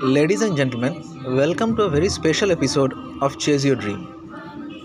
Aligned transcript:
Ladies 0.00 0.42
and 0.42 0.56
gentlemen, 0.56 1.02
welcome 1.36 1.74
to 1.74 1.82
a 1.82 1.90
very 1.90 2.08
special 2.08 2.52
episode 2.52 2.92
of 3.20 3.36
Chase 3.36 3.64
Your 3.64 3.74
Dream. 3.74 4.06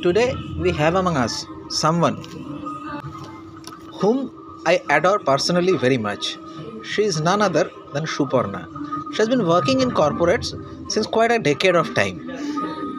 Today 0.01 0.35
we 0.57 0.71
have 0.71 0.95
among 0.95 1.17
us 1.17 1.45
someone 1.69 2.15
whom 4.01 4.31
I 4.65 4.81
adore 4.89 5.19
personally 5.19 5.77
very 5.77 5.99
much. 5.99 6.39
She 6.83 7.03
is 7.03 7.21
none 7.21 7.43
other 7.43 7.69
than 7.93 8.05
Shuparna. 8.05 8.65
She 9.13 9.17
has 9.17 9.29
been 9.29 9.45
working 9.45 9.81
in 9.81 9.91
corporates 9.91 10.55
since 10.91 11.05
quite 11.05 11.31
a 11.31 11.37
decade 11.37 11.75
of 11.75 11.93
time. 11.93 12.31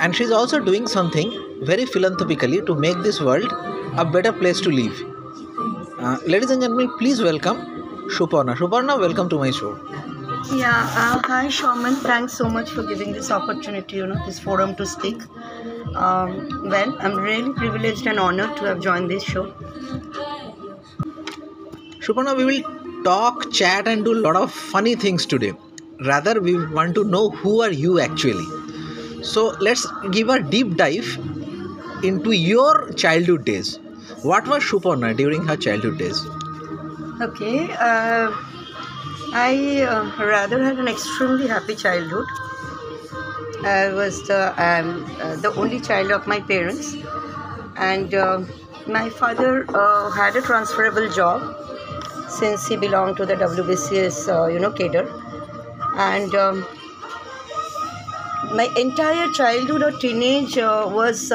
And 0.00 0.14
she 0.14 0.22
is 0.22 0.30
also 0.30 0.60
doing 0.60 0.86
something 0.86 1.32
very 1.62 1.84
philanthropically 1.84 2.62
to 2.62 2.76
make 2.76 2.98
this 2.98 3.20
world 3.20 3.52
a 3.96 4.04
better 4.04 4.32
place 4.32 4.60
to 4.60 4.70
live. 4.70 5.02
Uh, 5.98 6.18
ladies 6.28 6.50
and 6.50 6.62
gentlemen, 6.62 6.96
please 6.96 7.20
welcome 7.20 7.56
Shuparna. 8.08 8.54
Shuparna, 8.54 9.00
welcome 9.00 9.28
to 9.30 9.38
my 9.38 9.50
show. 9.50 9.76
Yeah, 10.52 10.88
uh, 11.02 11.20
hi 11.26 11.48
Shaman. 11.48 11.96
Thanks 11.96 12.34
so 12.34 12.48
much 12.48 12.70
for 12.70 12.82
giving 12.82 13.12
this 13.12 13.30
opportunity, 13.30 13.96
you 13.96 14.06
know, 14.06 14.18
this 14.26 14.38
forum 14.38 14.74
to 14.76 14.86
speak. 14.86 15.22
Um, 15.94 16.70
well, 16.70 16.96
I'm 17.00 17.16
really 17.16 17.52
privileged 17.52 18.06
and 18.06 18.18
honored 18.18 18.56
to 18.58 18.64
have 18.64 18.80
joined 18.80 19.10
this 19.10 19.22
show. 19.24 19.54
Shuparna, 22.00 22.36
we 22.36 22.44
will 22.44 22.62
talk, 23.04 23.50
chat, 23.52 23.88
and 23.88 24.04
do 24.04 24.12
a 24.14 24.20
lot 24.26 24.36
of 24.36 24.52
funny 24.52 24.94
things 24.94 25.26
today. 25.26 25.52
Rather, 26.04 26.40
we 26.40 26.54
want 26.66 26.94
to 26.96 27.04
know 27.04 27.30
who 27.30 27.62
are 27.62 27.70
you 27.70 28.00
actually. 28.00 28.46
So 29.22 29.54
let's 29.60 29.86
give 30.10 30.28
a 30.28 30.40
deep 30.42 30.76
dive 30.76 31.18
into 32.02 32.32
your 32.32 32.92
childhood 32.92 33.44
days. 33.44 33.78
What 34.22 34.46
was 34.48 34.62
Shuparna 34.62 35.16
during 35.16 35.46
her 35.46 35.56
childhood 35.56 35.98
days? 35.98 36.26
Okay, 37.20 37.70
uh, 37.78 38.32
I 39.36 39.82
uh, 39.82 40.24
rather 40.24 40.62
had 40.62 40.78
an 40.78 40.86
extremely 40.86 41.48
happy 41.48 41.74
childhood. 41.74 42.26
I 43.64 43.92
was 43.92 44.22
the, 44.28 44.54
um, 44.62 45.04
uh, 45.20 45.34
the 45.34 45.52
only 45.56 45.80
child 45.80 46.12
of 46.12 46.28
my 46.28 46.38
parents, 46.38 46.94
and 47.74 48.14
uh, 48.14 48.42
my 48.86 49.10
father 49.10 49.66
uh, 49.74 50.10
had 50.12 50.36
a 50.36 50.40
transferable 50.40 51.10
job 51.10 51.56
since 52.28 52.68
he 52.68 52.76
belonged 52.76 53.16
to 53.16 53.26
the 53.26 53.34
WBCS, 53.34 54.28
uh, 54.28 54.46
you 54.46 54.60
know, 54.60 54.70
cadre. 54.70 55.04
And 55.96 56.32
um, 56.36 56.64
my 58.54 58.72
entire 58.76 59.32
childhood 59.32 59.82
or 59.82 59.90
teenage 59.98 60.58
uh, 60.58 60.88
was 60.88 61.32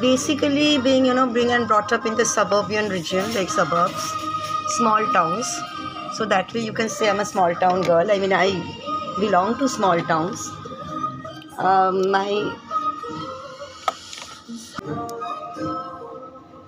basically 0.00 0.78
being, 0.78 1.04
you 1.04 1.14
know, 1.14 1.26
being 1.26 1.50
and 1.50 1.66
brought 1.66 1.92
up 1.92 2.06
in 2.06 2.14
the 2.14 2.24
suburban 2.24 2.90
region, 2.90 3.34
like 3.34 3.48
suburbs, 3.48 4.12
small 4.76 5.04
towns. 5.12 5.48
So 6.16 6.24
that 6.26 6.52
way 6.54 6.60
you 6.60 6.72
can 6.72 6.88
say 6.88 7.08
I'm 7.10 7.20
a 7.20 7.24
small 7.24 7.54
town 7.54 7.82
girl. 7.82 8.10
I 8.10 8.18
mean, 8.18 8.32
I 8.32 8.46
belong 9.20 9.58
to 9.58 9.68
small 9.68 10.00
towns. 10.00 10.48
Um, 11.58 12.10
my 12.10 12.30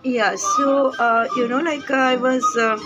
yeah 0.02 0.34
so 0.36 0.94
uh, 1.06 1.28
you 1.36 1.48
know 1.48 1.58
like 1.58 1.90
i 1.90 2.16
was 2.16 2.44
uh, 2.56 2.78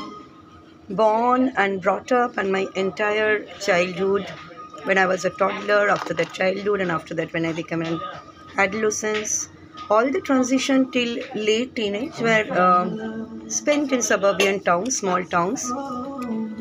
born 0.88 1.52
and 1.56 1.80
brought 1.80 2.10
up 2.10 2.38
and 2.38 2.50
my 2.50 2.66
entire 2.74 3.44
childhood 3.66 4.28
when 4.84 4.98
i 4.98 5.06
was 5.06 5.24
a 5.24 5.30
toddler 5.30 5.88
after 5.90 6.14
that 6.14 6.32
childhood 6.32 6.80
and 6.80 6.90
after 6.90 7.14
that 7.14 7.32
when 7.32 7.44
i 7.44 7.52
became 7.52 7.82
an 7.82 8.00
adolescence 8.56 9.48
all 9.90 10.10
the 10.10 10.20
transition 10.20 10.90
till 10.90 11.18
late 11.34 11.74
teenage 11.76 12.18
were 12.20 12.44
um, 12.64 13.50
spent 13.50 13.92
in 13.92 14.02
suburban 14.02 14.60
towns 14.60 14.98
small 14.98 15.24
towns 15.24 15.70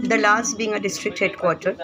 the 0.02 0.18
last 0.18 0.58
being 0.58 0.74
a 0.74 0.80
district 0.80 1.20
headquarter 1.20 1.76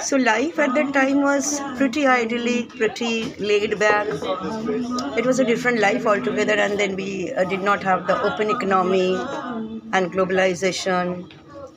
so 0.00 0.16
life 0.16 0.58
at 0.58 0.74
that 0.74 0.92
time 0.92 1.22
was 1.22 1.60
pretty 1.76 2.06
idyllic, 2.06 2.70
pretty 2.70 3.34
laid 3.36 3.78
back. 3.78 4.06
It 5.16 5.26
was 5.26 5.38
a 5.38 5.44
different 5.44 5.80
life 5.80 6.06
altogether, 6.06 6.54
and 6.54 6.78
then 6.78 6.96
we 6.96 7.32
uh, 7.32 7.44
did 7.44 7.62
not 7.62 7.82
have 7.82 8.06
the 8.06 8.20
open 8.22 8.50
economy 8.50 9.14
and 9.92 10.12
globalization 10.12 11.30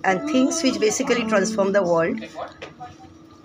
and 0.04 0.30
things 0.30 0.64
which 0.64 0.80
basically 0.80 1.26
transform 1.26 1.72
the 1.74 1.84
world. 1.84 2.20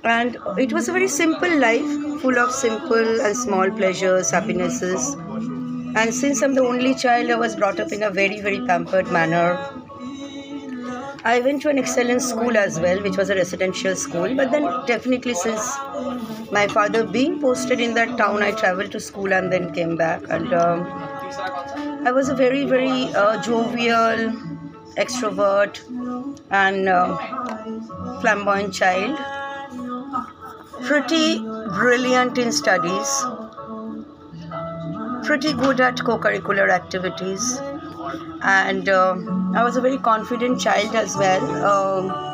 And 0.04 0.36
it 0.59 0.72
was 0.72 0.88
a 0.88 0.92
very 0.92 1.09
simple 1.09 1.59
life, 1.59 2.20
full 2.22 2.38
of 2.38 2.53
simple 2.53 3.20
and 3.20 3.36
small 3.36 3.70
pleasures, 3.70 4.30
happinesses. 4.30 5.14
And 5.97 6.14
since 6.14 6.42
I'm 6.42 6.54
the 6.54 6.62
only 6.62 6.94
child, 6.94 7.30
I 7.30 7.34
was 7.34 7.56
brought 7.56 7.80
up 7.80 7.92
in 7.92 8.03
a 8.03 8.10
very, 8.10 8.41
very 8.41 8.64
pampered 8.66 9.10
manner 9.10 9.59
I 11.22 11.41
went 11.41 11.62
to 11.62 11.69
an 11.69 11.78
excellent 11.78 12.22
school 12.22 12.56
as 12.56 12.81
well, 12.81 13.03
which 13.03 13.16
was 13.16 13.28
a 13.31 13.34
residential 13.34 13.94
school. 13.94 14.34
But 14.34 14.50
then, 14.50 14.62
definitely, 14.86 15.34
since 15.34 15.76
my 16.50 16.66
father 16.69 17.04
being 17.04 17.41
posted 17.41 17.81
in 17.81 17.94
that 17.94 18.16
town, 18.16 18.42
I 18.42 18.53
traveled 18.53 18.92
to 18.92 19.00
school 19.00 19.32
and 19.32 19.53
then 19.53 19.72
came 19.75 19.97
back. 19.97 20.22
And 20.30 20.53
um, 20.54 20.86
I 22.06 22.12
was 22.12 22.28
a 22.30 22.34
very, 22.34 22.64
very 22.64 23.04
uh, 23.14 23.42
jovial, 23.42 24.32
extrovert, 24.97 25.80
and 26.50 26.88
uh, 26.88 28.20
flamboyant 28.20 28.72
child. 28.72 29.19
Pretty 30.84 31.41
brilliant 31.41 32.38
in 32.38 32.50
studies, 32.50 33.25
pretty 35.25 35.53
good 35.53 35.80
at 35.80 36.03
co 36.03 36.19
curricular 36.19 36.70
activities 36.70 37.60
and 38.43 38.88
uh, 38.88 39.16
I 39.54 39.65
was 39.65 39.76
a 39.76 39.81
very 39.81 39.98
confident 39.98 40.60
child 40.60 40.94
as 40.94 41.16
well. 41.16 41.65
Um, 41.75 42.26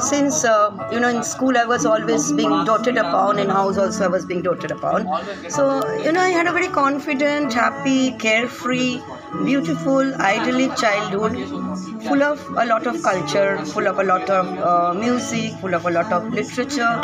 since 0.00 0.44
uh, 0.44 0.88
you 0.92 1.00
know 1.00 1.08
in 1.08 1.22
school 1.22 1.56
I 1.56 1.64
was 1.64 1.84
always 1.86 2.32
being 2.32 2.64
doted 2.64 2.96
upon, 2.96 3.38
in 3.38 3.48
house 3.48 3.78
also 3.78 4.04
I 4.04 4.08
was 4.08 4.24
being 4.26 4.42
doted 4.42 4.70
upon. 4.70 5.06
So 5.50 5.66
you 5.98 6.12
know 6.12 6.20
I 6.20 6.30
had 6.30 6.46
a 6.46 6.52
very 6.52 6.68
confident, 6.68 7.52
happy, 7.52 8.12
carefree, 8.12 9.00
beautiful, 9.44 10.14
idyllic 10.14 10.76
childhood, 10.76 11.36
full 12.06 12.22
of 12.22 12.46
a 12.56 12.66
lot 12.66 12.86
of 12.86 13.02
culture, 13.02 13.64
full 13.66 13.86
of 13.86 13.98
a 13.98 14.04
lot 14.04 14.28
of 14.30 14.46
uh, 14.58 14.94
music, 14.94 15.52
full 15.60 15.74
of 15.74 15.86
a 15.86 15.90
lot 15.90 16.12
of 16.12 16.32
literature, 16.32 17.00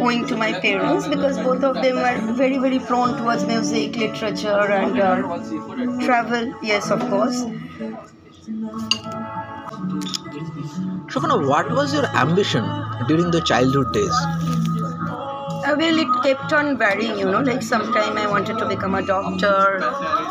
owing 0.00 0.26
to 0.26 0.36
my 0.36 0.52
parents 0.60 1.08
because 1.08 1.38
both 1.38 1.62
of 1.64 1.74
them 1.82 1.96
were 1.96 2.34
very 2.34 2.58
very 2.58 2.78
prone 2.78 3.16
towards 3.18 3.44
music, 3.44 3.96
literature, 3.96 4.70
and 4.80 5.00
uh, 5.00 5.22
travel. 6.04 6.54
Yes, 6.62 6.90
of 6.90 7.00
course. 7.10 7.44
Shuparna, 11.12 11.46
what 11.48 11.70
was 11.70 11.94
your 11.94 12.06
ambition 12.16 12.64
during 13.08 13.30
the 13.30 13.40
childhood 13.40 13.92
days? 13.92 14.14
Uh, 15.66 15.74
well, 15.78 15.98
it 15.98 16.22
kept 16.22 16.52
on 16.52 16.76
varying, 16.76 17.18
you 17.18 17.24
know. 17.24 17.40
Like 17.40 17.62
sometime 17.62 18.18
I 18.18 18.26
wanted 18.26 18.58
to 18.58 18.66
become 18.68 18.94
a 18.94 19.02
doctor, 19.06 19.80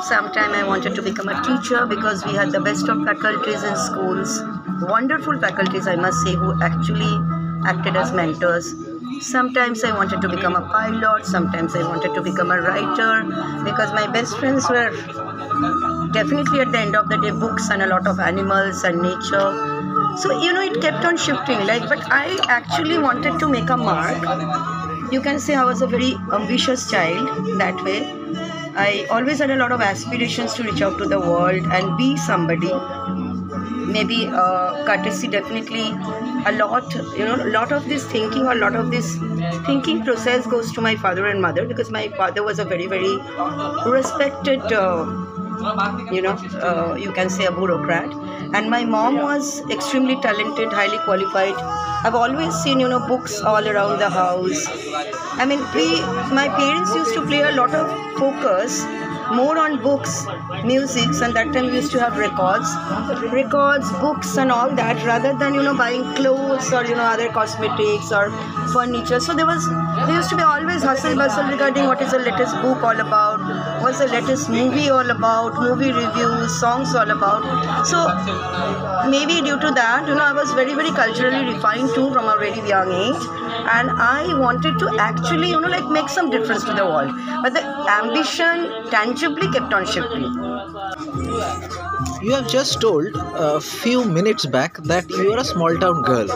sometime 0.03 0.51
I 0.51 0.63
wanted 0.63 0.93
to 0.95 1.01
become 1.01 1.27
a 1.29 1.41
teacher 1.43 1.85
because 1.87 2.23
we 2.25 2.33
had 2.35 2.51
the 2.51 2.59
best 2.61 2.87
of 2.87 3.03
faculties 3.03 3.63
in 3.63 3.75
schools. 3.75 4.41
Wonderful 4.81 5.39
faculties, 5.39 5.87
I 5.87 5.95
must 5.95 6.21
say, 6.23 6.35
who 6.35 6.61
actually 6.61 7.13
acted 7.65 7.95
as 7.95 8.11
mentors. 8.11 8.75
Sometimes 9.21 9.83
I 9.83 9.91
wanted 9.95 10.21
to 10.21 10.29
become 10.29 10.55
a 10.55 10.61
pilot, 10.61 11.25
sometimes 11.25 11.75
I 11.75 11.87
wanted 11.87 12.13
to 12.13 12.21
become 12.21 12.51
a 12.51 12.61
writer 12.61 13.23
because 13.63 13.91
my 13.93 14.07
best 14.07 14.37
friends 14.37 14.69
were 14.69 14.91
definitely 16.13 16.59
at 16.61 16.71
the 16.71 16.79
end 16.79 16.95
of 16.95 17.09
the 17.09 17.17
day 17.17 17.31
books 17.31 17.69
and 17.69 17.81
a 17.81 17.87
lot 17.87 18.07
of 18.07 18.19
animals 18.19 18.83
and 18.83 19.01
nature. 19.01 19.49
So 20.17 20.39
you 20.41 20.53
know 20.53 20.61
it 20.61 20.79
kept 20.81 21.03
on 21.05 21.17
shifting 21.17 21.65
like 21.65 21.87
but 21.89 21.99
i 22.11 22.39
actually 22.47 22.99
wanted 22.99 23.39
to 23.39 23.49
make 23.49 23.69
a 23.69 23.77
mark. 23.77 25.11
You 25.11 25.21
can 25.21 25.39
say 25.39 25.55
i 25.55 25.63
was 25.63 25.81
a 25.81 25.87
very 25.87 26.15
ambitious 26.31 26.89
child 26.89 27.59
that 27.59 27.83
way. 27.83 27.99
I 28.75 29.05
always 29.09 29.39
had 29.39 29.51
a 29.51 29.55
lot 29.55 29.71
of 29.71 29.81
aspirations 29.81 30.53
to 30.55 30.63
reach 30.63 30.81
out 30.81 30.97
to 30.99 31.05
the 31.05 31.19
world 31.19 31.65
and 31.79 31.97
be 31.97 32.15
somebody 32.17 32.71
maybe 33.85 34.27
uh, 34.27 34.85
courtesy 34.85 35.27
definitely 35.27 35.85
a 36.45 36.51
lot 36.53 36.93
you 37.17 37.25
know 37.25 37.35
a 37.35 37.51
lot 37.57 37.71
of 37.71 37.87
this 37.87 38.05
thinking 38.05 38.45
or 38.45 38.53
a 38.53 38.61
lot 38.63 38.75
of 38.75 38.91
this 38.91 39.17
thinking 39.65 40.03
process 40.03 40.45
goes 40.47 40.71
to 40.71 40.81
my 40.81 40.95
father 40.95 41.27
and 41.27 41.41
mother 41.41 41.65
because 41.65 41.89
my 41.91 42.07
father 42.17 42.43
was 42.43 42.59
a 42.59 42.65
very 42.65 42.87
very 42.87 43.17
respected 43.85 44.61
uh, 44.73 45.05
you 46.11 46.21
know, 46.21 46.33
uh, 46.61 46.95
you 46.95 47.11
can 47.11 47.29
say 47.29 47.45
a 47.45 47.51
bureaucrat. 47.51 48.11
And 48.53 48.69
my 48.69 48.85
mom 48.85 49.17
was 49.17 49.61
extremely 49.69 50.15
talented, 50.21 50.71
highly 50.73 50.97
qualified. 50.99 51.53
I've 52.05 52.15
always 52.15 52.53
seen, 52.55 52.79
you 52.79 52.89
know, 52.89 52.99
books 53.07 53.39
all 53.41 53.67
around 53.67 53.99
the 53.99 54.09
house. 54.09 54.67
I 55.39 55.45
mean, 55.45 55.59
we, 55.73 56.01
my 56.33 56.47
parents 56.49 56.93
used 56.93 57.13
to 57.13 57.25
play 57.25 57.41
a 57.41 57.51
lot 57.53 57.73
of 57.73 57.87
focus 58.19 58.83
more 59.33 59.57
on 59.57 59.81
books, 59.81 60.25
music, 60.63 61.09
and 61.21 61.35
that 61.35 61.51
time 61.53 61.65
we 61.67 61.73
used 61.73 61.91
to 61.91 61.99
have 61.99 62.17
records, 62.17 62.69
records, 63.31 63.91
books, 63.93 64.37
and 64.37 64.51
all 64.51 64.69
that, 64.75 65.03
rather 65.05 65.33
than 65.37 65.53
you 65.53 65.63
know 65.63 65.75
buying 65.75 66.03
clothes 66.15 66.71
or 66.73 66.83
you 66.85 66.95
know 66.95 67.03
other 67.03 67.29
cosmetics 67.29 68.11
or 68.11 68.29
furniture. 68.73 69.19
So 69.19 69.33
there 69.33 69.45
was 69.45 69.67
there 69.69 70.15
used 70.15 70.29
to 70.29 70.37
be 70.37 70.43
always 70.43 70.83
hustle 70.83 71.15
bustle 71.15 71.45
regarding 71.45 71.85
what 71.85 72.01
is 72.01 72.11
the 72.11 72.19
latest 72.19 72.55
book 72.61 72.83
all 72.83 72.99
about, 72.99 73.39
what's 73.83 73.99
the 73.99 74.07
latest 74.07 74.49
movie 74.49 74.89
all 74.89 75.09
about, 75.09 75.55
movie 75.55 75.91
reviews, 75.91 76.59
songs 76.59 76.95
all 76.95 77.09
about. 77.11 77.43
So 77.85 78.07
maybe 79.09 79.41
due 79.41 79.59
to 79.59 79.71
that, 79.71 80.07
you 80.07 80.15
know, 80.15 80.23
I 80.23 80.33
was 80.33 80.53
very 80.53 80.73
very 80.73 80.91
culturally 80.91 81.43
refined 81.45 81.93
too 81.93 82.11
from 82.11 82.27
a 82.27 82.37
very 82.37 82.61
young 82.67 82.91
age 82.91 83.23
and 83.77 83.91
I 83.91 84.33
wanted 84.33 84.79
to 84.79 84.89
actually, 84.99 85.49
you 85.49 85.59
know, 85.59 85.67
like 85.69 85.87
make 85.89 86.09
some 86.09 86.29
difference 86.29 86.63
to 86.65 86.73
the 86.73 86.85
world. 86.85 87.11
But 87.41 87.53
the 87.53 87.63
ambition 88.01 88.71
tangibly 88.91 89.49
kept 89.49 89.73
on 89.73 89.85
shifting. 89.85 90.31
You 92.23 92.31
have 92.33 92.47
just 92.47 92.79
told 92.81 93.15
a 93.15 93.59
few 93.59 94.05
minutes 94.05 94.45
back 94.45 94.77
that 94.91 95.09
you 95.09 95.33
are 95.33 95.39
a 95.39 95.43
small 95.43 95.77
town 95.77 96.03
girl. 96.03 96.27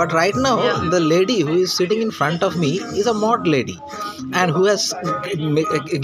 But 0.00 0.12
right 0.12 0.34
now, 0.34 0.54
Yeah. 0.62 0.88
the 0.94 1.00
lady 1.00 1.40
who 1.40 1.56
is 1.64 1.72
sitting 1.80 2.00
in 2.06 2.10
front 2.20 2.42
of 2.48 2.56
me 2.62 2.70
is 3.02 3.06
a 3.06 3.14
mod 3.24 3.46
lady 3.54 3.76
and 4.32 4.50
who 4.50 4.64
has 4.64 4.86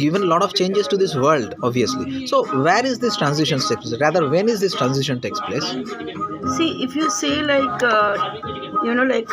given 0.02 0.22
a 0.22 0.30
lot 0.34 0.42
of 0.48 0.54
changes 0.60 0.86
to 0.88 0.98
this 1.04 1.14
world, 1.14 1.54
obviously. 1.62 2.26
So, 2.26 2.44
where 2.68 2.84
is 2.92 2.98
this 3.06 3.16
transition 3.16 3.60
takes 3.60 3.88
place? 3.88 4.00
Rather, 4.04 4.28
when 4.36 4.48
is 4.56 4.60
this 4.60 4.74
transition 4.82 5.20
takes 5.20 5.40
place? 5.40 5.72
See, 6.58 6.70
if 6.84 6.94
you 6.94 7.10
say 7.10 7.34
like, 7.42 7.82
uh, 7.82 8.84
you 8.84 8.94
know, 8.94 9.04
like, 9.14 9.28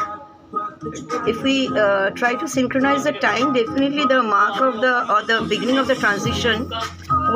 if 1.27 1.41
we 1.43 1.67
uh, 1.83 2.09
try 2.11 2.33
to 2.35 2.47
synchronize 2.47 3.03
the 3.03 3.13
time, 3.13 3.53
definitely 3.53 4.05
the 4.05 4.21
mark 4.23 4.59
of 4.61 4.81
the 4.81 4.95
or 5.13 5.21
the 5.23 5.41
beginning 5.53 5.77
of 5.77 5.87
the 5.87 5.95
transition 5.95 6.67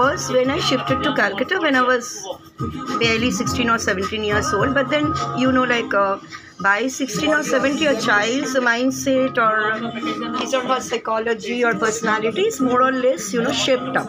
was 0.01 0.29
when 0.31 0.49
I 0.49 0.59
shifted 0.59 1.03
to 1.03 1.13
Calcutta 1.15 1.59
when 1.61 1.75
I 1.75 1.81
was 1.81 2.09
barely 2.99 3.31
16 3.31 3.69
or 3.69 3.77
17 3.79 4.23
years 4.23 4.53
old. 4.53 4.73
But 4.73 4.89
then, 4.89 5.13
you 5.37 5.51
know, 5.51 5.63
like. 5.63 5.93
Uh, 5.93 6.19
by 6.61 6.87
16 6.87 7.29
or 7.33 7.43
17, 7.43 7.87
a 7.87 8.01
child's 8.01 8.55
mindset 8.55 9.37
or 9.37 10.37
his 10.39 10.53
or 10.53 10.61
her 10.61 10.79
psychology 10.79 11.63
or 11.65 11.75
personality 11.75 12.43
is 12.43 12.61
more 12.61 12.81
or 12.81 12.91
less, 12.93 13.33
you 13.33 13.41
know, 13.41 13.51
shaped 13.51 13.97
up. 13.97 14.07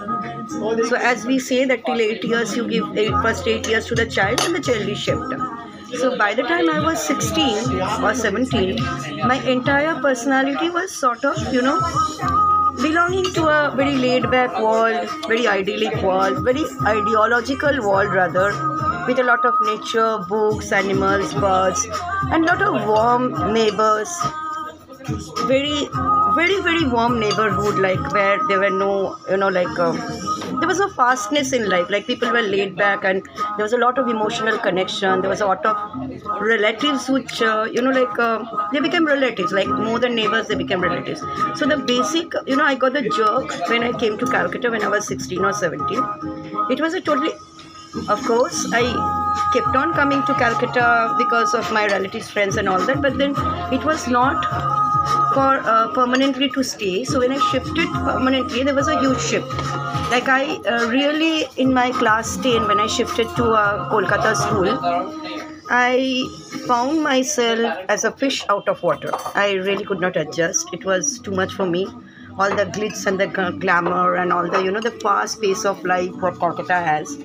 So 0.49 0.97
as 0.97 1.25
we 1.27 1.39
say 1.41 1.65
that 1.65 1.85
till 1.85 2.01
eight 2.01 2.23
years 2.23 2.57
you 2.57 2.69
give 2.69 2.97
eight, 2.97 3.11
first 3.23 3.47
eight 3.49 3.69
years 3.69 3.87
to 3.87 3.97
the 3.97 4.07
child 4.07 4.41
and 4.45 4.55
the 4.55 4.61
child 4.61 4.89
is 4.89 4.99
shaped 4.99 5.33
up. 5.33 5.69
So 5.95 6.17
by 6.17 6.35
the 6.35 6.43
time 6.43 6.69
I 6.71 6.81
was 6.81 7.05
16 7.05 7.81
or 7.81 8.15
17, 8.15 8.77
my 9.27 9.43
entire 9.45 10.01
personality 10.01 10.71
was 10.71 10.93
sort 10.93 11.25
of, 11.25 11.53
you 11.53 11.63
know, 11.63 11.81
belonging 12.83 13.25
to 13.35 13.47
a 13.49 13.75
very 13.75 13.97
laid 13.97 14.31
back 14.31 14.59
world, 14.61 15.09
very 15.27 15.47
idyllic 15.47 16.03
world, 16.03 16.45
very 16.45 16.65
ideological 16.87 17.81
world 17.89 18.13
rather, 18.13 18.49
with 19.07 19.19
a 19.19 19.25
lot 19.25 19.45
of 19.45 19.55
nature, 19.63 20.19
books, 20.29 20.73
animals, 20.73 21.35
birds, 21.35 21.87
and 22.31 22.45
lot 22.45 22.63
of 22.63 22.87
warm 22.87 23.53
neighbors. 23.53 24.11
Very, 25.09 25.89
very, 26.35 26.61
very 26.63 26.85
warm 26.87 27.21
neighborhood, 27.21 27.79
like 27.79 28.13
where 28.13 28.39
there 28.49 28.59
were 28.59 28.71
no, 28.71 29.17
you 29.31 29.37
know, 29.37 29.49
like 29.49 29.79
um, 29.79 29.97
there 30.59 30.67
was 30.67 30.81
no 30.81 30.89
fastness 30.89 31.53
in 31.53 31.69
life. 31.69 31.89
Like 31.91 32.07
people 32.07 32.31
were 32.31 32.43
laid 32.43 32.77
back, 32.77 33.05
and 33.05 33.23
there 33.57 33.65
was 33.65 33.73
a 33.73 33.79
lot 33.79 33.99
of 33.99 34.09
emotional 34.09 34.59
connection. 34.59 35.21
There 35.21 35.31
was 35.31 35.41
a 35.41 35.47
lot 35.47 35.65
of 35.65 35.77
relatives, 36.41 37.09
which 37.09 37.41
uh, 37.41 37.69
you 37.71 37.83
know, 37.83 37.91
like 37.91 38.19
uh, 38.19 38.45
they 38.73 38.81
became 38.81 39.07
relatives. 39.07 39.53
Like 39.53 39.69
more 39.69 40.01
than 40.01 40.17
neighbors, 40.17 40.49
they 40.49 40.57
became 40.57 40.81
relatives. 40.81 41.21
So 41.55 41.67
the 41.67 41.77
basic, 41.77 42.33
you 42.47 42.57
know, 42.57 42.65
I 42.65 42.75
got 42.75 42.93
the 42.93 43.03
jerk 43.03 43.69
when 43.69 43.85
I 43.85 43.93
came 43.93 44.19
to 44.19 44.27
Calcutta 44.27 44.71
when 44.71 44.83
I 44.83 44.89
was 44.89 45.07
16 45.07 45.45
or 45.45 45.53
17. 45.53 46.03
It 46.71 46.81
was 46.81 46.95
a 46.95 47.01
totally 47.01 47.33
of 48.09 48.23
course 48.25 48.67
i 48.75 48.83
kept 49.55 49.75
on 49.75 49.93
coming 49.95 50.23
to 50.27 50.35
calcutta 50.35 51.15
because 51.17 51.55
of 51.55 51.71
my 51.73 51.87
relatives 51.87 52.29
friends 52.31 52.57
and 52.57 52.69
all 52.69 52.85
that 52.87 53.01
but 53.01 53.17
then 53.17 53.31
it 53.73 53.83
was 53.85 54.07
not 54.07 54.45
for 55.35 55.53
uh, 55.73 55.89
permanently 55.95 56.49
to 56.51 56.63
stay 56.63 57.05
so 57.05 57.21
when 57.21 57.33
i 57.33 57.41
shifted 57.51 57.89
permanently 58.11 58.63
there 58.63 58.75
was 58.75 58.89
a 58.89 58.99
huge 59.01 59.21
shift 59.21 59.51
like 60.15 60.29
i 60.29 60.43
uh, 60.73 60.87
really 60.89 61.47
in 61.57 61.73
my 61.73 61.91
class 62.03 62.37
10 62.39 62.67
when 62.69 62.81
i 62.81 62.87
shifted 62.99 63.29
to 63.41 63.51
a 63.65 63.67
kolkata 63.93 64.35
school 64.45 65.37
I 65.69 66.25
found 66.69 67.03
myself 67.03 67.77
as 67.89 68.05
a 68.05 68.13
fish 68.13 68.45
out 68.49 68.69
of 68.69 68.83
water. 68.85 69.11
I 69.35 69.55
really 69.55 69.85
could 69.85 70.01
not 70.01 70.17
adjust. 70.17 70.69
It 70.73 70.85
was 70.85 71.19
too 71.19 71.33
much 71.33 71.55
for 71.55 71.67
me. 71.67 71.89
All 72.39 72.55
the 72.55 72.67
glitz 72.67 73.07
and 73.07 73.19
the 73.19 73.27
glamour 73.27 74.15
and 74.15 74.33
all 74.33 74.49
the, 74.49 74.63
you 74.63 74.71
know, 74.71 74.81
the 74.81 74.93
fast 74.93 75.41
pace 75.43 75.65
of 75.65 75.83
life 75.85 76.13
what 76.21 76.35
Kolkata 76.35 76.85
has 76.85 77.19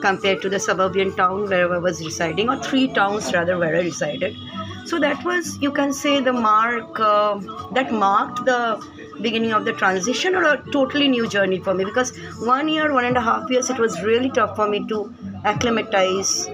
compared 0.00 0.40
to 0.42 0.48
the 0.48 0.58
suburban 0.58 1.14
town 1.16 1.48
where 1.50 1.72
I 1.72 1.78
was 1.78 2.02
residing, 2.02 2.48
or 2.48 2.56
three 2.62 2.88
towns 2.88 3.32
rather 3.34 3.58
where 3.58 3.76
I 3.76 3.80
resided. 3.80 4.36
So 4.84 4.98
that 5.00 5.24
was, 5.24 5.58
you 5.60 5.72
can 5.72 5.92
say, 5.92 6.20
the 6.20 6.32
mark 6.32 6.98
uh, 7.00 7.40
that 7.72 7.92
marked 7.92 8.44
the 8.44 8.80
beginning 9.20 9.52
of 9.52 9.64
the 9.64 9.72
transition 9.72 10.34
or 10.34 10.44
a 10.44 10.62
totally 10.72 11.08
new 11.08 11.28
journey 11.28 11.60
for 11.60 11.74
me 11.74 11.84
because 11.84 12.12
one 12.38 12.68
year, 12.68 12.92
one 12.92 13.04
and 13.04 13.16
a 13.16 13.20
half 13.20 13.50
years, 13.50 13.70
it 13.70 13.78
was 13.78 14.02
really 14.02 14.30
tough 14.30 14.54
for 14.56 14.68
me 14.68 14.84
to 14.88 15.12
acclimatize 15.44 16.48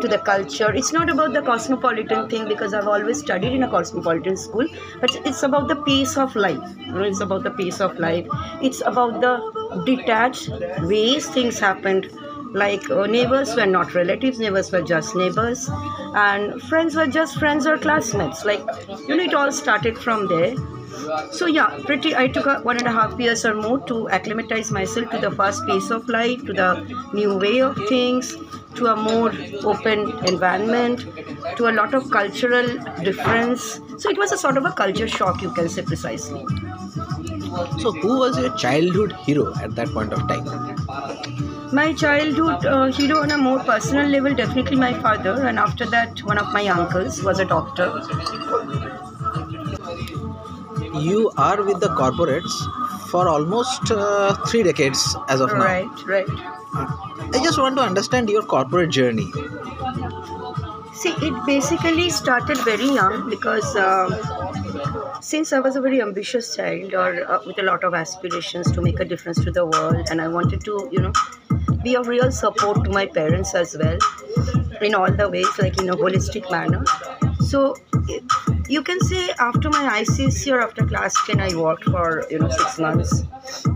to 0.00 0.08
the 0.08 0.18
culture. 0.18 0.72
It's 0.74 0.92
not 0.92 1.10
about 1.10 1.32
the 1.32 1.42
cosmopolitan 1.42 2.28
thing 2.28 2.48
because 2.48 2.74
I've 2.74 2.88
always 2.88 3.20
studied 3.20 3.52
in 3.52 3.62
a 3.62 3.68
cosmopolitan 3.68 4.36
school, 4.36 4.66
but 5.00 5.10
it's 5.24 5.42
about 5.42 5.68
the 5.68 5.76
pace 5.76 6.16
of 6.16 6.34
life. 6.36 6.62
It's 6.88 7.20
about 7.20 7.42
the 7.44 7.50
pace 7.50 7.80
of 7.80 7.98
life. 7.98 8.26
It's 8.60 8.82
about 8.86 9.20
the 9.20 9.82
detached 9.84 10.50
ways 10.78 11.28
things 11.28 11.58
happened. 11.58 12.10
Like 12.52 12.90
uh, 12.90 13.06
neighbors 13.06 13.54
were 13.56 13.66
not 13.66 13.94
relatives, 13.94 14.38
neighbors 14.38 14.70
were 14.72 14.82
just 14.82 15.14
neighbors, 15.14 15.68
and 16.14 16.60
friends 16.62 16.96
were 16.96 17.06
just 17.06 17.38
friends 17.38 17.66
or 17.66 17.78
classmates. 17.78 18.44
Like, 18.44 18.64
you 19.08 19.16
know, 19.16 19.22
it 19.24 19.34
all 19.34 19.52
started 19.52 19.98
from 19.98 20.26
there. 20.28 20.54
So 21.32 21.46
yeah, 21.46 21.78
pretty. 21.86 22.14
I 22.16 22.28
took 22.28 22.46
one 22.64 22.76
and 22.76 22.86
a 22.86 22.92
half 22.92 23.18
years 23.18 23.44
or 23.44 23.54
more 23.54 23.78
to 23.86 24.08
acclimatize 24.08 24.70
myself 24.70 25.10
to 25.10 25.18
the 25.18 25.30
fast 25.30 25.66
pace 25.66 25.90
of 25.90 26.08
life, 26.08 26.44
to 26.46 26.52
the 26.52 26.70
new 27.14 27.36
way 27.38 27.60
of 27.60 27.76
things, 27.88 28.36
to 28.74 28.86
a 28.86 28.96
more 28.96 29.32
open 29.64 30.12
environment, 30.26 31.06
to 31.56 31.68
a 31.68 31.72
lot 31.72 31.94
of 31.94 32.10
cultural 32.10 32.66
difference. 33.02 33.80
So 33.98 34.10
it 34.10 34.18
was 34.18 34.32
a 34.32 34.38
sort 34.38 34.56
of 34.56 34.64
a 34.64 34.72
culture 34.72 35.08
shock, 35.08 35.42
you 35.42 35.52
can 35.52 35.68
say 35.68 35.82
precisely. 35.82 36.44
So, 37.80 37.92
who 37.92 38.18
was 38.18 38.38
your 38.38 38.54
childhood 38.56 39.12
hero 39.24 39.52
at 39.60 39.74
that 39.74 39.88
point 39.88 40.12
of 40.12 40.26
time? 40.28 40.46
My 41.72 41.92
childhood 41.92 42.66
uh, 42.66 42.86
hero 42.86 43.22
on 43.22 43.30
a 43.30 43.38
more 43.38 43.60
personal 43.60 44.08
level, 44.08 44.34
definitely 44.34 44.76
my 44.76 44.92
father, 45.00 45.46
and 45.46 45.58
after 45.58 45.86
that, 45.86 46.22
one 46.24 46.36
of 46.36 46.52
my 46.52 46.66
uncles 46.66 47.22
was 47.22 47.38
a 47.38 47.44
doctor. 47.44 47.86
You 50.98 51.30
are 51.36 51.62
with 51.62 51.80
the 51.80 51.90
corporates 52.00 52.50
for 53.08 53.28
almost 53.28 53.90
uh, 53.90 54.34
three 54.46 54.64
decades 54.64 55.16
as 55.28 55.40
of 55.40 55.50
now. 55.52 55.64
Right, 55.64 56.06
right. 56.06 56.26
I 57.34 57.40
just 57.44 57.58
want 57.58 57.76
to 57.76 57.82
understand 57.82 58.28
your 58.28 58.42
corporate 58.42 58.90
journey. 58.90 59.30
See, 60.94 61.14
it 61.22 61.46
basically 61.46 62.10
started 62.10 62.58
very 62.58 62.84
young 62.86 63.30
because 63.30 63.76
uh, 63.76 65.20
since 65.20 65.52
I 65.52 65.60
was 65.60 65.76
a 65.76 65.80
very 65.80 66.02
ambitious 66.02 66.56
child 66.56 66.94
or 66.94 67.30
uh, 67.30 67.38
with 67.46 67.58
a 67.58 67.62
lot 67.62 67.84
of 67.84 67.94
aspirations 67.94 68.70
to 68.72 68.82
make 68.82 69.00
a 69.00 69.04
difference 69.04 69.42
to 69.44 69.50
the 69.50 69.64
world, 69.64 70.08
and 70.10 70.20
I 70.20 70.28
wanted 70.28 70.64
to, 70.64 70.88
you 70.92 71.00
know, 71.00 71.12
be 71.82 71.96
of 71.96 72.08
real 72.08 72.30
support 72.30 72.84
to 72.84 72.90
my 72.90 73.06
parents 73.06 73.54
as 73.54 73.76
well 73.76 73.98
in 74.80 74.94
all 74.94 75.10
the 75.10 75.28
ways, 75.28 75.58
like 75.58 75.80
in 75.80 75.88
a 75.88 75.96
holistic 75.96 76.50
manner. 76.50 76.84
So, 77.40 77.76
you 78.68 78.82
can 78.82 79.00
say 79.00 79.30
after 79.38 79.68
my 79.68 80.02
ICSE 80.02 80.52
or 80.52 80.60
after 80.60 80.86
class 80.86 81.14
10, 81.26 81.40
I 81.40 81.54
worked 81.56 81.84
for, 81.84 82.24
you 82.30 82.38
know, 82.38 82.48
six 82.48 82.78
months 82.78 83.24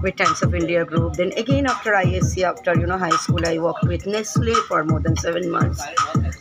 with 0.02 0.16
Times 0.16 0.42
of 0.42 0.54
India 0.54 0.84
Group. 0.84 1.14
Then 1.14 1.32
again 1.32 1.66
after 1.66 1.92
ISC, 1.92 2.42
after, 2.44 2.78
you 2.78 2.86
know, 2.86 2.98
high 2.98 3.10
school, 3.10 3.44
I 3.44 3.58
worked 3.58 3.84
with 3.84 4.06
Nestle 4.06 4.54
for 4.68 4.84
more 4.84 5.00
than 5.00 5.16
seven 5.16 5.50
months. 5.50 5.82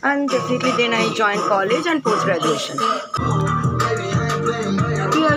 And 0.02 0.28
definitely 0.28 0.70
then 0.72 0.94
I 0.94 1.12
joined 1.14 1.40
college 1.40 1.86
and 1.86 2.02
post-graduation. 2.04 2.78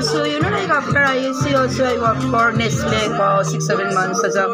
So 0.01 0.25
you 0.25 0.39
know, 0.39 0.49
like 0.49 0.69
after 0.69 0.99
ISC, 0.99 1.57
also 1.57 1.83
I 1.83 1.97
worked 1.97 2.21
for 2.29 2.51
Nestle 2.51 3.17
for 3.17 3.43
six, 3.43 3.65
seven 3.65 3.93
months 3.95 4.23
as 4.23 4.35
a 4.35 4.47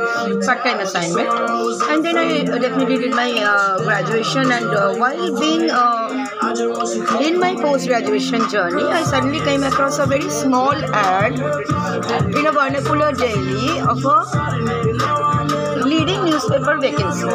part-time 0.45 0.79
assignment, 0.79 1.27
and 1.89 2.03
then 2.05 2.17
I 2.17 2.41
uh, 2.47 2.57
definitely 2.57 2.97
did 2.97 3.11
my 3.13 3.29
uh, 3.31 3.77
graduation. 3.83 4.51
And 4.51 4.65
uh, 4.67 4.95
while 4.95 5.39
being 5.39 5.69
uh, 5.69 7.19
in 7.21 7.39
my 7.39 7.55
post-graduation 7.55 8.49
journey, 8.49 8.83
I 8.83 9.03
suddenly 9.03 9.41
came 9.41 9.63
across 9.63 9.99
a 9.99 10.05
very 10.05 10.29
small 10.29 10.75
ad 10.95 11.33
in 11.33 12.45
a 12.45 12.51
vernacular 12.51 13.11
daily 13.11 13.81
of 13.81 14.05
a 14.05 15.52
leading 15.85 16.25
newspaper 16.25 16.77
vacancy. 16.79 17.29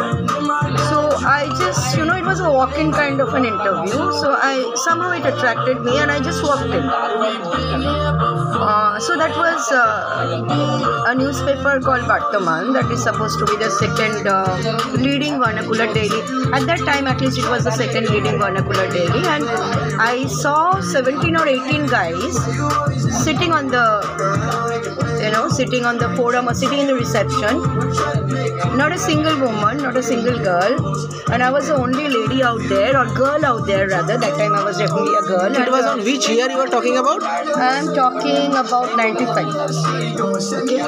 So 0.88 0.98
I 1.26 1.48
just, 1.58 1.96
you 1.96 2.04
know, 2.04 2.16
it 2.16 2.24
was 2.24 2.40
a 2.40 2.50
walk-in 2.50 2.92
kind 2.92 3.20
of 3.20 3.34
an 3.34 3.44
interview. 3.44 3.92
So 3.92 4.32
I 4.32 4.72
somehow 4.76 5.10
it 5.12 5.26
attracted 5.26 5.80
me, 5.82 5.98
and 5.98 6.10
I 6.10 6.20
just 6.20 6.42
walked 6.42 6.66
in. 6.66 6.84
Uh, 8.58 8.98
so 9.00 9.16
that 9.16 9.36
was 9.36 9.70
uh, 9.72 11.04
a 11.08 11.14
newspaper 11.14 11.80
called 11.80 12.02
Bartaman 12.02 12.72
that 12.74 12.90
is 12.90 13.02
supposed 13.02 13.38
to 13.38 13.46
be 13.46 13.56
the 13.56 13.70
second 13.70 14.26
uh, 14.26 14.58
leading 14.96 15.38
vernacular 15.38 15.92
daily. 15.94 16.20
At 16.52 16.66
that 16.66 16.80
time, 16.84 17.06
at 17.06 17.20
least, 17.20 17.38
it 17.38 17.48
was 17.48 17.64
the 17.64 17.70
second 17.72 18.08
leading 18.10 18.38
vernacular 18.38 18.90
daily, 18.90 19.26
and 19.26 19.44
I 20.00 20.26
saw 20.26 20.80
17 20.80 21.36
or 21.36 21.46
18 21.46 21.86
guys 21.86 22.34
sitting 23.24 23.52
on 23.52 23.68
the, 23.68 23.86
you 25.22 25.30
know, 25.30 25.48
sitting 25.48 25.84
on 25.84 25.98
the 25.98 26.08
forum 26.16 26.48
or 26.48 26.54
sitting 26.54 26.80
in 26.80 26.86
the 26.86 26.94
reception. 26.94 28.37
Not 28.76 28.92
a 28.92 28.98
single 28.98 29.38
woman, 29.40 29.78
not 29.78 29.96
a 29.96 30.02
single 30.02 30.38
girl. 30.38 30.74
and 31.32 31.42
I 31.42 31.50
was 31.50 31.68
the 31.68 31.74
only 31.74 32.08
lady 32.08 32.42
out 32.42 32.60
there, 32.68 32.96
or 32.98 33.06
girl 33.14 33.44
out 33.44 33.66
there 33.66 33.88
rather. 33.88 34.16
That 34.18 34.36
time 34.38 34.54
I 34.54 34.64
was 34.64 34.78
definitely 34.78 35.14
a 35.14 35.22
girl. 35.22 35.54
It 35.54 35.70
was 35.70 35.84
on 35.84 36.04
which 36.04 36.28
year 36.28 36.48
you 36.50 36.58
were 36.58 36.66
talking 36.66 36.96
about? 36.96 37.22
I'm 37.22 37.94
talking 37.94 38.54
about 38.54 38.96
95. 38.96 39.46
Okay. 40.62 40.78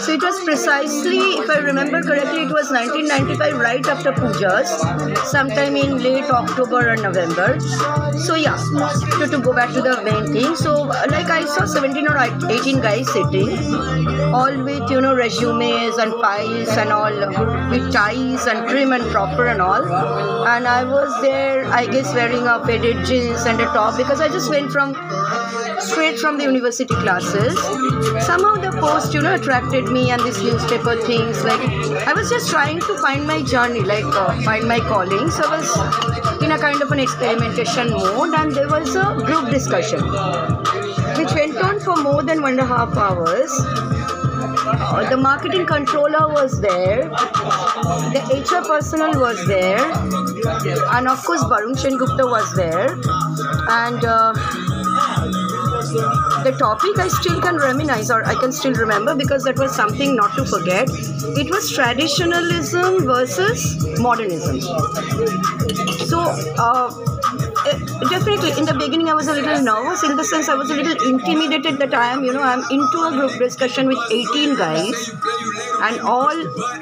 So 0.00 0.12
it 0.12 0.22
was 0.22 0.42
precisely, 0.44 1.18
if 1.42 1.50
I 1.50 1.58
remember 1.58 2.02
correctly, 2.02 2.42
it 2.44 2.52
was 2.52 2.70
1995, 2.70 3.58
right 3.58 3.86
after 3.86 4.12
pujas, 4.12 4.66
sometime 5.26 5.76
in 5.76 5.98
late 6.02 6.24
October 6.30 6.92
or 6.92 6.96
November. 6.96 7.58
So 8.18 8.34
yeah, 8.34 8.56
to, 9.18 9.26
to 9.30 9.40
go 9.40 9.52
back 9.52 9.72
to 9.74 9.82
the 9.82 10.02
main 10.02 10.32
thing. 10.32 10.56
So 10.56 10.82
like 10.82 11.30
I 11.30 11.44
saw 11.44 11.64
17 11.64 12.08
or 12.08 12.18
18 12.18 12.80
guys 12.80 13.10
sitting, 13.12 13.74
all 14.34 14.62
with 14.62 14.90
you 14.90 15.00
know 15.00 15.14
resumes 15.14 15.96
and 15.98 16.12
files 16.20 16.68
and 16.76 16.90
all, 16.90 16.99
with 17.70 17.92
ties 17.92 18.46
and 18.46 18.68
trim 18.68 18.92
and 18.92 19.10
proper 19.10 19.46
and 19.46 19.60
all. 19.60 19.84
And 20.46 20.66
I 20.66 20.84
was 20.84 21.10
there, 21.22 21.66
I 21.66 21.86
guess, 21.86 22.12
wearing 22.14 22.46
a 22.46 22.64
faded 22.64 23.04
jeans 23.06 23.46
and 23.46 23.60
a 23.60 23.64
top 23.66 23.96
because 23.96 24.20
I 24.20 24.28
just 24.28 24.50
went 24.50 24.70
from 24.70 24.94
straight 25.80 26.18
from 26.18 26.36
the 26.38 26.44
university 26.44 26.94
classes. 26.94 27.58
Somehow 28.24 28.54
the 28.56 28.76
post, 28.80 29.14
you 29.14 29.22
know, 29.22 29.34
attracted 29.34 29.86
me 29.86 30.10
and 30.10 30.20
this 30.22 30.42
newspaper 30.42 30.96
things. 31.02 31.42
Like 31.44 31.60
I 32.06 32.12
was 32.12 32.28
just 32.28 32.50
trying 32.50 32.80
to 32.80 32.98
find 32.98 33.26
my 33.26 33.42
journey, 33.42 33.80
like 33.80 34.04
uh, 34.04 34.40
find 34.42 34.68
my 34.68 34.78
calling. 34.80 35.30
So 35.30 35.42
I 35.44 35.58
was 35.58 36.42
in 36.42 36.52
a 36.52 36.58
kind 36.58 36.80
of 36.82 36.90
an 36.92 37.00
experimentation 37.00 37.90
mode, 37.90 38.34
and 38.34 38.52
there 38.52 38.68
was 38.68 38.94
a 38.96 39.14
group 39.24 39.50
discussion, 39.50 40.00
which 41.18 41.32
went 41.34 41.56
on 41.56 41.80
for 41.80 41.96
more 41.96 42.22
than 42.22 42.42
one 42.42 42.52
and 42.52 42.60
a 42.60 42.66
half 42.66 42.96
hours. 42.96 43.50
Uh, 44.72 45.08
the 45.10 45.16
marketing 45.16 45.66
controller 45.66 46.28
was 46.28 46.60
there, 46.60 47.08
the 47.08 48.22
HR 48.30 48.64
personnel 48.66 49.18
was 49.20 49.44
there, 49.46 49.80
and 50.94 51.08
of 51.08 51.24
course 51.24 51.42
Barun 51.44 51.74
Gupta 51.98 52.26
was 52.26 52.54
there, 52.54 52.94
and. 53.68 54.04
Uh, 54.04 54.32
the 56.44 56.54
topic 56.58 56.98
I 56.98 57.08
still 57.08 57.40
can 57.40 57.56
reminisce 57.56 58.10
or 58.10 58.24
I 58.26 58.34
can 58.34 58.52
still 58.52 58.72
remember 58.74 59.14
because 59.14 59.44
that 59.44 59.58
was 59.58 59.74
something 59.74 60.14
not 60.14 60.34
to 60.36 60.44
forget. 60.44 60.88
It 60.88 61.50
was 61.50 61.70
traditionalism 61.72 63.04
versus 63.06 63.98
modernism. 63.98 64.60
So, 66.06 66.20
uh, 66.58 67.09
definitely 68.10 68.50
in 68.58 68.64
the 68.64 68.74
beginning 68.74 69.08
I 69.08 69.14
was 69.14 69.28
a 69.28 69.32
little 69.32 69.62
nervous 69.62 70.02
in 70.02 70.16
the 70.16 70.24
sense 70.24 70.48
I 70.48 70.54
was 70.54 70.70
a 70.70 70.74
little 70.74 70.96
intimidated 71.08 71.78
that 71.78 71.94
I 71.94 72.12
am, 72.12 72.24
you 72.24 72.32
know, 72.32 72.42
I'm 72.42 72.62
into 72.70 72.98
a 73.06 73.10
group 73.12 73.38
discussion 73.38 73.86
with 73.86 73.98
18 74.10 74.56
guys 74.56 75.10
and 75.82 76.00
all 76.00 76.34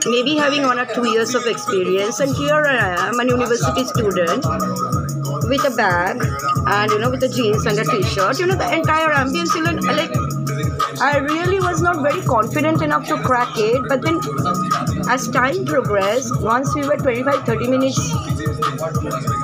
maybe 0.06 0.37
having 0.37 0.62
one 0.62 0.78
or 0.78 0.87
two 0.87 1.06
years 1.11 1.35
of 1.35 1.47
experience. 1.47 2.20
And 2.20 2.35
here 2.35 2.64
I 2.64 3.08
am, 3.08 3.20
a 3.20 3.25
university 3.25 3.85
student 3.85 4.44
with 5.49 5.64
a 5.64 5.75
bag 5.76 6.16
and 6.66 6.90
you 6.90 6.99
know 6.99 7.11
with 7.11 7.23
a 7.23 7.28
jeans 7.28 7.66
and 7.66 7.78
a 7.78 7.85
t-shirt. 7.85 8.38
You 8.38 8.47
know 8.47 8.56
the 8.56 8.73
entire 8.75 9.11
ambience 9.11 9.54
you 9.54 9.62
know 9.62 9.73
like 9.92 10.12
i 11.00 11.18
really 11.18 11.61
was 11.61 11.80
not 11.82 12.02
very 12.02 12.23
confident 12.23 12.82
enough 12.82 13.06
to 13.08 13.16
crack 13.18 13.52
it. 13.56 13.82
But 13.88 14.02
then 14.02 14.20
as 15.08 15.28
time 15.28 15.64
progressed 15.64 16.40
once 16.40 16.75
we 16.75 16.87
were 16.87 16.97
25 16.97 17.44
30 17.44 17.68
minutes 17.68 17.99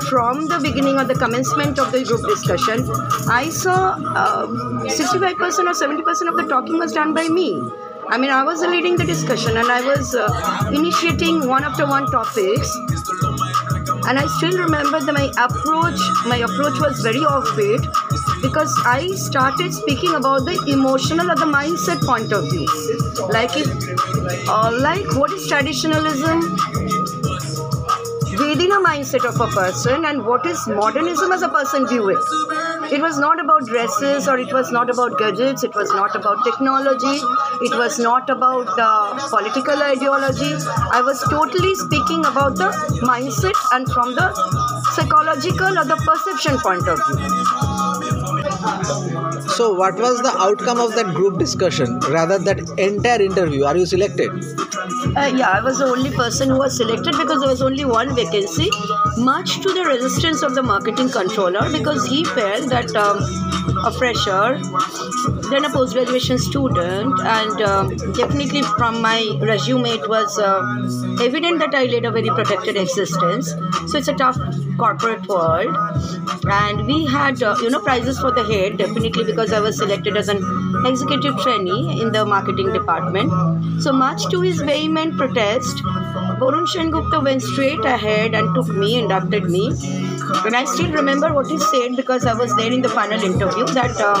from 0.09 0.45
the 0.47 0.59
beginning 0.61 0.97
or 0.97 1.05
the 1.05 1.15
commencement 1.15 1.79
of 1.79 1.91
the 1.91 2.03
group 2.03 2.21
discussion 2.27 2.87
i 3.29 3.49
saw 3.49 3.93
um, 4.23 4.75
65% 4.87 5.39
or 5.41 5.73
70% 5.73 6.29
of 6.29 6.35
the 6.35 6.45
talking 6.47 6.77
was 6.77 6.91
done 6.93 7.13
by 7.13 7.27
me. 7.27 7.61
I 8.07 8.17
mean, 8.17 8.29
I 8.29 8.43
was 8.43 8.61
leading 8.61 8.97
the 8.97 9.03
discussion 9.03 9.57
and 9.57 9.67
I 9.71 9.81
was 9.81 10.15
uh, 10.15 10.71
initiating 10.71 11.47
one 11.47 11.63
after 11.63 11.87
one 11.87 12.05
topics. 12.11 12.75
And 14.07 14.19
I 14.19 14.25
still 14.37 14.57
remember 14.59 14.99
that 14.99 15.13
my 15.13 15.31
approach 15.43 15.99
my 16.27 16.37
approach 16.37 16.79
was 16.79 16.99
very 17.01 17.21
offbeat 17.21 17.81
because 18.41 18.71
I 18.85 19.07
started 19.15 19.73
speaking 19.73 20.13
about 20.13 20.45
the 20.45 20.63
emotional 20.67 21.31
or 21.31 21.35
the 21.35 21.45
mindset 21.45 22.05
point 22.05 22.31
of 22.31 22.49
view. 22.51 22.67
Like 23.29 23.57
if 23.57 23.67
uh, 24.47 24.71
like 24.79 25.15
what 25.15 25.31
is 25.31 25.47
traditionalism 25.47 26.55
within 28.47 28.71
a 28.71 28.79
mindset 28.79 29.25
of 29.25 29.39
a 29.41 29.47
person 29.47 30.05
and 30.05 30.25
what 30.25 30.45
is 30.45 30.67
modernism 30.67 31.31
as 31.31 31.41
a 31.41 31.49
person 31.49 31.87
view 31.87 32.09
it. 32.09 32.17
It 32.91 33.01
was 33.01 33.17
not 33.17 33.39
about 33.39 33.65
dresses 33.65 34.27
or 34.27 34.37
it 34.37 34.53
was 34.53 34.71
not 34.71 34.89
about 34.89 35.17
gadgets 35.17 35.63
it 35.63 35.75
was 35.75 35.89
not 35.89 36.15
about 36.15 36.43
technology 36.43 37.17
it 37.61 37.75
was 37.77 37.99
not 37.99 38.29
about 38.29 38.67
uh, 38.77 39.27
political 39.29 39.81
ideology. 39.81 40.53
I 40.91 41.01
was 41.01 41.21
totally 41.29 41.75
speaking 41.75 42.25
about 42.25 42.55
the 42.55 42.69
mindset 43.11 43.55
and 43.71 43.91
from 43.91 44.15
the 44.15 44.33
psychological 44.93 45.77
or 45.77 45.85
the 45.85 45.97
perception 46.05 46.59
point 46.59 46.87
of 46.87 46.99
view 47.07 48.24
So, 49.55 49.73
what 49.73 49.95
was 49.95 50.21
the 50.21 50.33
outcome 50.37 50.79
of 50.79 50.95
that 50.95 51.13
group 51.13 51.37
discussion 51.39 51.99
rather 52.09 52.37
that 52.39 52.59
entire 52.77 53.21
interview? 53.21 53.63
Are 53.63 53.77
you 53.77 53.85
selected? 53.85 54.31
Uh, 55.15 55.31
yeah, 55.35 55.49
I 55.49 55.61
was 55.61 55.79
the 55.79 55.85
only 55.85 56.11
person 56.11 56.49
who 56.49 56.57
was 56.57 56.75
selected 56.75 57.15
because 57.17 57.39
there 57.39 57.49
was 57.49 57.61
only 57.61 57.85
one 57.85 58.15
vacancy, 58.15 58.69
much 59.17 59.61
to 59.61 59.73
the 59.73 59.85
resistance 59.85 60.41
of 60.41 60.55
the 60.55 60.63
marketing 60.63 61.09
controller 61.09 61.71
because 61.71 62.05
he 62.05 62.25
felt 62.25 62.69
that 62.69 62.95
um, 62.95 63.19
a 63.85 63.91
fresher, 63.91 64.59
then 65.49 65.65
a 65.65 65.69
post 65.69 65.93
graduation 65.93 66.37
student, 66.37 67.19
and 67.21 67.61
um, 67.61 67.95
definitely 68.13 68.61
from 68.77 69.01
my 69.01 69.37
resume, 69.41 69.89
it 69.89 70.09
was 70.09 70.37
uh, 70.39 70.61
evident 71.21 71.59
that 71.59 71.73
I 71.73 71.85
led 71.85 72.05
a 72.05 72.11
very 72.11 72.29
protected 72.29 72.77
existence. 72.77 73.51
So 73.87 73.97
it's 73.97 74.07
a 74.07 74.13
tough 74.13 74.37
corporate 74.77 75.27
world, 75.27 75.75
and 76.45 76.85
we 76.85 77.05
had 77.05 77.41
uh, 77.41 77.55
you 77.61 77.69
know 77.69 77.79
prizes 77.79 78.19
for 78.19 78.31
the 78.31 78.43
definitely 78.77 79.23
because 79.23 79.51
I 79.51 79.59
was 79.59 79.77
selected 79.77 80.17
as 80.17 80.29
an 80.29 80.41
executive 80.85 81.37
trainee 81.39 82.01
in 82.01 82.11
the 82.11 82.25
marketing 82.25 82.71
department. 82.73 83.31
So 83.81 83.91
much 83.91 84.25
to 84.31 84.41
his 84.41 84.61
vehement 84.61 85.17
protest, 85.17 85.83
Barun 86.39 86.91
Gupta 86.91 87.19
went 87.19 87.41
straight 87.41 87.83
ahead 87.85 88.33
and 88.33 88.53
took 88.55 88.67
me, 88.67 88.99
inducted 88.99 89.49
me. 89.49 89.67
And 90.45 90.55
I 90.55 90.65
still 90.65 90.91
remember 90.91 91.33
what 91.33 91.47
he 91.47 91.57
said 91.57 91.95
because 91.95 92.25
I 92.25 92.33
was 92.33 92.55
there 92.55 92.71
in 92.71 92.81
the 92.81 92.89
final 92.89 93.21
interview 93.21 93.65
that 93.67 93.95
uh, 93.99 94.15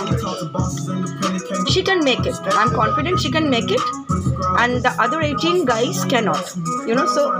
she 1.69 1.83
can 1.83 2.03
make 2.03 2.25
it. 2.25 2.35
I'm 2.51 2.69
confident 2.71 3.19
she 3.19 3.31
can 3.31 3.49
make 3.49 3.71
it, 3.71 3.81
and 4.59 4.83
the 4.83 4.93
other 4.99 5.21
18 5.21 5.65
guys 5.65 6.05
cannot. 6.05 6.55
You 6.87 6.95
know, 6.95 7.05
so 7.07 7.31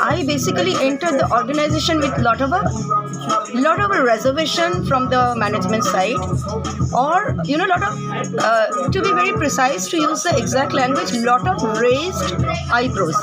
I 0.00 0.24
basically 0.26 0.74
entered 0.80 1.18
the 1.18 1.28
organization 1.32 1.98
with 1.98 2.16
lot 2.18 2.40
of 2.40 2.52
a 2.52 2.62
lot 3.54 3.80
of 3.80 3.90
a 3.90 4.02
reservation 4.02 4.84
from 4.84 5.08
the 5.10 5.34
management 5.36 5.84
side, 5.84 6.16
or 6.92 7.36
you 7.44 7.56
know, 7.56 7.66
lot 7.66 7.82
of 7.82 8.34
uh, 8.38 8.88
to 8.90 9.02
be 9.02 9.12
very 9.12 9.32
precise, 9.32 9.88
to 9.88 9.96
use 9.96 10.22
the 10.22 10.36
exact 10.36 10.72
language, 10.72 11.12
lot 11.14 11.46
of 11.46 11.62
raised 11.78 12.34
eyebrows. 12.72 13.18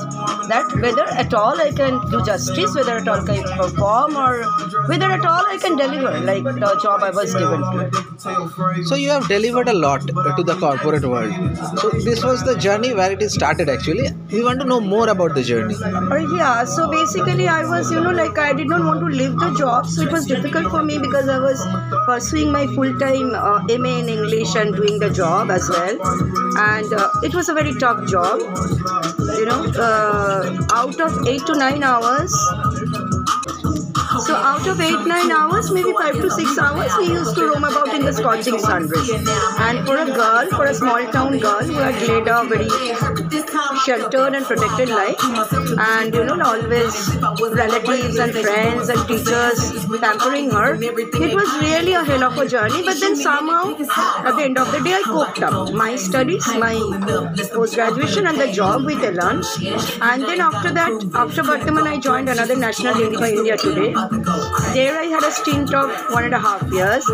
That 0.47 0.67
whether 0.81 1.05
at 1.23 1.33
all 1.33 1.59
I 1.59 1.71
can 1.71 1.99
do 2.11 2.23
justice, 2.25 2.75
whether 2.75 2.97
at 2.97 3.07
all 3.07 3.21
I 3.29 3.35
can 3.35 3.57
perform, 3.57 4.15
or 4.15 4.43
whether 4.87 5.11
at 5.11 5.25
all 5.25 5.45
I 5.45 5.57
can 5.57 5.77
deliver, 5.77 6.19
like 6.19 6.43
the 6.43 6.79
job 6.81 7.03
I 7.03 7.09
was 7.09 7.33
given 7.33 7.61
to. 7.61 8.83
So, 8.85 8.95
you 8.95 9.09
have 9.09 9.27
delivered 9.27 9.67
a 9.69 9.73
lot 9.73 10.01
to 10.07 10.43
the 10.43 10.55
corporate 10.59 11.05
world. 11.05 11.33
So, 11.79 11.89
this 11.89 12.23
was 12.23 12.43
the 12.43 12.55
journey 12.57 12.93
where 12.93 13.11
it 13.11 13.21
is 13.21 13.33
started 13.33 13.69
actually. 13.69 14.09
We 14.31 14.43
want 14.43 14.59
to 14.59 14.65
know 14.65 14.79
more 14.79 15.09
about 15.09 15.35
the 15.35 15.43
journey. 15.43 15.75
Uh, 15.75 16.17
yeah, 16.35 16.63
so 16.65 16.89
basically, 16.89 17.47
I 17.47 17.63
was, 17.65 17.91
you 17.91 18.01
know, 18.01 18.11
like 18.11 18.37
I 18.37 18.53
did 18.53 18.67
not 18.67 18.83
want 18.83 18.99
to 19.01 19.05
leave 19.05 19.37
the 19.39 19.53
job, 19.57 19.86
so 19.87 20.01
it 20.01 20.11
was 20.11 20.25
difficult 20.25 20.69
for 20.69 20.83
me 20.83 20.97
because 20.99 21.29
I 21.29 21.39
was 21.39 21.65
pursuing 22.05 22.51
my 22.51 22.67
full 22.67 22.97
time 22.99 23.33
uh, 23.33 23.61
MA 23.77 23.97
in 23.99 24.09
English 24.09 24.55
and 24.55 24.75
doing 24.75 24.99
the 24.99 25.09
job 25.09 25.49
as 25.51 25.69
well. 25.69 25.97
And 26.57 26.93
uh, 26.93 27.09
it 27.23 27.33
was 27.33 27.49
a 27.49 27.53
very 27.53 27.73
tough 27.75 28.07
job, 28.07 28.39
you 28.39 29.45
know, 29.45 29.65
uh, 29.77 30.65
out 30.73 30.99
of 30.99 31.27
eight 31.27 31.45
to 31.47 31.55
nine 31.55 31.83
hours. 31.83 32.33
So 34.27 34.35
out 34.35 34.67
of 34.67 34.81
eight, 34.81 35.07
nine 35.07 35.31
hours, 35.31 35.71
maybe 35.71 35.93
five 35.97 36.15
to 36.15 36.29
six 36.29 36.57
hours, 36.57 36.91
we 36.97 37.07
used 37.07 37.33
to 37.35 37.47
roam 37.47 37.63
about 37.63 37.93
in 37.95 38.03
the 38.03 38.11
scorching 38.11 38.59
sunrays. 38.59 39.09
And 39.65 39.85
for 39.85 39.97
a 39.97 40.05
girl, 40.05 40.49
for 40.49 40.65
a 40.65 40.73
small 40.73 41.05
town 41.13 41.37
girl 41.39 41.63
who 41.63 41.75
had 41.75 41.95
led 42.07 42.27
a 42.27 42.43
very 42.43 42.67
sheltered 43.85 44.35
and 44.35 44.45
protected 44.45 44.89
life, 44.89 45.15
and 45.79 46.13
you 46.13 46.25
know, 46.25 46.41
always 46.41 47.15
relatives 47.61 48.17
and 48.17 48.33
friends 48.33 48.89
and 48.89 49.07
teachers 49.07 49.85
pampering 50.01 50.51
her, 50.51 50.73
it 50.75 51.33
was 51.33 51.49
really 51.61 51.93
a 51.93 52.03
hell 52.03 52.25
of 52.25 52.37
a 52.37 52.47
journey. 52.49 52.83
But 52.83 52.99
then 52.99 53.15
somehow, 53.15 53.77
at 53.77 54.35
the 54.35 54.43
end 54.43 54.57
of 54.57 54.69
the 54.73 54.81
day, 54.81 54.95
I 54.95 55.03
coped 55.05 55.41
up. 55.41 55.73
My 55.73 55.95
studies, 55.95 56.45
my 56.47 56.75
post 57.53 57.75
graduation, 57.75 58.27
and 58.27 58.37
the 58.37 58.51
job 58.51 58.83
with 58.85 59.01
Elan. 59.01 59.41
And 60.01 60.23
then 60.23 60.41
after 60.41 60.71
that, 60.73 60.91
after 61.13 61.43
Bartaman, 61.43 61.87
I 61.87 61.97
joined 61.97 62.27
another 62.27 62.57
national 62.57 62.99
India 62.99 63.27
India 63.27 63.57
Today 63.57 63.93
There 64.73 64.97
I 64.99 65.05
had 65.05 65.23
a 65.23 65.31
stint 65.31 65.73
of 65.73 65.89
one 66.11 66.23
and 66.25 66.33
a 66.33 66.39
half 66.39 66.61
years. 66.71 67.05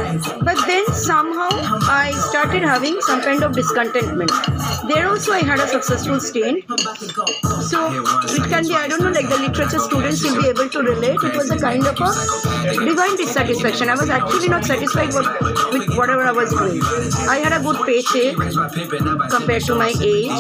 But 0.42 0.58
then 0.68 0.86
somehow 0.94 1.50
I 1.90 2.12
started 2.30 2.64
having 2.64 3.00
some 3.02 3.22
kind 3.22 3.44
of 3.44 3.54
discontentment. 3.54 4.32
There 4.88 5.08
also 5.08 5.34
I 5.34 5.40
had 5.40 5.60
a 5.60 5.68
successful 5.68 6.20
stint. 6.20 6.64
So 7.64 7.88
it 8.36 8.50
can 8.50 8.68
be, 8.68 8.74
I 8.76 8.88
don't 8.88 9.02
know, 9.02 9.12
like 9.12 9.30
the 9.30 9.38
literature 9.38 9.80
students 9.80 10.24
will 10.24 10.42
be 10.42 10.48
able 10.50 10.70
to 10.70 10.80
relate. 10.80 11.18
It 11.24 11.36
was 11.36 11.50
a 11.52 11.58
kind 11.60 11.86
of 11.86 12.00
a 12.00 12.86
divine 12.86 13.16
dissatisfaction. 13.18 13.90
I 13.90 13.96
was 13.96 14.10
actually 14.10 14.50
not 14.50 14.66
satisfied 14.66 15.14
with, 15.14 15.28
with 15.74 15.98
whatever 15.98 16.24
I 16.24 16.32
was 16.32 16.52
doing. 16.52 16.82
I 17.28 17.38
had 17.44 17.54
a 17.54 17.64
good 17.64 17.86
paycheck 17.86 18.36
compared 19.30 19.64
to 19.64 19.76
my 19.76 19.94
age. 20.02 20.32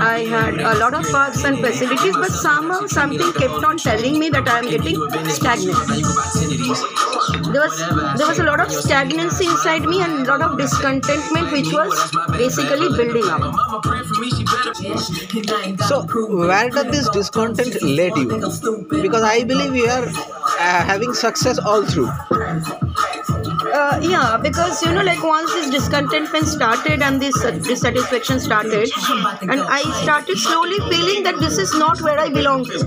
I 0.00 0.26
had 0.28 0.54
a 0.60 0.78
lot 0.78 0.94
of 0.94 1.04
perks 1.10 1.44
and 1.44 1.58
facilities, 1.58 2.16
but 2.16 2.30
somehow 2.30 2.86
something 2.86 3.32
kept 3.34 3.64
on 3.64 3.76
telling 3.76 4.18
me 4.18 4.30
that 4.30 4.48
I 4.48 4.58
am 4.60 4.70
getting 4.70 4.96
stagnant. 5.30 5.83
There 5.86 7.62
was 7.62 7.78
there 8.18 8.26
was 8.26 8.38
a 8.38 8.44
lot 8.44 8.60
of 8.60 8.70
stagnancy 8.72 9.46
inside 9.46 9.82
me 9.82 10.00
and 10.02 10.26
a 10.26 10.30
lot 10.30 10.42
of 10.42 10.58
discontentment, 10.58 11.52
which 11.52 11.72
was 11.72 12.10
basically 12.38 12.88
building 12.96 13.28
up. 13.28 13.42
So, 15.88 16.02
where 16.28 16.70
did 16.70 16.92
this 16.92 17.08
discontent 17.10 17.82
lead 17.82 18.16
you? 18.16 18.28
Because 19.02 19.22
I 19.22 19.44
believe 19.44 19.74
you 19.76 19.86
are 19.86 20.06
uh, 20.06 20.84
having 20.92 21.12
success 21.12 21.58
all 21.58 21.84
through. 21.84 22.10
Uh, 23.74 23.98
yeah, 24.00 24.36
because 24.40 24.80
you 24.84 24.92
know, 24.92 25.02
like 25.02 25.20
once 25.24 25.52
this 25.52 25.68
discontentment 25.68 26.46
started 26.46 27.02
and 27.02 27.20
this 27.20 27.34
uh, 27.44 27.50
dissatisfaction 27.50 28.38
started, 28.38 28.88
and 29.42 29.60
I 29.60 29.80
started 30.02 30.38
slowly 30.38 30.78
feeling 30.90 31.24
that 31.24 31.40
this 31.40 31.58
is 31.58 31.74
not 31.74 32.00
where 32.00 32.16
I 32.16 32.28
belong 32.28 32.66
to. 32.66 32.78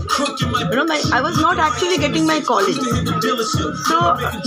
You 0.69 0.77
know, 0.77 0.85
my, 0.85 1.01
I 1.11 1.19
was 1.19 1.41
not 1.41 1.59
actually 1.59 1.97
getting 1.97 2.25
my 2.25 2.39
college. 2.39 2.77
So 3.89 3.97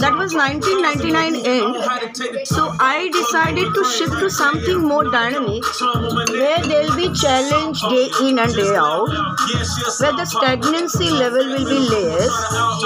that 0.00 0.14
was 0.16 0.32
1999 0.32 1.36
end. 1.44 2.46
So 2.46 2.72
I 2.80 3.10
decided 3.12 3.74
to 3.74 3.84
shift 3.84 4.18
to 4.20 4.30
something 4.30 4.80
more 4.80 5.04
dynamic, 5.10 5.62
where 6.30 6.62
there'll 6.64 6.96
be 6.96 7.12
challenge 7.12 7.82
day 7.82 8.08
in 8.22 8.38
and 8.38 8.54
day 8.54 8.74
out, 8.76 9.12
where 10.00 10.16
the 10.16 10.24
stagnancy 10.24 11.10
level 11.10 11.44
will 11.52 11.68
be 11.68 11.80
less, 11.92 12.32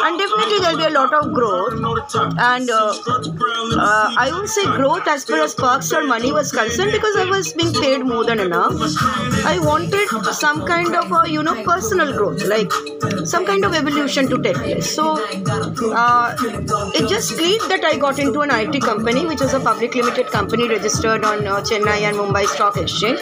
and 0.02 0.18
definitely 0.18 0.58
there'll 0.58 0.78
be 0.78 0.86
a 0.86 0.96
lot 0.98 1.14
of 1.14 1.32
growth 1.32 2.14
and. 2.50 2.68
Uh, 2.68 3.43
uh, 3.76 4.14
I 4.16 4.30
won't 4.32 4.48
say 4.48 4.64
growth 4.64 5.06
as 5.06 5.24
far 5.24 5.40
as 5.40 5.54
perks 5.54 5.92
or 5.92 6.04
money 6.06 6.32
was 6.32 6.52
concerned 6.52 6.92
because 6.92 7.16
I 7.16 7.24
was 7.24 7.52
being 7.52 7.72
paid 7.72 8.04
more 8.04 8.24
than 8.24 8.40
enough. 8.40 8.72
I 9.44 9.58
wanted 9.60 10.08
some 10.34 10.66
kind 10.66 10.94
of 10.94 11.10
a, 11.12 11.30
you 11.30 11.42
know 11.42 11.62
personal 11.64 12.12
growth, 12.12 12.44
like 12.44 12.70
some 13.24 13.46
kind 13.46 13.64
of 13.64 13.74
evolution 13.74 14.28
to 14.28 14.40
take 14.42 14.56
place. 14.56 14.94
So 14.94 15.16
uh, 15.94 16.36
it 16.94 17.08
just 17.08 17.36
clicked 17.36 17.68
that 17.68 17.84
I 17.84 17.96
got 17.96 18.18
into 18.18 18.40
an 18.40 18.50
IT 18.50 18.82
company, 18.82 19.26
which 19.26 19.40
was 19.40 19.54
a 19.54 19.60
public 19.60 19.94
limited 19.94 20.26
company 20.28 20.68
registered 20.68 21.24
on 21.24 21.46
uh, 21.46 21.60
Chennai 21.60 22.00
and 22.02 22.16
Mumbai 22.16 22.46
Stock 22.46 22.76
Exchange, 22.76 23.20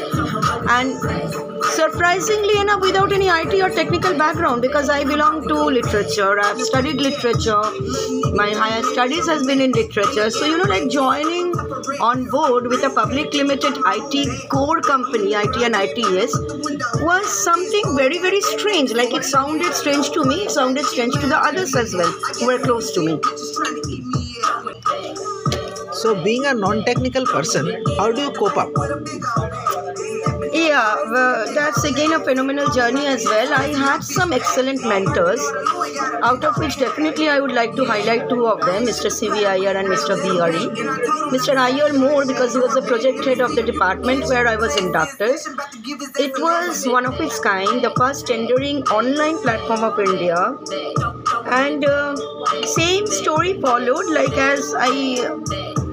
and 0.68 1.51
surprisingly 1.70 2.60
enough 2.60 2.80
without 2.80 3.12
any 3.12 3.28
IT 3.28 3.54
or 3.62 3.70
technical 3.70 4.16
background 4.16 4.62
because 4.62 4.88
I 4.88 5.04
belong 5.04 5.46
to 5.48 5.54
literature. 5.54 6.38
I've 6.40 6.60
studied 6.60 7.00
literature. 7.00 7.62
My 8.34 8.50
higher 8.52 8.82
studies 8.82 9.26
has 9.28 9.46
been 9.46 9.60
in 9.60 9.72
literature. 9.72 10.30
So 10.30 10.46
you 10.46 10.58
know 10.58 10.64
like 10.64 10.90
joining 10.90 11.54
on 12.00 12.28
board 12.30 12.66
with 12.66 12.82
a 12.84 12.90
public 12.90 13.32
limited 13.34 13.74
IT 13.86 14.48
core 14.48 14.80
company, 14.80 15.34
IT 15.34 15.56
and 15.62 15.74
ITS 15.76 16.38
was 17.02 17.44
something 17.44 17.96
very 17.96 18.18
very 18.18 18.40
strange. 18.40 18.92
Like 18.92 19.12
it 19.12 19.24
sounded 19.24 19.74
strange 19.74 20.10
to 20.10 20.24
me, 20.24 20.44
it 20.44 20.50
sounded 20.50 20.84
strange 20.84 21.14
to 21.14 21.26
the 21.26 21.38
others 21.38 21.74
as 21.74 21.94
well 21.94 22.12
who 22.40 22.46
were 22.46 22.58
close 22.58 22.92
to 22.92 23.04
me. 23.04 23.20
So, 25.92 26.20
being 26.24 26.46
a 26.46 26.54
non 26.54 26.84
technical 26.84 27.24
person, 27.26 27.84
how 27.98 28.10
do 28.10 28.22
you 28.22 28.32
cope 28.32 28.56
up? 28.56 29.71
Yeah, 30.72 30.94
well, 31.10 31.52
that's 31.54 31.84
again 31.84 32.12
a 32.12 32.18
phenomenal 32.18 32.68
journey 32.70 33.06
as 33.06 33.24
well. 33.26 33.52
I 33.52 33.66
had 33.78 34.02
some 34.02 34.32
excellent 34.32 34.82
mentors, 34.82 35.42
out 36.28 36.44
of 36.44 36.56
which 36.56 36.78
definitely 36.78 37.28
I 37.28 37.40
would 37.40 37.52
like 37.52 37.74
to 37.76 37.84
highlight 37.84 38.30
two 38.30 38.46
of 38.46 38.60
them, 38.60 38.84
Mr. 38.84 39.10
C.V. 39.10 39.44
Iyer 39.44 39.76
and 39.80 39.88
Mr. 39.88 40.16
Bihari. 40.22 40.64
Mr. 41.34 41.56
Iyer 41.64 41.92
more 41.98 42.24
because 42.24 42.54
he 42.54 42.60
was 42.60 42.72
the 42.72 42.80
project 42.80 43.22
head 43.26 43.40
of 43.40 43.54
the 43.54 43.62
department 43.62 44.24
where 44.28 44.48
I 44.48 44.56
was 44.56 44.74
inducted. 44.78 45.40
It 46.26 46.40
was 46.46 46.86
one 46.88 47.04
of 47.04 47.20
its 47.20 47.38
kind, 47.40 47.84
the 47.84 47.92
first 47.98 48.26
tendering 48.26 48.82
online 49.00 49.42
platform 49.42 49.84
of 49.84 50.00
India. 50.00 50.56
And 51.64 51.84
uh, 51.84 52.16
same 52.64 53.06
story 53.08 53.60
followed, 53.60 54.06
like 54.06 54.38
as 54.38 54.74
I 54.78 54.90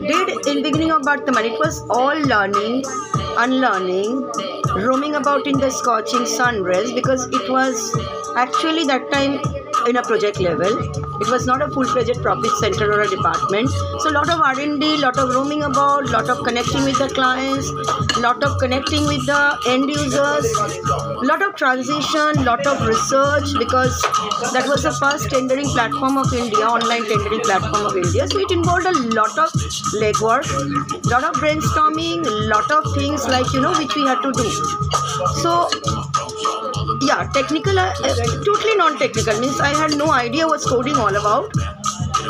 did 0.08 0.48
in 0.48 0.64
beginning 0.64 0.92
of 0.92 1.02
Bartaman. 1.02 1.52
It 1.52 1.60
was 1.60 1.82
all 1.90 2.18
learning, 2.34 2.84
unlearning, 3.38 4.59
roaming 4.76 5.16
about 5.16 5.48
in 5.48 5.58
the 5.60 5.70
scorching 5.70 6.26
sun 6.26 6.62
rays 6.64 6.92
because 6.92 7.28
it 7.28 7.50
was 7.50 7.96
actually 8.36 8.86
that 8.86 9.12
time 9.12 9.40
in 9.90 9.98
a 9.98 10.04
project 10.04 10.40
level. 10.40 10.78
It 11.22 11.30
was 11.32 11.46
not 11.46 11.62
a 11.62 11.70
full-fledged 11.70 12.22
profit 12.22 12.52
center 12.60 12.92
or 12.94 13.02
a 13.02 13.08
department. 13.10 13.70
So 14.02 14.10
a 14.10 14.14
lot 14.14 14.30
of 14.30 14.40
R&D, 14.40 14.98
lot 14.98 15.18
of 15.18 15.30
roaming 15.30 15.64
about, 15.64 16.10
lot 16.10 16.30
of 16.30 16.44
connecting 16.46 16.84
with 16.84 17.00
the 17.00 17.10
clients, 17.10 17.72
lot 18.18 18.44
of 18.44 18.58
connecting 18.60 19.06
with 19.06 19.26
the 19.26 19.42
end 19.68 19.90
users, 19.90 20.54
lot 21.24 21.42
of 21.42 21.56
transition, 21.56 22.46
lot 22.46 22.66
of 22.66 22.80
research 22.88 23.58
because 23.58 24.00
that 24.54 24.66
was 24.68 24.84
the 24.84 24.94
first 24.94 25.30
tendering 25.30 25.70
platform 25.70 26.18
of 26.18 26.32
India, 26.34 26.66
online 26.66 27.06
tendering 27.06 27.42
platform 27.42 27.86
of 27.86 27.98
India. 27.98 28.28
So 28.28 28.40
it 28.40 28.52
involved 28.52 28.86
a 28.86 28.96
lot 29.18 29.38
of 29.38 29.50
legwork, 29.98 30.46
a 30.46 31.10
lot 31.10 31.24
of 31.24 31.34
brainstorming, 31.42 32.24
lot 32.50 32.70
of 32.72 32.94
things 32.94 33.28
like 33.28 33.52
you 33.54 33.62
know 33.62 33.74
which 33.78 33.96
we 33.96 34.04
had 34.06 34.22
to 34.22 34.32
do. 34.32 34.50
So 35.42 35.68
yeah 37.02 37.30
technical 37.34 37.78
uh, 37.80 37.94
totally 38.46 38.76
non-technical 38.76 39.40
means 39.40 39.60
i 39.60 39.70
had 39.80 39.98
no 39.98 40.12
idea 40.12 40.46
what's 40.46 40.66
coding 40.70 40.96
all 40.96 41.16
about. 41.16 41.52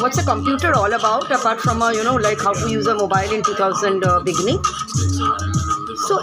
What's 0.02 0.18
a 0.20 0.24
computer 0.24 0.74
all 0.74 0.94
about 0.94 1.32
apart 1.32 1.60
from 1.60 1.82
a 1.82 1.94
you 1.94 2.04
know 2.04 2.16
like 2.16 2.40
how 2.40 2.54
to 2.54 2.70
use 2.70 2.88
a 2.88 2.94
mobile 2.94 3.34
in 3.38 3.44
2000 3.44 4.04
uh, 4.04 4.20
beginning? 4.22 4.62
So 6.08 6.20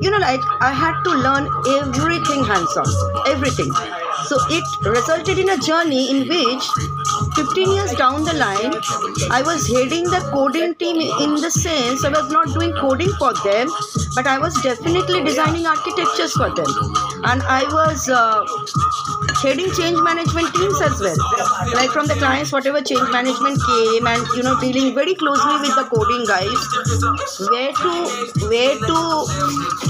you 0.00 0.10
know 0.10 0.18
like 0.18 0.44
i 0.66 0.72
had 0.82 1.00
to 1.06 1.10
learn 1.24 1.48
everything 1.78 2.44
hands 2.44 2.76
on 2.76 2.86
everything. 3.32 3.72
So 4.28 4.36
it 4.58 4.64
resulted 4.86 5.38
in 5.38 5.50
a 5.50 5.58
journey 5.58 6.10
in 6.10 6.28
which 6.28 6.64
15 7.36 7.72
years 7.72 7.92
down 8.00 8.24
the 8.24 8.34
line 8.34 8.74
i 9.36 9.42
was 9.48 9.66
heading 9.66 10.04
the 10.14 10.20
coding 10.32 10.74
team 10.82 11.00
in 11.24 11.34
the 11.44 11.50
sense 11.50 12.04
i 12.04 12.10
was 12.16 12.30
not 12.36 12.52
doing 12.54 12.72
coding 12.80 13.12
for 13.22 13.32
them 13.44 13.72
but 14.14 14.26
i 14.26 14.38
was 14.38 14.54
definitely 14.62 15.22
designing 15.24 15.66
architectures 15.66 16.32
for 16.32 16.50
them. 16.54 16.70
And 17.24 17.42
i 17.42 17.62
was 17.78 18.08
uh, 18.08 18.44
heading 19.42 19.70
change 19.72 19.98
management 20.08 20.54
teams 20.54 20.80
as 20.88 21.00
well 21.00 21.16
like 21.74 21.90
from 21.90 22.06
the 22.06 22.16
clients 22.22 22.52
whatever 22.52 22.80
change 22.80 23.08
management 23.10 23.58
came 23.66 24.06
and 24.06 24.26
you 24.36 24.42
know 24.42 24.58
dealing 24.60 24.94
very 24.94 25.14
closely 25.14 25.56
with 25.64 25.74
the 25.80 25.86
coding 25.92 26.24
guys 26.32 26.60
where 27.50 27.72
to 27.82 27.92
where 28.52 28.74
to 28.88 28.98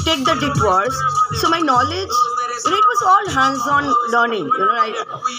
take 0.04 0.24
the 0.24 0.36
detours 0.44 0.94
so 1.40 1.48
my 1.48 1.60
knowledge 1.60 2.20
you 2.64 2.70
know, 2.70 2.76
it 2.76 2.84
was 2.88 3.02
all 3.02 3.28
hands-on 3.30 3.84
learning. 4.10 4.44
You 4.44 4.66
know, 4.66 4.76
I, 4.76 4.90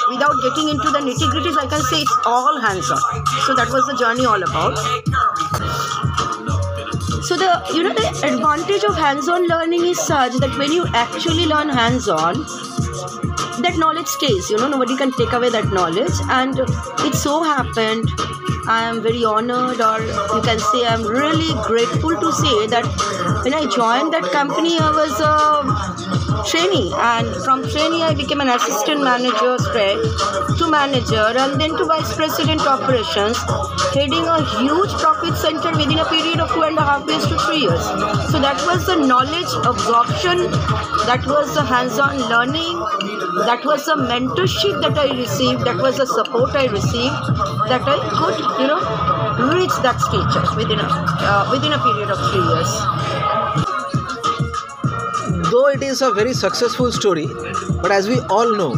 without 0.10 0.36
getting 0.42 0.70
into 0.70 0.90
the 0.90 1.00
nitty-gritties, 1.00 1.56
I 1.56 1.68
can 1.68 1.82
say 1.82 2.02
it's 2.02 2.18
all 2.26 2.60
hands-on. 2.60 2.98
So 3.46 3.54
that 3.54 3.70
was 3.70 3.86
the 3.86 3.96
journey 4.00 4.26
all 4.26 4.42
about. 4.42 4.78
So 7.24 7.38
the 7.38 7.62
you 7.76 7.84
know 7.84 7.94
the 7.94 8.08
advantage 8.26 8.84
of 8.84 8.98
hands-on 8.98 9.48
learning 9.48 9.86
is 9.86 10.00
such 10.02 10.34
that 10.38 10.58
when 10.58 10.72
you 10.72 10.88
actually 10.94 11.46
learn 11.46 11.70
hands-on, 11.70 12.46
that 13.64 13.78
knowledge 13.78 14.08
stays. 14.08 14.50
You 14.50 14.58
know, 14.58 14.68
nobody 14.68 14.98
can 14.98 15.12
take 15.12 15.32
away 15.34 15.50
that 15.50 15.72
knowledge, 15.72 16.14
and 16.30 16.60
it 17.08 17.16
so 17.16 17.44
happened 17.44 18.12
I 18.68 18.84
am 18.88 19.02
very 19.02 19.24
honored, 19.26 19.82
or 19.82 20.02
you 20.02 20.42
can 20.44 20.60
say 20.60 20.86
I'm 20.86 21.04
really 21.04 21.52
grateful 21.66 22.14
to 22.16 22.32
say 22.32 22.68
that 22.68 22.86
when 23.44 23.54
I 23.54 23.66
joined 23.66 24.14
that 24.14 24.24
company, 24.32 24.78
I 24.80 24.92
was 24.92 25.18
a 25.20 26.46
trainee, 26.46 26.94
and 26.96 27.28
from 27.44 27.68
trainee, 27.68 28.04
I 28.04 28.14
became 28.14 28.40
an 28.40 28.50
assistant 28.50 29.04
manager 29.04 29.58
straight 29.58 29.98
to 30.60 30.70
manager, 30.70 31.26
and 31.44 31.60
then 31.60 31.76
to 31.76 31.86
vice 31.86 32.14
president 32.16 32.62
operations, 32.62 33.38
heading 33.98 34.28
a 34.30 34.46
huge 34.62 34.94
profit 35.02 35.36
center 35.38 35.72
within 35.72 35.98
a 35.98 36.06
period 36.06 36.40
of 36.40 36.54
two 36.54 36.62
and 36.62 36.78
a 36.78 36.82
half 36.82 37.08
years 37.10 37.26
to 37.28 37.38
three 37.40 37.62
years. 37.66 37.84
So 38.30 38.40
that 38.40 38.62
was 38.70 38.86
the 38.86 38.96
knowledge 38.96 39.52
absorption, 39.66 40.38
that 41.10 41.26
was 41.26 41.56
the 41.56 41.64
hands 41.64 41.98
on 41.98 42.16
learning, 42.30 42.78
that 43.46 43.64
was 43.66 43.86
the 43.86 43.96
mentorship 43.96 44.82
that 44.82 44.98
I 44.98 45.16
received, 45.18 45.62
that 45.66 45.78
was 45.78 45.98
the 45.98 46.06
support 46.06 46.56
I 46.56 46.66
received, 46.68 47.16
that 47.72 47.82
I 47.86 47.98
could 48.20 48.38
you 48.62 48.68
know 48.68 48.82
reach 49.56 49.76
that 49.84 50.00
stature 50.00 50.46
within 50.56 50.80
a 50.80 50.88
uh, 50.88 51.48
within 51.52 51.74
a 51.74 51.80
period 51.80 52.10
of 52.10 52.20
three 52.32 52.46
years 52.52 52.72
Though 55.52 55.68
it 55.68 55.84
is 55.84 56.02
a 56.02 56.12
very 56.12 56.34
successful 56.34 56.92
story, 56.92 57.28
but 57.82 57.92
as 57.92 58.08
we 58.08 58.20
all 58.30 58.56
know, 58.56 58.76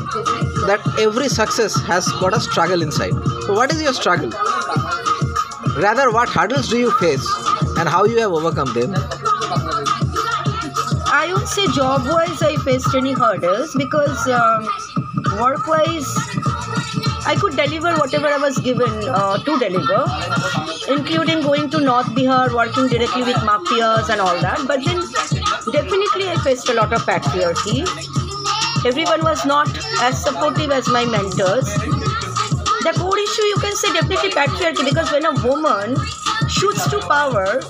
that 0.68 0.82
every 1.00 1.30
success 1.30 1.76
has 1.84 2.08
got 2.20 2.36
a 2.36 2.39
struggle 2.39 2.82
inside. 2.82 3.13
So 3.46 3.54
what 3.54 3.72
is 3.72 3.82
your 3.82 3.94
struggle? 3.94 4.32
Rather, 5.78 6.12
what 6.12 6.30
hurdles 6.30 6.70
do 6.70 6.78
you 6.78 6.92
face 7.00 7.28
and 7.78 7.88
how 7.88 8.06
you 8.06 8.20
have 8.20 8.32
overcome 8.32 8.74
them? 8.74 8.96
I 11.24 11.34
would 11.34 11.48
say 11.48 11.66
job 11.68 12.06
wise, 12.06 12.42
I 12.42 12.58
faced 12.58 12.94
any 12.94 13.14
hurdles 13.14 13.74
because 13.76 14.28
um, 14.28 14.66
work 15.40 15.66
wise, 15.68 16.10
I 17.26 17.38
could 17.40 17.56
deliver 17.56 17.96
whatever 17.96 18.28
I 18.28 18.38
was 18.38 18.58
given 18.58 18.92
uh, 19.08 19.38
to 19.38 19.58
deliver, 19.58 20.04
including 20.90 21.40
going 21.40 21.70
to 21.70 21.80
North 21.80 22.08
Bihar, 22.08 22.54
working 22.54 22.90
directly 22.90 23.24
with 23.24 23.38
mafias 23.38 24.10
and 24.10 24.20
all 24.20 24.38
that. 24.42 24.66
But 24.68 24.84
then, 24.84 25.00
definitely, 25.72 26.28
I 26.28 26.36
faced 26.44 26.68
a 26.68 26.74
lot 26.74 26.92
of 26.92 27.04
patriarchy. 27.04 27.88
Everyone 28.86 29.24
was 29.24 29.46
not 29.46 29.70
as 30.02 30.22
supportive 30.22 30.72
as 30.72 30.90
my 30.90 31.06
mentors. 31.06 31.72
The 32.84 32.94
core 32.98 33.18
issue, 33.18 33.46
you 33.46 33.56
can 33.62 33.78
say, 33.78 33.94
definitely 33.94 34.32
patriarchy 34.32 34.84
because 34.84 35.10
when 35.10 35.24
a 35.24 35.32
woman 35.48 35.96
shoots 36.50 36.90
to 36.90 37.00
power, 37.08 37.62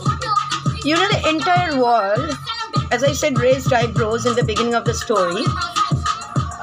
you 0.84 0.96
know, 0.96 1.08
the 1.10 1.30
entire 1.30 1.80
world, 1.80 2.36
as 2.93 3.03
I 3.03 3.12
said, 3.12 3.39
raised 3.39 3.73
eyebrows 3.73 4.27
in 4.27 4.36
the 4.36 4.43
beginning 4.43 4.75
of 4.75 4.86
the 4.86 4.93
story. 4.93 5.43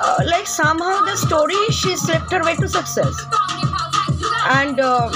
Uh, 0.03 0.19
like 0.27 0.47
somehow 0.47 1.01
the 1.05 1.17
story 1.17 1.57
she 1.71 1.97
slipped 1.97 2.31
her 2.31 2.45
way 2.45 2.55
to 2.55 2.69
success. 2.69 3.17
And 4.47 4.79
uh, 4.79 5.11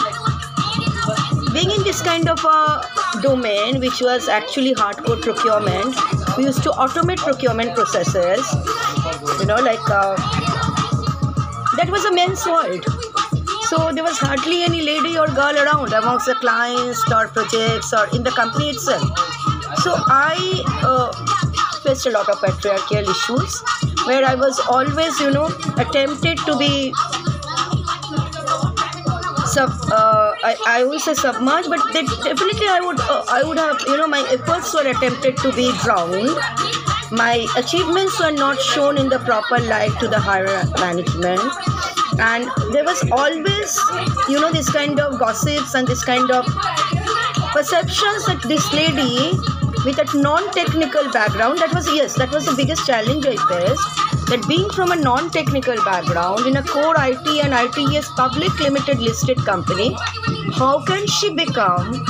being 1.53 1.70
in 1.70 1.85
this 1.85 2.03
kind 2.03 2.29
of 2.29 2.44
a 2.44 2.83
domain 3.22 3.79
which 3.79 4.00
was 4.00 4.29
actually 4.29 4.74
hardcore 4.74 5.20
procurement 5.22 5.94
we 6.37 6.46
used 6.46 6.64
to 6.64 6.70
automate 6.70 7.18
procurement 7.18 7.77
processes. 7.77 8.44
You 9.38 9.46
know 9.46 9.61
like 9.70 9.88
uh, 9.88 10.16
that 11.77 11.88
was 11.90 12.05
a 12.07 12.12
men's 12.12 12.44
world. 12.44 12.85
So 13.68 13.92
there 13.92 14.03
was 14.03 14.18
hardly 14.18 14.64
any 14.64 14.83
lady 14.83 15.16
or 15.16 15.29
girl 15.29 15.57
around 15.64 15.92
amongst 15.92 16.27
the 16.27 16.35
clients 16.35 17.00
or 17.12 17.29
projects 17.29 17.92
or 17.92 18.09
in 18.12 18.24
the 18.24 18.33
company 18.33 18.70
itself 18.70 19.34
so 19.85 19.94
i 20.09 20.37
uh, 20.92 21.11
faced 21.85 22.07
a 22.07 22.11
lot 22.11 22.29
of 22.29 22.40
patriarchal 22.40 23.11
issues 23.14 23.62
where 24.07 24.25
I 24.25 24.35
was 24.35 24.59
always, 24.68 25.18
you 25.20 25.31
know, 25.31 25.47
attempted 25.77 26.38
to 26.38 26.57
be 26.59 26.92
sub. 29.47 29.70
Uh, 29.90 30.33
I, 30.42 30.57
I 30.66 30.85
would 30.85 31.01
say 31.01 31.14
submerged, 31.14 31.68
but 31.68 31.81
they, 31.92 32.03
definitely 32.03 32.68
I 32.68 32.81
would 32.81 33.01
uh, 33.01 33.25
I 33.29 33.42
would 33.44 33.59
have 33.59 33.81
you 33.87 33.97
know 33.97 34.07
my 34.07 34.27
efforts 34.31 34.75
were 34.75 34.87
attempted 34.88 35.37
to 35.38 35.53
be 35.53 35.70
drowned. 35.83 36.37
My 37.11 37.47
achievements 37.57 38.18
were 38.18 38.33
not 38.33 38.59
shown 38.59 38.99
in 38.99 39.09
the 39.09 39.18
proper 39.20 39.59
light 39.59 39.92
to 40.01 40.09
the 40.09 40.18
higher 40.18 40.64
management, 40.81 41.40
and 42.18 42.51
there 42.73 42.85
was 42.85 43.05
always 43.12 43.79
you 44.29 44.40
know 44.40 44.51
this 44.51 44.70
kind 44.70 44.99
of 45.01 45.18
gossips 45.18 45.75
and 45.75 45.87
this 45.87 46.05
kind 46.05 46.31
of 46.31 46.47
perceptions 47.53 48.27
that 48.27 48.42
this 48.49 48.73
lady 48.73 49.38
with 49.85 49.99
a 49.99 50.18
non-technical 50.18 51.11
background 51.12 51.59
that 51.59 51.73
was 51.75 51.87
yes 51.94 52.14
that 52.16 52.31
was 52.31 52.47
the 52.47 52.55
biggest 52.57 52.87
challenge 52.87 53.27
i 53.27 53.37
faced 53.51 54.05
that 54.31 54.44
being 54.49 54.68
from 54.70 54.92
a 54.92 54.97
non-technical 54.97 55.77
background 55.85 56.47
in 56.47 56.57
a 56.57 56.62
core 56.62 56.94
it 56.99 57.44
and 57.44 57.55
its 58.01 58.11
public 58.12 58.59
limited 58.61 58.99
listed 58.99 59.38
company 59.51 59.94
how 60.61 60.83
can 60.85 61.07
she 61.07 61.33
become 61.35 62.05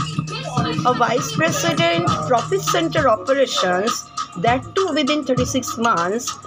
a 0.86 0.94
vice 0.94 1.34
president 1.34 2.06
profit 2.28 2.60
center 2.60 3.08
operations 3.08 4.08
that 4.36 4.74
too 4.74 4.88
within 4.94 5.24
36 5.24 5.76
months 5.78 6.38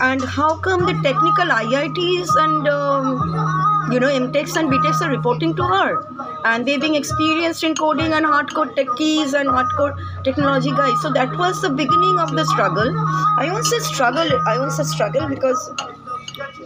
and 0.00 0.22
how 0.22 0.56
come 0.58 0.86
the 0.86 0.94
technical 1.02 1.46
IITs 1.46 2.28
and 2.36 2.68
um, 2.68 3.90
you 3.92 4.00
know 4.00 4.08
MTechs 4.08 4.56
and 4.56 4.70
BTechs 4.70 5.00
are 5.00 5.10
reporting 5.10 5.54
to 5.56 5.62
her? 5.62 6.06
And 6.44 6.66
they 6.66 6.76
being 6.76 6.94
experienced 6.94 7.64
in 7.64 7.74
coding 7.74 8.12
and 8.12 8.24
hardcore 8.24 8.74
techies 8.76 9.34
and 9.34 9.48
hardcore 9.48 9.94
technology 10.24 10.70
guys. 10.70 11.00
So 11.02 11.10
that 11.12 11.36
was 11.36 11.60
the 11.60 11.70
beginning 11.70 12.18
of 12.18 12.32
the 12.32 12.44
struggle. 12.44 12.92
I 13.38 13.48
won't 13.50 13.66
say 13.66 13.78
struggle 13.80 14.30
I 14.46 14.58
won't 14.58 14.72
say 14.72 14.84
struggle 14.84 15.28
because 15.28 15.70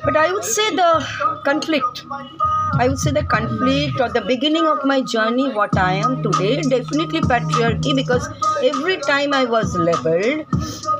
but 0.04 0.16
I 0.16 0.32
would 0.32 0.44
say 0.44 0.74
the 0.74 1.06
conflict. 1.44 2.04
I 2.74 2.88
would 2.88 2.98
say 2.98 3.10
the 3.10 3.24
conflict 3.24 4.00
or 4.00 4.08
the 4.08 4.20
beginning 4.22 4.66
of 4.66 4.84
my 4.84 5.00
journey, 5.02 5.52
what 5.52 5.76
I 5.76 5.92
am 5.94 6.22
today, 6.22 6.60
definitely 6.62 7.20
patriarchy 7.20 7.94
because 7.94 8.28
every 8.62 8.98
time 8.98 9.32
I 9.32 9.44
was 9.44 9.76
labeled, 9.76 10.46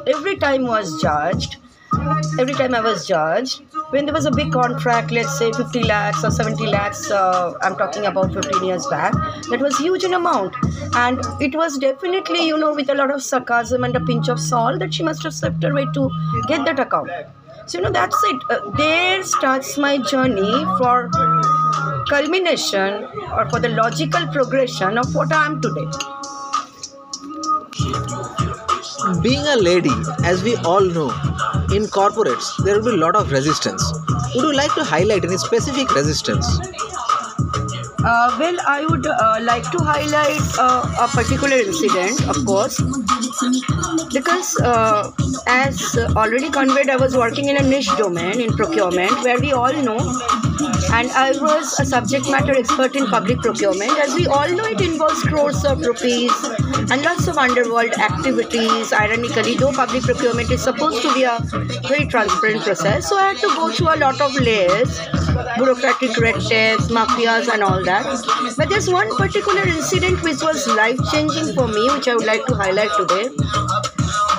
every 0.07 0.37
time 0.37 0.66
was 0.66 1.01
judged, 1.01 1.57
every 2.39 2.55
time 2.55 2.75
I 2.75 2.81
was 2.81 3.07
judged, 3.07 3.63
when 3.91 4.07
there 4.07 4.15
was 4.15 4.27
a 4.27 4.31
big 4.31 4.53
contract, 4.53 5.11
let's 5.11 5.39
say 5.39 5.53
50 5.53 5.83
lakhs 5.85 6.25
or 6.25 6.31
70 6.31 6.67
lakhs, 6.67 7.11
uh, 7.11 7.55
I'm 7.63 7.77
talking 7.77 8.07
about 8.07 8.33
15 8.33 8.65
years 8.65 8.87
back, 8.87 9.13
that 9.51 9.61
was 9.61 9.77
huge 9.79 10.05
in 10.05 10.15
amount. 10.15 10.55
And 10.95 11.21
it 11.41 11.55
was 11.55 11.79
definitely, 11.79 12.47
you 12.47 12.57
know, 12.59 12.75
with 12.75 12.89
a 12.91 12.95
lot 12.95 13.11
of 13.11 13.23
sarcasm 13.23 13.85
and 13.85 13.95
a 13.97 14.01
pinch 14.01 14.29
of 14.29 14.41
salt 14.41 14.79
that 14.79 14.95
she 14.95 15.03
must 15.03 15.23
have 15.25 15.35
slipped 15.35 15.63
her 15.63 15.75
way 15.75 15.87
to 15.95 16.11
get 16.49 16.65
that 16.65 16.79
account. 16.79 17.11
So, 17.67 17.79
you 17.79 17.85
know, 17.85 17.91
that's 17.91 18.17
it. 18.25 18.43
Uh, 18.51 18.71
there 18.71 19.23
starts 19.23 19.77
my 19.77 19.99
journey 19.99 20.65
for 20.79 21.11
culmination 22.09 23.05
or 23.33 23.49
for 23.51 23.61
the 23.61 23.69
logical 23.69 24.27
progression 24.29 24.99
of 24.99 25.15
what 25.15 25.33
I 25.33 25.47
am 25.47 25.61
today. 25.61 25.87
Being 29.23 29.47
a 29.47 29.57
lady, 29.57 29.91
as 30.25 30.43
we 30.43 30.57
all 30.57 30.85
know, 30.85 31.11
in 31.73 31.85
corporates 31.87 32.47
there 32.65 32.77
will 32.77 32.91
be 32.91 32.97
a 32.97 33.03
lot 33.05 33.17
of 33.17 33.31
resistance. 33.31 33.83
Would 34.35 34.45
you 34.45 34.53
like 34.53 34.75
to 34.75 34.85
highlight 34.85 35.25
any 35.25 35.39
specific 35.39 35.95
resistance? 35.95 36.47
Uh, 38.03 38.35
well, 38.39 38.57
I 38.67 38.87
would 38.89 39.07
uh, 39.07 39.39
like 39.43 39.71
to 39.73 39.79
highlight 39.79 40.41
uh, 40.59 41.05
a 41.05 41.09
particular 41.09 41.57
incident, 41.57 42.27
of 42.29 42.45
course, 42.47 42.81
because 44.13 44.57
uh, 44.61 45.13
as 45.47 45.99
already 46.17 46.51
conveyed, 46.51 46.89
I 46.89 46.97
was 46.97 47.15
working 47.17 47.49
in 47.49 47.59
a 47.59 47.63
niche 47.63 47.91
domain 47.99 48.41
in 48.41 48.53
procurement 48.55 49.13
where 49.23 49.39
we 49.39 49.53
all 49.53 49.73
know 49.73 49.99
and 50.92 51.11
I 51.12 51.31
was 51.40 51.79
a 51.79 51.85
subject 51.85 52.29
matter 52.29 52.53
expert 52.53 52.96
in 52.96 53.07
public 53.07 53.38
procurement. 53.38 53.92
As 53.98 54.14
we 54.14 54.26
all 54.26 54.48
know, 54.48 54.64
it 54.64 54.81
involves 54.81 55.22
crores 55.22 55.64
of 55.64 55.81
rupees 55.81 56.33
and 56.90 57.03
lots 57.03 57.29
of 57.29 57.38
underworld 57.38 57.92
activities. 57.94 58.92
Ironically, 58.92 59.55
though 59.55 59.72
public 59.72 60.03
procurement 60.03 60.50
is 60.50 60.62
supposed 60.62 61.03
to 61.03 61.14
be 61.14 61.22
a 61.22 61.38
very 61.87 62.07
transparent 62.07 62.62
process, 62.62 63.09
so 63.09 63.16
I 63.16 63.33
had 63.33 63.38
to 63.38 63.48
go 63.48 63.70
through 63.70 63.94
a 63.94 63.98
lot 63.98 64.20
of 64.20 64.35
layers, 64.35 64.98
bureaucratic 65.57 66.16
red 66.18 66.40
tapes, 66.40 66.88
mafias, 66.88 67.48
and 67.48 67.62
all 67.62 67.85
that. 67.85 68.55
But 68.57 68.68
there's 68.68 68.90
one 68.90 69.16
particular 69.16 69.62
incident 69.62 70.22
which 70.22 70.42
was 70.42 70.66
life 70.66 70.98
changing 71.12 71.55
for 71.55 71.68
me, 71.68 71.88
which 71.94 72.09
I 72.09 72.16
would 72.16 72.26
like 72.26 72.44
to 72.46 72.55
highlight 72.55 72.90
today. 72.98 73.31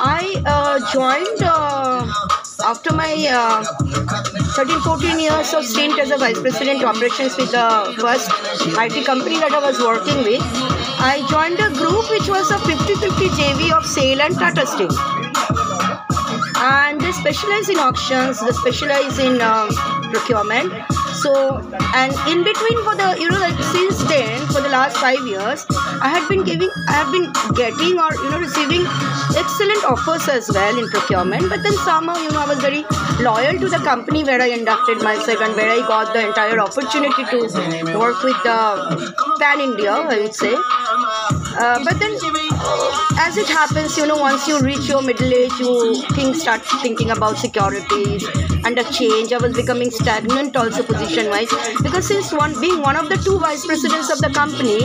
I 0.03 0.41
uh, 0.45 0.91
joined. 0.91 1.41
Uh, 1.43 2.40
after 2.71 2.93
my 2.95 3.13
uh, 3.29 3.63
13 4.55 4.79
14 4.81 5.19
years 5.19 5.53
of 5.53 5.65
stint 5.65 5.99
as 5.99 6.10
a 6.10 6.17
vice 6.17 6.39
president 6.39 6.84
operations 6.91 7.36
with 7.36 7.51
the 7.51 7.67
first 7.99 8.31
IT 8.84 9.05
company 9.05 9.38
that 9.39 9.51
I 9.51 9.60
was 9.60 9.77
working 9.79 10.23
with, 10.23 10.41
I 11.12 11.15
joined 11.34 11.60
a 11.60 11.69
group 11.81 12.10
which 12.10 12.29
was 12.29 12.49
a 12.49 12.60
50 12.60 12.95
50 12.95 13.27
JV 13.39 13.71
of 13.77 13.86
SAIL 13.86 14.21
and 14.21 14.39
Tata 14.43 14.65
Steel. 14.65 14.95
And 16.63 17.01
they 17.01 17.12
specialize 17.12 17.67
in 17.67 17.77
auctions, 17.77 18.39
they 18.39 18.53
specialize 18.63 19.19
in 19.19 19.41
um, 19.41 19.69
procurement 20.15 20.71
so 21.21 21.34
and 22.01 22.13
in 22.34 22.43
between 22.43 22.77
for 22.84 22.95
the 22.95 23.15
you 23.19 23.29
know 23.29 23.39
like 23.39 23.57
since 23.71 24.03
then 24.12 24.45
for 24.47 24.62
the 24.62 24.69
last 24.69 24.97
five 24.97 25.21
years 25.27 25.65
i 26.07 26.10
had 26.10 26.27
been 26.27 26.43
giving 26.43 26.69
i 26.88 26.93
have 26.93 27.12
been 27.12 27.27
getting 27.62 27.99
or 27.99 28.12
you 28.23 28.29
know 28.31 28.39
receiving 28.39 28.86
excellent 29.38 29.84
offers 29.86 30.27
as 30.27 30.49
well 30.51 30.77
in 30.77 30.89
procurement. 30.89 31.47
But 31.49 31.63
then 31.63 31.73
somehow 31.73 32.17
you 32.17 32.31
know 32.31 32.41
i 32.41 32.47
was 32.47 32.60
very 32.60 32.84
loyal 33.21 33.60
to 33.60 33.69
the 33.69 33.81
company 33.89 34.23
where 34.23 34.41
i 34.41 34.47
inducted 34.47 35.01
myself 35.01 35.41
and 35.41 35.55
where 35.55 35.71
i 35.71 35.79
got 35.88 36.13
the 36.13 36.27
entire 36.27 36.60
opportunity 36.60 37.23
to 37.31 37.97
work 37.97 38.23
with 38.23 38.39
the 38.43 38.60
pan 39.39 39.60
india 39.60 39.93
i 39.93 40.19
would 40.21 40.36
say. 40.36 40.53
Uh, 40.53 41.84
but 41.84 41.99
then 41.99 42.13
as 43.25 43.38
it 43.38 43.47
happens 43.47 43.97
you 43.97 44.05
know 44.05 44.17
once 44.17 44.47
you 44.47 44.60
reach 44.62 44.88
your 44.88 45.01
middle 45.01 45.34
age 45.34 45.60
you 45.60 46.01
think 46.15 46.36
start 46.36 46.62
thinking 46.81 47.12
about 47.12 47.38
securities 47.38 48.25
and 48.65 48.77
a 48.77 48.84
change. 48.91 49.34
I 49.34 49.38
was 49.38 49.55
becoming 49.55 49.91
stagnant 49.91 50.55
also 50.55 50.84
position 50.84 51.11
wise 51.30 51.50
because 51.84 52.08
since 52.08 52.32
one 52.32 52.60
being 52.62 52.82
one 52.82 52.95
of 52.95 53.10
the 53.10 53.17
two 53.17 53.38
vice 53.39 53.65
presidents 53.65 54.10
of 54.10 54.19
the 54.19 54.30
company 54.30 54.80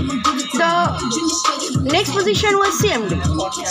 the 0.60 0.72
next 1.86 2.12
position 2.12 2.56
was 2.58 2.80
cmd 2.80 3.12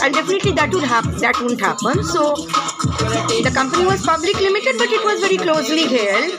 and 0.03 0.13
definitely 0.13 0.51
that 0.51 0.73
would 0.73 0.83
happen 0.83 1.17
that 1.17 1.39
wouldn't 1.39 1.59
happen. 1.59 2.03
So 2.03 2.35
the 2.35 3.51
company 3.53 3.85
was 3.85 4.05
public 4.05 4.39
limited 4.39 4.77
but 4.77 4.89
it 4.89 5.03
was 5.03 5.19
very 5.19 5.37
closely 5.37 5.85
held. 5.87 6.31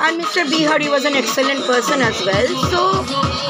And 0.00 0.22
mr 0.22 0.48
bihari 0.48 0.88
was 0.88 1.04
an 1.04 1.14
excellent 1.14 1.64
person 1.66 2.00
as 2.00 2.24
well. 2.24 2.46
So 2.70 2.80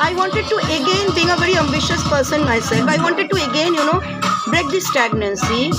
i 0.08 0.12
wanted 0.16 0.46
to 0.48 0.56
again 0.78 1.14
being 1.14 1.30
a 1.30 1.36
very 1.36 1.56
ambitious 1.56 2.02
person 2.08 2.44
myself 2.44 2.88
i 2.88 3.02
wanted 3.02 3.30
to 3.30 3.36
again 3.50 3.74
you 3.74 3.84
know 3.90 4.00
break 4.46 4.68
the 4.70 4.80
stagnancy, 4.80 5.70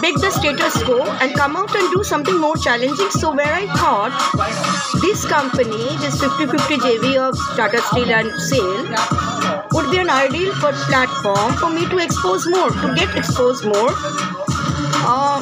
break 0.00 0.16
the 0.16 0.30
status 0.30 0.82
quo, 0.82 1.02
and 1.20 1.34
come 1.34 1.56
out 1.56 1.74
and 1.74 1.92
do 1.92 2.02
something 2.02 2.38
more 2.38 2.56
challenging. 2.56 3.10
So, 3.10 3.34
where 3.34 3.52
I 3.52 3.66
thought 3.76 4.14
this 5.02 5.24
company, 5.24 5.84
this 5.98 6.20
50 6.20 6.46
50 6.46 6.76
JV 6.76 7.16
of 7.16 7.36
Tata 7.56 7.80
Steel 7.82 8.10
and 8.10 8.30
SAIL, 8.40 9.27
would 9.78 9.90
be 9.92 9.98
an 9.98 10.10
ideal 10.10 10.52
for 10.60 10.72
platform 10.90 11.52
for 11.58 11.70
me 11.70 11.88
to 11.88 11.98
expose 11.98 12.46
more, 12.48 12.70
to 12.70 12.94
get 12.96 13.16
exposed 13.16 13.64
more. 13.64 13.90
Uh, 15.10 15.40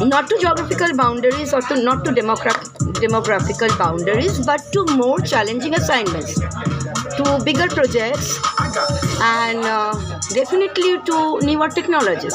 not 0.00 0.28
to 0.28 0.36
geographical 0.38 0.94
boundaries 0.94 1.54
or 1.54 1.62
to 1.62 1.82
not 1.82 2.04
to 2.04 2.12
democratic 2.12 2.68
demographical 3.04 3.76
boundaries, 3.78 4.44
but 4.44 4.60
to 4.72 4.84
more 4.96 5.18
challenging 5.20 5.74
assignments, 5.74 6.34
to 7.16 7.40
bigger 7.44 7.68
projects, 7.68 8.38
and 9.20 9.64
uh, 9.64 10.13
definitely 10.28 11.00
to 11.06 11.38
newer 11.40 11.68
technologies. 11.68 12.34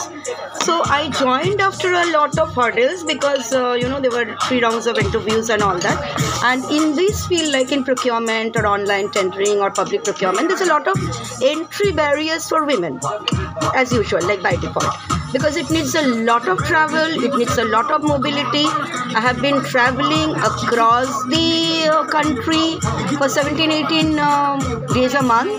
So 0.61 0.81
I 0.85 1.09
joined 1.09 1.61
after 1.61 1.93
a 1.93 2.11
lot 2.11 2.37
of 2.37 2.53
hurdles 2.53 3.03
because 3.03 3.53
uh, 3.53 3.73
you 3.73 3.87
know 3.87 3.99
there 3.99 4.11
were 4.11 4.35
three 4.47 4.61
rounds 4.61 4.87
of 4.87 4.97
interviews 4.97 5.49
and 5.49 5.61
all 5.61 5.77
that. 5.79 6.43
And 6.43 6.63
in 6.65 6.95
this 6.95 7.27
field, 7.27 7.53
like 7.53 7.71
in 7.71 7.83
procurement 7.83 8.55
or 8.55 8.65
online 8.67 9.11
tendering 9.11 9.59
or 9.59 9.71
public 9.71 10.03
procurement, 10.03 10.49
there's 10.49 10.61
a 10.61 10.67
lot 10.67 10.87
of 10.87 10.97
entry 11.43 11.91
barriers 11.91 12.47
for 12.47 12.65
women, 12.65 12.99
as 13.75 13.91
usual, 13.91 14.25
like 14.27 14.41
by 14.41 14.55
default 14.55 15.18
because 15.31 15.55
it 15.55 15.69
needs 15.69 15.95
a 15.95 16.01
lot 16.29 16.47
of 16.47 16.57
travel, 16.59 17.23
it 17.23 17.35
needs 17.37 17.57
a 17.57 17.65
lot 17.65 17.91
of 17.91 18.03
mobility. 18.03 18.65
I 19.15 19.21
have 19.21 19.41
been 19.41 19.63
traveling 19.63 20.35
across 20.35 21.07
the 21.25 21.89
uh, 21.91 22.03
country 22.05 22.79
for 23.17 23.29
17 23.29 23.71
18 23.71 24.19
um, 24.19 24.59
days 24.93 25.13
a 25.13 25.21
month, 25.21 25.51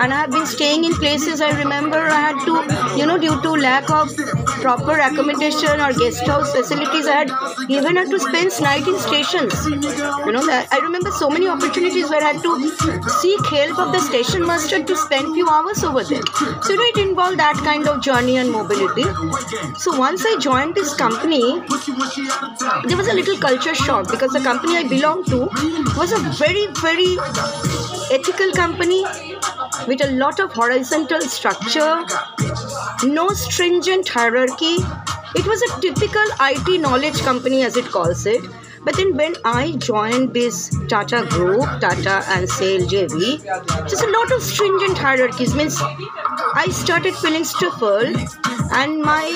and 0.00 0.12
I 0.12 0.20
have 0.22 0.30
been 0.30 0.46
staying 0.46 0.84
in 0.84 0.94
places 0.94 1.40
I 1.40 1.50
remember 1.58 1.98
I 1.98 2.20
had 2.20 2.44
to, 2.46 2.98
you 2.98 3.06
know, 3.06 3.18
due 3.18 3.40
to 3.42 3.50
lack 3.50 3.90
of 3.90 4.14
proper 4.62 4.98
accommodation 4.98 5.80
or 5.80 5.92
guest 5.92 6.26
house 6.26 6.52
facilities, 6.52 7.06
I 7.06 7.16
had 7.24 7.30
even 7.68 7.96
had 7.96 8.10
to 8.10 8.18
spend 8.18 8.52
night 8.60 8.86
in 8.86 8.98
stations. 8.98 9.54
You 9.66 10.32
know, 10.32 10.42
I 10.48 10.78
remember 10.82 11.10
so 11.10 11.28
many 11.30 11.48
opportunities 11.48 12.10
where 12.10 12.22
I 12.22 12.32
had 12.32 12.42
to 12.42 13.10
seek 13.20 13.44
help 13.46 13.78
of 13.78 13.92
the 13.92 14.00
station 14.00 14.46
master 14.46 14.82
to 14.82 14.96
spend 14.96 15.34
few 15.34 15.48
hours 15.48 15.82
over 15.84 16.04
there. 16.04 16.22
So, 16.62 16.72
you 16.72 16.76
know, 16.76 16.84
it 16.94 17.08
involved 17.08 17.38
that 17.38 17.56
kind 17.56 17.86
of 17.88 18.02
journey 18.02 18.36
and 18.36 18.50
mobility. 18.50 19.04
So 19.78 19.98
once 19.98 20.24
I 20.24 20.38
joined 20.38 20.74
this 20.74 20.94
company, 20.94 21.42
there 22.86 22.96
was 22.96 23.08
a 23.08 23.14
little 23.14 23.36
culture 23.38 23.74
shock 23.74 24.10
because 24.10 24.32
the 24.32 24.40
company 24.40 24.76
I 24.76 24.88
belonged 24.88 25.26
to 25.26 25.48
was 25.96 26.12
a 26.12 26.18
very, 26.38 26.66
very 26.80 27.16
ethical 28.10 28.52
company 28.52 29.04
with 29.86 30.02
a 30.04 30.10
lot 30.12 30.40
of 30.40 30.52
horizontal 30.52 31.20
structure, 31.22 32.04
no 33.04 33.28
stringent 33.30 34.08
hierarchy. 34.08 34.76
It 35.34 35.46
was 35.46 35.62
a 35.62 35.80
typical 35.80 36.24
IT 36.40 36.80
knowledge 36.80 37.20
company, 37.20 37.62
as 37.62 37.76
it 37.76 37.86
calls 37.86 38.26
it. 38.26 38.42
But 38.84 38.96
then 38.96 39.16
when 39.16 39.34
I 39.44 39.72
joined 39.76 40.34
this 40.34 40.68
Tata 40.88 41.24
Group, 41.30 41.62
Tata 41.80 42.24
and 42.28 42.48
SAIL 42.48 42.86
JV, 42.88 43.40
there's 43.88 44.02
a 44.02 44.10
lot 44.10 44.32
of 44.32 44.42
stringent 44.42 44.98
hierarchies. 44.98 45.54
Means 45.54 45.78
I 45.80 46.66
started 46.70 47.14
feeling 47.14 47.44
stifled, 47.44 48.16
and 48.74 49.02
my 49.02 49.26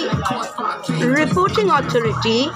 reporting 1.00 1.70
authority. 1.70 2.48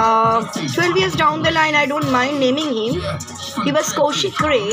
Uh, 0.00 0.44
12 0.74 0.96
years 0.96 1.14
down 1.14 1.42
the 1.42 1.50
line, 1.50 1.74
I 1.74 1.86
don't 1.86 2.10
mind 2.10 2.40
naming 2.40 2.74
him. 2.74 3.00
He 3.64 3.72
was 3.72 3.92
Kaushik 3.92 4.38
Ray, 4.40 4.70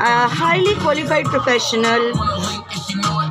a 0.00 0.28
highly 0.28 0.74
qualified 0.76 1.26
professional, 1.26 2.10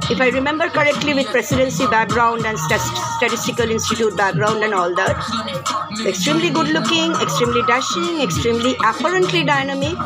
if 0.10 0.22
I 0.22 0.30
remember 0.34 0.70
correctly, 0.70 1.14
with 1.14 1.28
presidency 1.28 1.86
background 1.88 2.46
and 2.46 2.58
statistical 2.60 3.70
institute 3.70 4.16
background 4.16 4.64
and 4.64 4.74
all 4.74 4.94
that. 4.96 5.16
Extremely 6.06 6.50
good 6.50 6.70
looking, 6.70 7.12
extremely 7.22 7.62
dashing, 7.64 8.22
extremely 8.22 8.76
apparently 8.86 9.44
dynamic. 9.44 9.98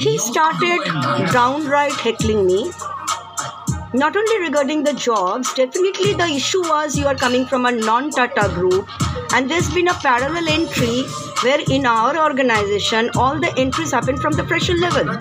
He 0.00 0.18
started 0.18 0.80
downright 1.32 1.92
heckling 1.92 2.46
me. 2.46 2.70
Not 3.96 4.14
only 4.14 4.40
regarding 4.40 4.82
the 4.84 4.92
jobs, 4.92 5.54
definitely 5.54 6.12
the 6.12 6.26
issue 6.26 6.60
was 6.60 6.98
you 6.98 7.06
are 7.06 7.14
coming 7.14 7.46
from 7.46 7.64
a 7.64 7.72
non 7.72 8.10
Tata 8.10 8.50
group, 8.54 8.86
and 9.32 9.50
there's 9.50 9.72
been 9.72 9.88
a 9.88 9.94
parallel 9.94 10.46
entry 10.48 11.02
where 11.42 11.60
in 11.70 11.86
our 11.86 12.18
organization 12.18 13.08
all 13.16 13.40
the 13.40 13.52
entries 13.56 13.92
happen 13.92 14.18
from 14.18 14.34
the 14.34 14.46
fresher 14.46 14.74
level 14.74 15.16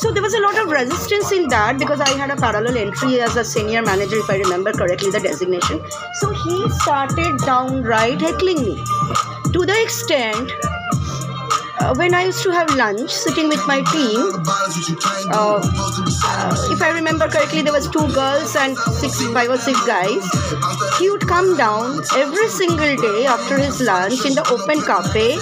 so 0.00 0.10
there 0.10 0.22
was 0.22 0.32
a 0.32 0.40
lot 0.40 0.58
of 0.58 0.70
resistance 0.70 1.30
in 1.30 1.48
that 1.48 1.78
because 1.78 2.00
I 2.00 2.08
had 2.16 2.30
a 2.30 2.36
parallel 2.36 2.78
entry 2.78 3.20
as 3.20 3.36
a 3.36 3.44
senior 3.44 3.82
manager, 3.82 4.16
if 4.16 4.30
I 4.30 4.38
remember 4.38 4.72
correctly, 4.72 5.10
the 5.10 5.20
designation. 5.20 5.82
So 6.14 6.32
he 6.32 6.70
started 6.70 7.36
downright 7.44 8.18
heckling 8.18 8.64
me 8.64 8.76
to 9.52 9.66
the 9.66 9.78
extent 9.82 10.50
uh, 11.80 11.94
when 11.94 12.14
I 12.14 12.24
used 12.24 12.42
to 12.42 12.50
have 12.50 12.74
lunch 12.74 13.10
sitting 13.10 13.48
with 13.48 13.66
my 13.66 13.80
team, 13.92 14.18
uh, 15.32 15.60
uh, 15.60 16.54
if 16.70 16.82
I 16.82 16.90
remember 16.94 17.28
correctly, 17.28 17.62
there 17.62 17.72
was 17.72 17.88
two 17.88 18.06
girls 18.12 18.54
and 18.56 18.76
six, 18.76 19.20
five 19.32 19.48
or 19.48 19.58
six 19.58 19.84
guys. 19.86 20.22
He 20.98 21.10
would 21.10 21.26
come 21.26 21.56
down 21.56 22.02
every 22.16 22.48
single 22.48 22.96
day 22.96 23.26
after 23.26 23.58
his 23.58 23.80
lunch 23.80 24.24
in 24.24 24.34
the 24.34 24.46
open 24.50 24.80
cafe, 24.82 25.38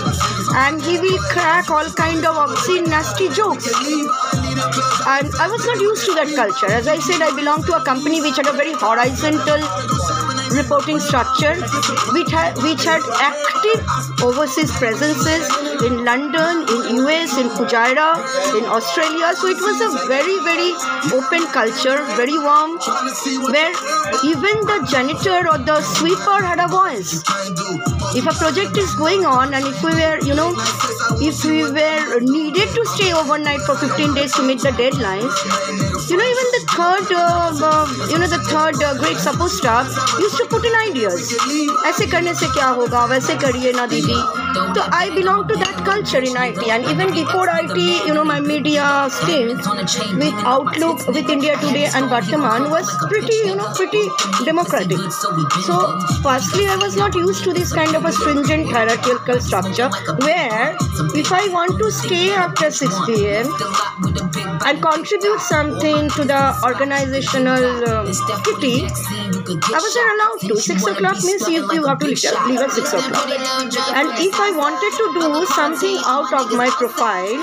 and 0.54 0.80
he 0.82 0.98
will 0.98 1.18
crack 1.30 1.70
all 1.70 1.88
kind 1.90 2.24
of 2.24 2.36
obscene, 2.36 2.84
nasty 2.84 3.28
jokes. 3.30 3.66
And 5.06 5.30
I 5.40 5.48
was 5.50 5.66
not 5.66 5.80
used 5.80 6.04
to 6.06 6.14
that 6.14 6.32
culture. 6.34 6.70
As 6.72 6.86
I 6.86 6.98
said, 6.98 7.22
I 7.22 7.34
belong 7.34 7.62
to 7.64 7.76
a 7.76 7.84
company 7.84 8.20
which 8.20 8.36
had 8.36 8.46
a 8.46 8.52
very 8.52 8.72
horizontal 8.72 9.60
reporting 10.56 11.00
structure, 11.00 11.54
which 12.12 12.30
had, 12.30 12.56
which 12.58 12.84
had 12.84 13.02
active 13.20 14.22
overseas 14.22 14.70
presences 14.72 15.48
in 15.82 16.04
London, 16.04 16.66
in 16.68 16.96
US, 17.04 17.36
in 17.38 17.48
Fujairah, 17.48 18.58
in 18.58 18.64
Australia. 18.64 19.34
So 19.34 19.48
it 19.48 19.60
was 19.60 19.80
a 19.80 20.06
very, 20.06 20.38
very 20.44 20.72
open 21.12 21.46
culture, 21.52 21.98
very 22.16 22.38
warm, 22.38 22.78
where 23.52 23.72
even 24.24 24.56
the 24.70 24.86
janitor 24.90 25.48
or 25.48 25.58
the 25.58 25.80
sweeper 25.82 26.42
had 26.42 26.60
a 26.60 26.68
voice. 26.68 27.22
If 28.16 28.26
a 28.26 28.34
project 28.34 28.76
is 28.76 28.94
going 28.94 29.24
on 29.26 29.54
and 29.54 29.66
if 29.66 29.82
we 29.82 29.92
were, 29.92 30.18
you 30.24 30.34
know, 30.34 30.54
if 31.20 31.44
we 31.44 31.62
were 31.62 32.20
needed 32.20 32.68
to 32.74 32.84
stay 32.94 33.12
overnight 33.12 33.60
for 33.62 33.76
15 33.76 34.14
days 34.14 34.32
to 34.34 34.42
meet 34.42 34.60
the 34.60 34.70
deadlines, 34.70 35.34
you 36.10 36.16
know, 36.16 36.24
even 36.24 36.46
the 36.56 36.57
third, 36.77 37.11
uh, 37.11 37.51
uh, 37.69 38.07
you 38.09 38.17
know, 38.19 38.27
the 38.27 38.39
third 38.49 38.81
uh, 38.83 38.93
grade 38.97 39.17
support 39.17 39.51
staff 39.51 39.87
used 40.19 40.37
to 40.37 40.45
put 40.45 40.65
in 40.65 40.73
ideas. 40.87 41.33
ऐसे 41.87 42.05
करने 42.11 42.33
से 42.33 42.47
क्या 42.53 42.67
होगा 42.79 43.05
वैसे 43.13 43.35
करिए 43.43 43.71
ना 43.73 43.85
दीदी 43.93 44.17
तो 44.75 44.81
I 44.97 45.09
belong 45.15 45.47
to 45.47 45.55
that 45.61 45.77
culture 45.85 46.21
in 46.29 46.35
IT 46.37 46.63
and 46.75 46.85
even 46.93 47.13
before 47.13 47.47
IT 47.49 47.77
you 48.07 48.13
know 48.13 48.23
my 48.23 48.39
media 48.39 48.85
stint 49.09 49.67
with 50.21 50.33
Outlook 50.53 51.05
with 51.07 51.29
India 51.35 51.55
Today 51.63 51.85
and 51.85 52.09
Vartaman 52.13 52.69
was 52.69 52.89
pretty 53.09 53.37
you 53.49 53.55
know 53.55 53.69
pretty 53.79 54.03
democratic 54.45 54.99
so 55.67 55.77
firstly 56.27 56.67
I 56.67 56.77
was 56.85 56.95
not 56.95 57.15
used 57.15 57.43
to 57.45 57.53
this 57.53 57.73
kind 57.73 57.95
of 57.95 58.05
a 58.05 58.11
stringent 58.11 58.71
hierarchical 58.71 59.41
structure 59.41 59.89
where 60.27 60.75
if 61.23 61.31
I 61.31 61.47
want 61.49 61.77
to 61.79 61.91
stay 61.91 62.31
after 62.31 62.71
6 62.71 62.93
p.m. 63.07 63.53
and 64.65 64.81
contribute 64.81 65.39
something 65.39 66.09
to 66.09 66.23
the 66.23 66.41
organizational 66.68 67.64
um, 67.88 68.06
kitty. 68.44 68.84
I 68.84 69.78
was 69.80 69.94
allowed 70.04 70.40
to 70.48 70.60
6 70.60 70.86
o'clock 70.86 71.16
means 71.24 71.48
you, 71.48 71.64
you 71.72 71.84
have 71.86 71.98
to 71.98 72.06
leave 72.06 72.60
at 72.60 72.70
6 72.70 72.92
o'clock. 72.92 73.28
and 73.96 74.08
if 74.26 74.34
I 74.36 74.50
wanted 74.52 74.92
to 75.00 75.04
do 75.16 75.46
something 75.54 75.96
out 76.04 76.32
of 76.40 76.52
my 76.52 76.68
profile 76.68 77.36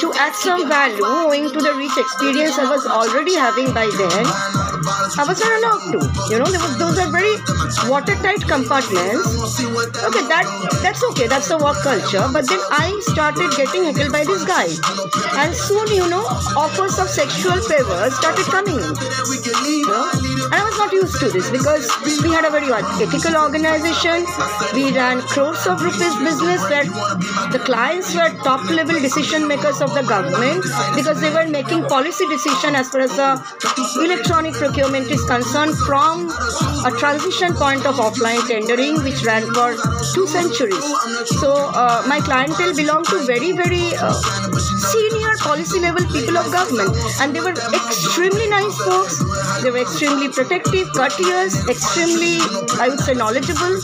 to 0.00 0.12
add 0.24 0.34
some 0.34 0.68
value 0.68 1.04
owing 1.04 1.50
to 1.50 1.58
the 1.58 1.74
rich 1.74 1.96
experience 1.96 2.58
I 2.58 2.70
was 2.70 2.86
already 2.86 3.34
having 3.34 3.72
by 3.72 3.88
then. 3.96 4.65
I 5.18 5.24
was 5.26 5.40
not 5.40 5.52
allowed 5.58 5.82
to. 5.92 5.98
You 6.30 6.38
know, 6.38 6.44
was, 6.44 6.76
those 6.78 6.98
are 6.98 7.10
very 7.10 7.36
watertight 7.88 8.42
compartments. 8.46 9.26
Okay, 9.56 10.24
that 10.28 10.44
that's 10.82 11.02
okay. 11.12 11.26
That's 11.26 11.48
the 11.48 11.58
work 11.58 11.80
culture. 11.82 12.28
But 12.32 12.48
then 12.48 12.60
I 12.70 12.92
started 13.12 13.50
getting 13.56 13.84
heckled 13.84 14.12
by 14.12 14.24
this 14.24 14.44
guy, 14.44 14.68
and 15.40 15.54
soon, 15.54 15.88
you 15.88 16.08
know, 16.08 16.24
offers 16.56 16.98
of 16.98 17.08
sexual 17.08 17.56
favors 17.62 18.14
started 18.16 18.46
coming 18.46 18.76
in. 18.76 18.92
You 19.66 19.86
know? 19.86 20.04
And 20.50 20.54
I 20.54 20.62
was 20.64 20.76
not 20.78 20.92
used 20.92 21.18
to 21.20 21.28
this 21.30 21.50
because 21.50 21.88
we 22.22 22.30
had 22.30 22.44
a 22.44 22.50
very 22.50 22.70
ethical 22.72 23.36
organization. 23.36 24.26
We 24.74 24.92
ran 24.92 25.20
crores 25.22 25.66
of 25.66 25.82
rupees 25.82 26.14
business 26.20 26.62
where 26.68 26.84
the 27.52 27.60
clients 27.64 28.14
were 28.14 28.30
top 28.44 28.68
level 28.70 29.00
decision 29.00 29.46
makers 29.48 29.80
of 29.80 29.94
the 29.94 30.02
government 30.02 30.62
because 30.94 31.20
they 31.20 31.32
were 31.32 31.46
making 31.46 31.84
policy 31.84 32.26
decision 32.28 32.74
as 32.74 32.88
far 32.90 33.00
as 33.00 33.16
the 33.16 33.30
electronic 34.04 34.54
procurement 34.66 35.08
is 35.12 35.22
concerned 35.24 35.78
from 35.86 36.28
a 36.86 36.90
transition 36.98 37.54
point 37.54 37.86
of 37.86 37.96
offline 38.02 38.42
tendering 38.48 38.96
which 39.04 39.22
ran 39.24 39.42
for 39.54 39.76
two 40.12 40.26
centuries. 40.26 40.86
So 41.38 41.70
uh, 41.70 42.02
my 42.08 42.18
clientele 42.18 42.74
belonged 42.74 43.06
to 43.06 43.24
very, 43.26 43.52
very 43.52 43.94
uh, 43.94 44.12
senior 44.90 45.34
policy 45.38 45.78
level 45.78 46.04
people 46.10 46.36
of 46.36 46.50
government 46.50 46.90
and 47.20 47.34
they 47.34 47.40
were 47.40 47.54
extremely 47.78 48.48
nice 48.48 48.76
folks. 48.82 49.22
They 49.62 49.70
were 49.70 49.82
extremely 49.86 50.28
protective, 50.30 50.90
courteous, 50.92 51.54
extremely, 51.68 52.38
I 52.82 52.88
would 52.90 53.00
say, 53.00 53.14
knowledgeable 53.14 53.78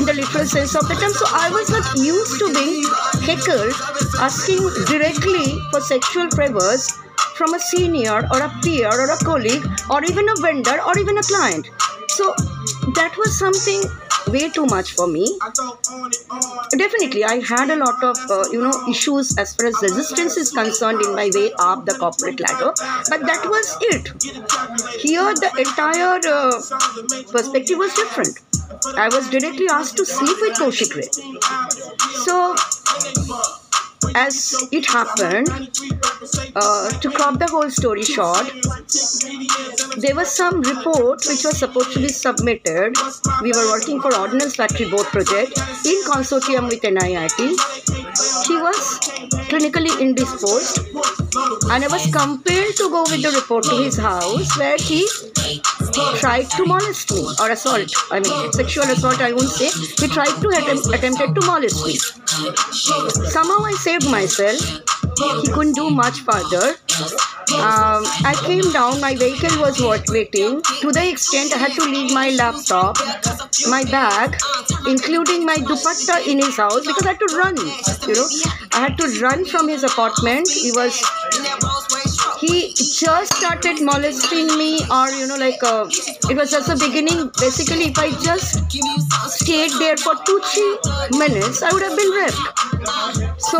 in 0.00 0.08
the 0.08 0.14
literal 0.16 0.46
sense 0.46 0.74
of 0.74 0.88
the 0.88 0.94
term. 0.94 1.12
So 1.12 1.26
I 1.28 1.50
was 1.50 1.68
not 1.68 1.84
used 1.96 2.38
to 2.40 2.52
being 2.56 2.84
heckled, 3.20 3.74
asking 4.18 4.64
directly 4.88 5.60
for 5.70 5.80
sexual 5.80 6.30
favors 6.30 6.88
from 7.34 7.54
a 7.54 7.58
senior 7.58 8.26
or 8.32 8.40
a 8.42 8.50
peer 8.62 8.88
or 8.88 9.10
a 9.10 9.18
colleague 9.18 9.64
or 9.90 10.02
even 10.04 10.28
a 10.28 10.36
vendor 10.40 10.80
or 10.82 10.98
even 10.98 11.18
a 11.18 11.22
client. 11.22 11.68
So 12.08 12.34
that 12.94 13.14
was 13.18 13.38
something 13.38 13.82
way 14.28 14.48
too 14.50 14.66
much 14.66 14.92
for 14.92 15.06
me. 15.06 15.38
Definitely, 16.76 17.24
I 17.24 17.40
had 17.40 17.70
a 17.70 17.76
lot 17.76 18.02
of 18.02 18.16
uh, 18.30 18.44
you 18.50 18.62
know 18.62 18.72
issues 18.88 19.36
as 19.38 19.54
far 19.54 19.66
as 19.66 19.76
resistance 19.82 20.36
is 20.36 20.50
concerned 20.50 21.02
in 21.02 21.14
my 21.14 21.30
way 21.34 21.52
up 21.58 21.84
the 21.86 21.94
corporate 21.94 22.40
ladder, 22.40 22.72
but 23.10 23.20
that 23.20 23.46
was 23.48 23.76
it. 23.80 24.08
Here, 25.00 25.34
the 25.34 25.50
entire 25.58 26.20
uh, 26.26 27.30
perspective 27.30 27.78
was 27.78 27.94
different. 27.94 28.38
I 28.96 29.08
was 29.08 29.28
directly 29.30 29.68
asked 29.70 29.96
to 29.96 30.06
sleep 30.06 30.36
with 30.40 30.58
Kaushik 30.58 30.94
Ray. 30.94 31.08
So 32.24 32.54
as 34.14 34.54
it 34.72 34.86
happened, 34.86 35.48
uh, 36.56 36.90
to 36.90 37.10
crop 37.10 37.38
the 37.38 37.46
whole 37.50 37.70
story 37.70 38.02
short, 38.02 38.46
there 39.98 40.14
was 40.14 40.30
some 40.30 40.60
report 40.62 41.24
which 41.28 41.44
was 41.44 41.58
supposed 41.58 41.92
to 41.92 42.00
be 42.00 42.08
submitted. 42.08 42.96
We 43.42 43.52
were 43.52 43.70
working 43.70 44.00
for 44.00 44.14
Ordnance 44.16 44.56
Factory 44.56 44.88
Board 44.90 45.06
project 45.06 45.58
in 45.84 46.02
consortium 46.04 46.68
with 46.68 46.82
NIIT. 46.82 47.38
He 48.46 48.56
was 48.56 49.00
clinically 49.50 50.00
indisposed, 50.00 50.78
and 51.70 51.84
I 51.84 51.88
was 51.88 52.06
compelled 52.12 52.76
to 52.76 52.90
go 52.90 53.02
with 53.02 53.22
the 53.22 53.30
report 53.30 53.64
to 53.64 53.76
his 53.82 53.96
house 53.96 54.56
where 54.58 54.76
he 54.78 55.06
tried 56.20 56.50
to 56.50 56.64
molest 56.64 57.12
me 57.12 57.26
or 57.40 57.50
assault. 57.50 57.90
I 58.10 58.20
mean, 58.20 58.52
sexual 58.52 58.84
assault, 58.84 59.20
I 59.20 59.32
won't 59.32 59.48
say. 59.48 59.70
He 59.70 60.08
tried 60.08 60.40
to 60.40 60.48
attempt, 60.48 60.86
attempted 60.92 61.34
to 61.34 61.46
molest 61.46 61.84
me. 61.84 61.96
Somehow 63.36 63.64
I 63.64 63.74
saved 63.86 64.10
myself. 64.10 64.60
He 65.42 65.48
couldn't 65.52 65.74
do 65.74 65.90
much 65.90 66.18
further. 66.28 66.66
Um, 67.66 68.02
I 68.30 68.34
came 68.44 68.68
down, 68.72 69.00
my 69.00 69.14
vehicle 69.14 69.60
was 69.60 69.80
waiting 69.80 70.60
to 70.80 70.90
the 70.96 71.04
extent 71.08 71.54
I 71.54 71.58
had 71.58 71.72
to 71.74 71.84
leave 71.84 72.12
my 72.12 72.30
laptop, 72.30 72.98
my 73.70 73.84
bag, 73.84 74.36
including 74.88 75.46
my 75.46 75.56
dupatta 75.68 76.26
in 76.26 76.38
his 76.38 76.56
house 76.56 76.84
because 76.84 77.06
I 77.06 77.12
had 77.12 77.20
to 77.20 77.30
run. 77.36 77.56
You 78.08 78.14
know, 78.18 78.28
I 78.72 78.80
had 78.88 78.98
to 78.98 79.06
run 79.20 79.44
from 79.44 79.68
his 79.68 79.84
apartment. 79.84 80.48
He 80.48 80.72
was 80.72 81.00
he 82.40 82.72
just 82.74 83.34
started 83.36 83.80
molesting 83.80 84.46
me 84.58 84.78
or 84.90 85.08
you 85.10 85.26
know 85.26 85.36
like 85.36 85.62
uh, 85.62 85.86
it 86.30 86.36
was 86.36 86.50
just 86.50 86.68
the 86.68 86.76
beginning 86.76 87.30
basically 87.40 87.86
if 87.92 87.98
i 87.98 88.10
just 88.22 88.70
stayed 89.38 89.70
there 89.78 89.96
for 89.96 90.14
two 90.26 90.38
three 90.50 91.18
minutes 91.18 91.62
i 91.62 91.72
would 91.72 91.82
have 91.82 91.96
been 91.96 92.10
raped 92.10 92.36
so 93.50 93.58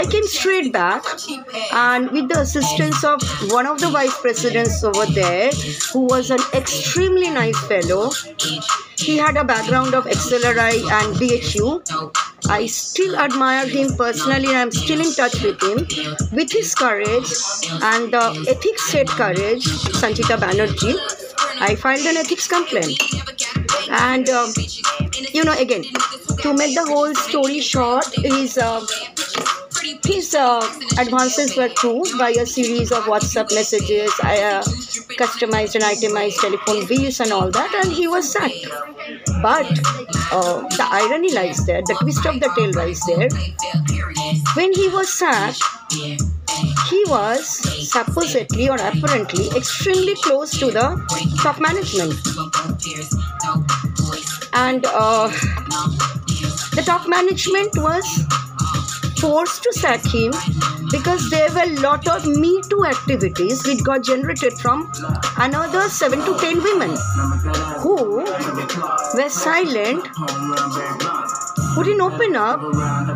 i 0.00 0.06
came 0.10 0.26
straight 0.26 0.72
back 0.72 1.04
and 1.72 2.10
with 2.10 2.28
the 2.28 2.40
assistance 2.40 3.02
of 3.04 3.20
one 3.50 3.66
of 3.66 3.80
the 3.80 3.88
vice 3.88 4.18
presidents 4.20 4.82
over 4.84 5.06
there 5.06 5.50
who 5.92 6.00
was 6.14 6.30
an 6.30 6.40
extremely 6.54 7.30
nice 7.30 7.58
fellow 7.66 8.10
he 9.04 9.18
had 9.18 9.36
a 9.36 9.44
background 9.44 9.94
of 9.94 10.04
XLRI 10.04 10.76
and 10.98 11.16
BHU. 11.16 12.48
I 12.48 12.66
still 12.66 13.16
admire 13.16 13.66
him 13.66 13.96
personally 13.96 14.48
and 14.48 14.56
I'm 14.56 14.70
still 14.70 15.00
in 15.00 15.12
touch 15.12 15.42
with 15.42 15.62
him. 15.62 15.86
With 16.32 16.52
his 16.52 16.74
courage 16.84 17.30
and 17.90 18.12
the 18.12 18.24
ethics 18.52 18.82
set 18.92 19.08
courage, 19.08 19.64
Sanchita 20.00 20.36
Banerjee, 20.42 20.96
I 21.68 21.74
filed 21.76 22.06
an 22.10 22.18
ethics 22.18 22.46
complaint. 22.46 23.00
And, 23.88 24.28
uh, 24.28 24.48
you 25.32 25.44
know, 25.44 25.56
again, 25.58 25.84
to 26.42 26.52
make 26.52 26.74
the 26.74 26.84
whole 26.86 27.14
story 27.14 27.60
short, 27.60 28.06
is 28.18 28.58
uh, 28.58 28.84
his 30.04 30.34
uh, 30.34 30.60
advances 30.98 31.56
were 31.56 31.68
proved 31.76 32.16
by 32.18 32.30
a 32.30 32.46
series 32.46 32.90
of 32.90 33.04
WhatsApp 33.04 33.52
messages, 33.54 34.10
uh, 34.22 34.62
customized 35.18 35.74
and 35.74 35.84
itemized 35.84 36.40
telephone 36.40 36.86
bills, 36.86 37.20
and 37.20 37.32
all 37.32 37.50
that, 37.50 37.72
and 37.82 37.92
he 37.92 38.08
was 38.08 38.30
sacked. 38.32 38.66
But 39.42 39.66
uh, 40.32 40.62
the 40.76 40.86
irony 40.90 41.32
lies 41.32 41.64
there, 41.66 41.82
the 41.82 41.94
twist 42.00 42.24
of 42.24 42.40
the 42.40 42.50
tale 42.56 42.72
lies 42.72 43.00
there. 43.06 43.28
When 44.54 44.72
he 44.72 44.88
was 44.88 45.12
sacked, 45.12 45.62
he 45.92 47.04
was 47.08 47.46
supposedly 47.90 48.68
or 48.68 48.76
apparently 48.76 49.48
extremely 49.56 50.14
close 50.14 50.58
to 50.58 50.70
the 50.70 50.96
top 51.42 51.60
management. 51.60 52.14
And 54.54 54.86
uh, 54.86 55.28
the 56.74 56.82
top 56.86 57.08
management 57.08 57.76
was 57.76 58.04
forced 59.24 59.62
to 59.62 59.72
sack 59.72 60.04
him 60.14 60.32
because 60.90 61.30
there 61.30 61.50
were 61.54 61.62
a 61.66 61.76
lot 61.80 62.06
of 62.14 62.26
Me 62.26 62.50
Too 62.68 62.84
activities 62.84 63.64
which 63.66 63.82
got 63.82 64.02
generated 64.02 64.52
from 64.58 64.82
another 65.38 65.88
7 65.88 66.18
to 66.26 66.36
10 66.38 66.62
women 66.62 66.90
who 67.84 68.18
were 68.18 69.30
silent, 69.30 70.06
who 71.74 71.84
didn't 71.84 72.02
open 72.02 72.36
up 72.36 72.60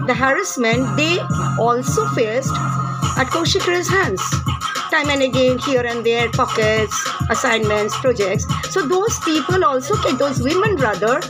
the 0.07 0.15
harassment 0.15 0.97
they 0.97 1.19
also 1.61 2.07
faced 2.17 2.55
at 3.19 3.27
Kaushik 3.37 3.67
Ray's 3.67 3.89
hands. 3.89 4.23
Time 4.91 5.11
and 5.11 5.23
again, 5.23 5.59
here 5.59 5.85
and 5.85 6.07
there, 6.07 6.31
pockets, 6.31 6.97
assignments, 7.29 7.95
projects. 7.99 8.47
So 8.71 8.89
those 8.89 9.19
people 9.21 9.63
also, 9.63 9.95
those 10.13 10.41
women 10.41 10.77
rather, 10.77 11.21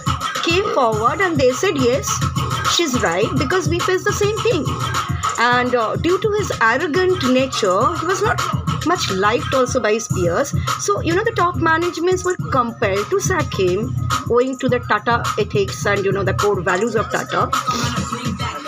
came 0.44 0.72
forward 0.72 1.20
and 1.20 1.36
they 1.36 1.50
said, 1.50 1.76
yes, 1.76 2.08
she's 2.76 3.00
right 3.02 3.28
because 3.38 3.68
we 3.68 3.78
face 3.80 4.04
the 4.04 4.12
same 4.12 4.36
thing. 4.38 4.64
And 5.38 5.74
uh, 5.74 5.96
due 5.96 6.20
to 6.20 6.30
his 6.32 6.52
arrogant 6.60 7.22
nature, 7.30 7.96
he 7.96 8.06
was 8.06 8.22
not 8.22 8.40
much 8.86 9.10
liked 9.10 9.52
also 9.54 9.80
by 9.80 9.92
his 9.92 10.08
peers. 10.08 10.54
So, 10.80 11.00
you 11.00 11.14
know, 11.14 11.24
the 11.24 11.32
top 11.32 11.56
managements 11.56 12.24
were 12.24 12.36
compelled 12.50 13.08
to 13.10 13.20
sack 13.20 13.58
him 13.58 13.94
owing 14.30 14.58
to 14.58 14.68
the 14.68 14.80
Tata 14.80 15.22
ethics 15.38 15.84
and, 15.86 16.04
you 16.04 16.12
know, 16.12 16.24
the 16.24 16.34
core 16.34 16.60
values 16.60 16.94
of 16.94 17.10
Tata. 17.10 17.48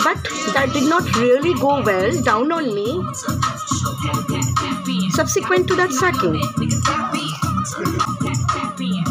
But 0.02 0.22
that 0.54 0.70
did 0.72 0.88
not 0.88 1.04
really 1.16 1.54
go 1.54 1.82
well 1.82 2.22
down 2.22 2.52
on 2.52 2.74
me 2.74 3.02
subsequent 5.10 5.68
to 5.68 5.74
that 5.76 5.90
sacking. 5.92 6.40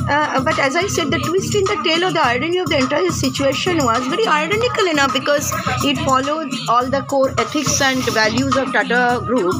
Uh, 0.10 0.42
but 0.44 0.58
as 0.60 0.76
I 0.76 0.88
said, 0.88 1.12
the 1.12 1.20
twist 1.20 1.56
in 1.56 1.64
the 1.64 1.82
tale 1.84 2.04
of 2.06 2.14
the 2.14 2.22
irony 2.26 2.58
of 2.58 2.70
the 2.70 2.78
entire 2.78 3.12
situation 3.12 3.78
was 3.78 4.06
very 4.08 4.26
ironical 4.28 4.88
enough 4.88 5.14
because 5.14 5.52
it 5.84 5.98
followed 6.00 6.52
all 6.68 6.86
the 6.86 7.02
core 7.04 7.32
ethics 7.38 7.80
and 7.82 8.04
values 8.14 8.58
of 8.58 8.72
Tata 8.74 9.24
Group, 9.26 9.54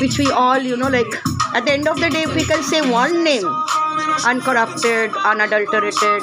which 0.00 0.18
we 0.18 0.30
all, 0.30 0.58
you 0.58 0.76
know, 0.76 0.88
like 0.88 1.14
at 1.54 1.64
the 1.64 1.72
end 1.72 1.88
of 1.88 2.00
the 2.00 2.10
day, 2.10 2.26
we 2.26 2.44
can 2.44 2.62
say 2.62 2.80
one 2.90 3.22
name 3.22 3.46
uncorrupted, 4.24 5.12
unadulterated, 5.24 6.22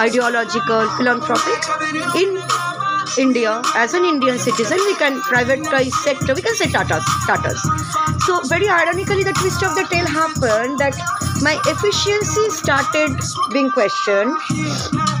ideological, 0.00 0.88
philanthropic 0.96 1.60
in 2.16 2.38
India, 3.18 3.62
as 3.76 3.94
an 3.94 4.04
Indian 4.04 4.38
citizen, 4.38 4.78
we 4.86 4.94
can 4.96 5.20
privatize 5.22 5.92
sector, 6.02 6.34
we 6.34 6.42
can 6.42 6.54
say 6.54 6.66
Tatas. 6.66 7.04
Tatas. 7.26 7.60
So, 8.22 8.40
very 8.48 8.68
ironically, 8.68 9.22
the 9.22 9.32
twist 9.32 9.62
of 9.62 9.74
the 9.76 9.86
tale 9.90 10.06
happened 10.06 10.78
that 10.80 10.94
my 11.44 11.60
efficiency 11.66 12.48
started 12.48 13.10
being 13.52 13.70
questioned 13.70 14.32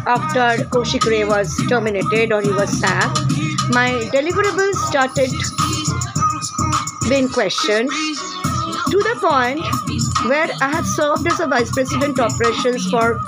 after 0.06 0.64
Kaushik 0.72 1.04
Ray 1.04 1.24
was 1.24 1.54
terminated 1.68 2.32
or 2.32 2.40
he 2.40 2.50
was 2.50 2.70
sacked. 2.80 3.18
My 3.68 3.90
deliverables 4.14 4.78
started 4.88 5.30
being 7.10 7.28
questioned 7.28 7.90
to 7.90 8.98
the 9.08 9.16
point 9.20 9.60
where 10.30 10.48
I 10.62 10.68
had 10.76 10.86
served 10.86 11.26
as 11.26 11.40
a 11.40 11.46
vice 11.46 11.70
president 11.72 12.18
operations 12.18 12.88
for 12.90 13.18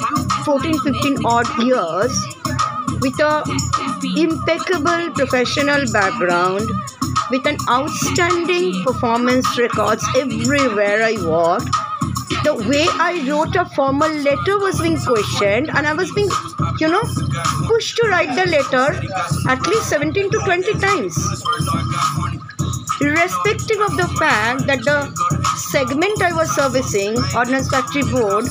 14 0.46 0.78
15 0.80 1.26
odd 1.26 1.48
years 1.64 2.14
with 3.02 3.20
a 3.20 3.44
impeccable 4.16 5.10
professional 5.20 5.84
background 5.92 6.70
with 7.30 7.44
an 7.44 7.58
outstanding 7.68 8.72
performance 8.84 9.58
records 9.58 10.02
everywhere 10.16 11.02
I 11.02 11.16
walked 11.20 11.85
the 12.46 12.54
way 12.54 12.86
I 13.04 13.28
wrote 13.28 13.56
a 13.56 13.64
formal 13.74 14.08
letter 14.08 14.56
was 14.58 14.80
being 14.80 14.96
questioned, 14.96 15.68
and 15.68 15.84
I 15.84 15.92
was 15.92 16.12
being, 16.14 16.30
you 16.78 16.86
know, 16.86 17.02
pushed 17.66 17.96
to 17.96 18.06
write 18.08 18.36
the 18.36 18.46
letter 18.48 18.86
at 19.50 19.66
least 19.66 19.88
17 19.88 20.30
to 20.30 20.38
20 20.44 20.72
times. 20.74 21.16
irrespective 23.00 23.80
of 23.80 23.96
the 23.96 24.06
fact 24.18 24.66
that 24.68 24.84
the 24.84 24.98
segment 25.70 26.22
I 26.22 26.32
was 26.32 26.54
servicing, 26.54 27.16
Ordnance 27.34 27.68
Factory 27.68 28.02
Board, 28.02 28.46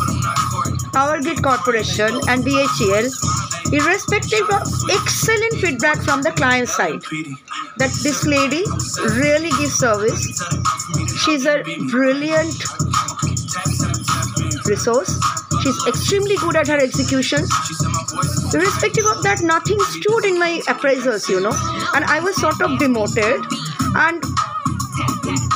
Power 0.93 1.21
Grid 1.21 1.41
Corporation, 1.41 2.19
and 2.27 2.43
BHEL, 2.43 3.09
irrespective 3.71 4.49
of 4.49 4.67
excellent 4.91 5.55
feedback 5.63 6.03
from 6.03 6.21
the 6.21 6.31
client 6.31 6.67
side, 6.67 7.01
that 7.77 7.91
this 8.03 8.25
lady 8.25 8.63
really 9.21 9.51
gives 9.51 9.75
service. 9.75 10.43
She's 11.23 11.45
a 11.45 11.63
brilliant 11.89 12.63
resource. 14.67 15.19
She's 15.61 15.87
extremely 15.87 16.35
good 16.37 16.55
at 16.55 16.67
her 16.67 16.77
executions. 16.77 17.49
Irrespective 18.53 19.05
of 19.05 19.23
that, 19.23 19.41
nothing 19.41 19.79
stood 19.79 20.25
in 20.25 20.39
my 20.39 20.61
appraisals, 20.67 21.27
you 21.27 21.39
know, 21.39 21.53
and 21.93 22.05
I 22.05 22.19
was 22.19 22.39
sort 22.39 22.61
of 22.61 22.79
demoted 22.79 23.41
and 23.95 24.23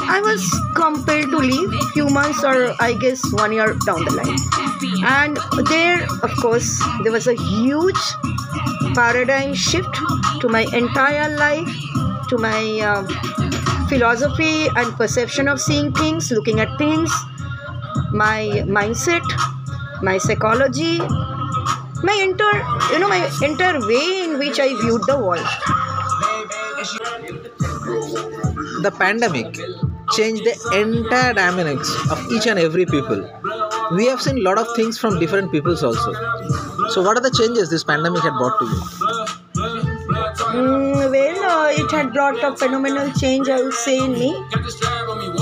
I 0.02 0.22
was 0.22 0.44
compelled 0.76 1.30
to 1.32 1.38
leave 1.38 1.74
a 1.74 1.86
few 1.94 2.08
months 2.10 2.44
or 2.44 2.74
I 2.80 2.94
guess 2.94 3.22
one 3.32 3.52
year 3.54 3.78
down 3.86 4.04
the 4.06 4.12
line. 4.12 4.40
And 5.06 5.38
there, 5.68 6.04
of 6.24 6.32
course, 6.38 6.82
there 7.04 7.12
was 7.12 7.28
a 7.28 7.36
huge 7.36 8.02
paradigm 8.96 9.54
shift 9.54 9.94
to 10.42 10.50
my 10.50 10.66
entire 10.74 11.36
life, 11.38 11.70
to 12.30 12.38
my 12.38 12.80
uh, 12.82 13.88
philosophy 13.88 14.68
and 14.76 14.94
perception 14.96 15.48
of 15.48 15.62
seeing 15.62 15.94
things, 15.94 16.32
looking 16.32 16.60
at 16.60 16.78
things, 16.78 17.12
my 18.12 18.64
mindset, 18.66 19.22
my 20.02 20.18
psychology, 20.18 20.98
my 22.04 22.16
entire, 22.24 22.64
you 22.94 23.00
know, 23.00 23.10
my 23.10 23.30
entire 23.44 23.80
way 23.88 24.24
in 24.24 24.38
which 24.40 24.60
I 24.60 24.70
viewed 24.70 25.04
the 25.06 25.18
world. 25.18 25.46
The 28.82 28.92
pandemic 28.98 29.56
changed 30.14 30.44
the 30.44 30.56
entire 30.82 31.34
dynamics 31.34 31.94
of 32.12 32.32
each 32.32 32.48
and 32.48 32.58
every 32.58 32.86
people. 32.86 33.22
We 33.92 34.08
have 34.08 34.22
seen 34.22 34.38
a 34.38 34.42
lot 34.42 34.58
of 34.58 34.68
things 34.76 34.98
from 34.98 35.20
different 35.20 35.52
peoples 35.52 35.84
also. 35.84 36.14
So, 36.90 37.02
what 37.02 37.18
are 37.18 37.22
the 37.22 37.32
changes 37.32 37.70
this 37.70 37.84
pandemic 37.84 38.22
had 38.22 38.34
brought 38.38 38.58
to 38.60 38.66
you? 38.66 38.80
Mm, 40.50 40.89
it 41.72 41.92
had 41.92 42.14
brought 42.14 42.44
a 42.44 42.56
phenomenal 42.56 43.12
change, 43.14 43.50
I 43.50 43.62
would 43.62 43.74
say, 43.74 43.98
in 43.98 44.14
me, 44.14 44.32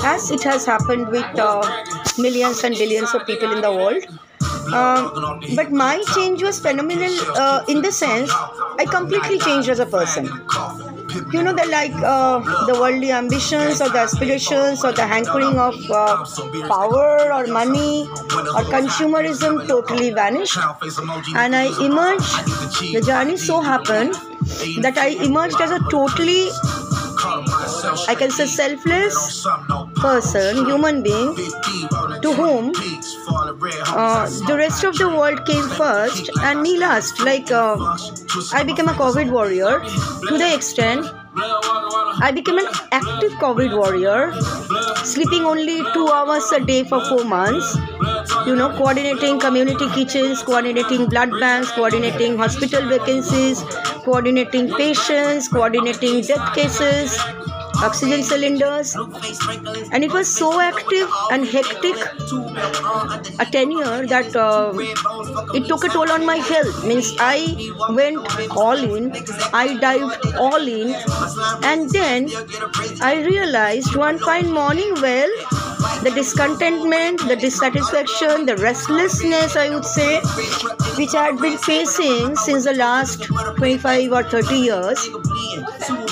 as 0.04 0.32
it 0.32 0.44
has 0.44 0.66
happened 0.66 1.10
with 1.10 1.40
uh, 1.40 1.62
millions 2.18 2.64
and 2.64 2.76
billions 2.76 3.14
of 3.14 3.26
people 3.26 3.52
in 3.52 3.62
the 3.62 3.72
world. 3.72 4.04
Um, 4.74 5.42
but 5.56 5.72
my 5.72 6.04
change 6.14 6.44
was 6.44 6.60
phenomenal 6.60 7.14
uh, 7.36 7.64
in 7.70 7.82
the 7.82 7.92
sense 7.92 8.30
I 8.78 8.86
completely 8.86 9.40
changed 9.40 9.70
as 9.70 9.80
a 9.80 9.86
person. 9.86 10.26
You 11.34 11.42
know, 11.42 11.54
the 11.54 11.66
like 11.72 11.94
uh, 11.96 12.40
the 12.68 12.78
worldly 12.80 13.12
ambitions 13.12 13.82
or 13.82 13.90
the 13.90 14.00
aspirations 14.00 14.84
or 14.84 14.92
the 14.92 15.08
hankering 15.08 15.58
of 15.58 15.76
uh, 15.90 16.26
power 16.68 17.34
or 17.34 17.48
money 17.48 18.04
or 18.04 18.64
consumerism 18.76 19.68
totally 19.68 20.12
vanished, 20.12 20.58
and 21.36 21.56
I 21.56 21.68
emerged. 21.84 22.94
The 22.94 23.02
journey 23.06 23.38
so 23.38 23.62
happened 23.62 24.16
that 24.82 24.98
I 24.98 25.08
emerged 25.24 25.60
as 25.62 25.72
a 25.72 25.80
totally 25.90 26.50
I 28.08 28.16
can 28.18 28.30
say 28.32 28.46
selfless 28.46 29.46
person, 29.96 30.66
human 30.66 31.02
being, 31.04 31.36
to 32.22 32.34
whom 32.34 32.72
uh, 33.88 34.30
the 34.48 34.56
rest 34.58 34.84
of 34.84 34.98
the 34.98 35.10
world 35.10 35.46
came 35.46 35.68
first 35.70 36.30
and 36.42 36.62
me 36.62 36.78
last. 36.78 37.20
Like 37.20 37.52
uh, 37.52 37.76
I 38.54 38.64
became 38.64 38.88
a 38.88 38.94
COVID 38.94 39.32
warrior 39.32 39.80
to 40.28 40.38
the 40.38 40.54
extent 40.54 41.06
I 41.40 42.32
became 42.34 42.58
an 42.58 42.66
active 42.92 43.32
COVID 43.34 43.78
warrior, 43.78 44.34
sleeping 45.04 45.44
only 45.44 45.84
two 45.94 46.08
hours 46.08 46.52
a 46.52 46.60
day 46.60 46.84
for 46.84 47.00
four 47.06 47.24
months. 47.26 47.78
You 48.48 48.56
know, 48.56 48.70
coordinating 48.76 49.40
community 49.40 49.88
kitchens, 49.90 50.42
coordinating 50.42 51.06
blood 51.08 51.30
banks, 51.40 51.72
coordinating 51.72 52.38
hospital 52.38 52.90
vacancies, 52.90 53.62
coordinating 54.04 54.74
patients, 54.74 55.48
coordinating 55.48 56.22
death 56.22 56.56
cases, 56.56 57.16
oxygen 57.84 58.24
cylinders, 58.24 58.96
and 59.92 60.04
it 60.04 60.12
was 60.12 60.28
so 60.28 60.60
active 60.60 61.10
and 61.32 61.46
hectic 61.46 61.96
a 63.40 63.46
tenure 63.46 64.06
that 64.08 64.36
uh, 64.36 64.74
it 65.54 65.68
took 65.68 65.84
a 65.84 65.90
toll 65.90 66.12
on 66.12 66.26
my 66.26 66.38
health. 66.38 66.86
Means 66.86 67.14
I 67.20 67.56
went 67.90 68.18
all 68.52 68.78
in, 68.78 69.12
I 69.54 69.78
dived 69.78 70.36
all 70.38 70.68
in, 70.68 70.96
and 71.64 71.90
then 71.92 72.30
I 73.02 73.24
realized 73.26 73.96
one 73.96 74.20
fine 74.20 74.52
morning, 74.52 74.94
well, 75.02 75.30
the 76.04 76.12
discontentment, 76.14 77.20
the 77.28 77.36
dissatisfaction, 77.36 78.46
the 78.46 78.56
restlessness, 78.58 79.56
I 79.56 79.70
would 79.70 79.86
say, 79.86 80.20
which 80.98 81.14
I 81.14 81.26
had 81.26 81.40
been 81.40 81.58
facing 81.58 82.36
since 82.36 82.66
the 82.66 82.74
last 82.74 83.24
25 83.58 84.12
or 84.12 84.24
30 84.24 84.56
years. 84.56 85.10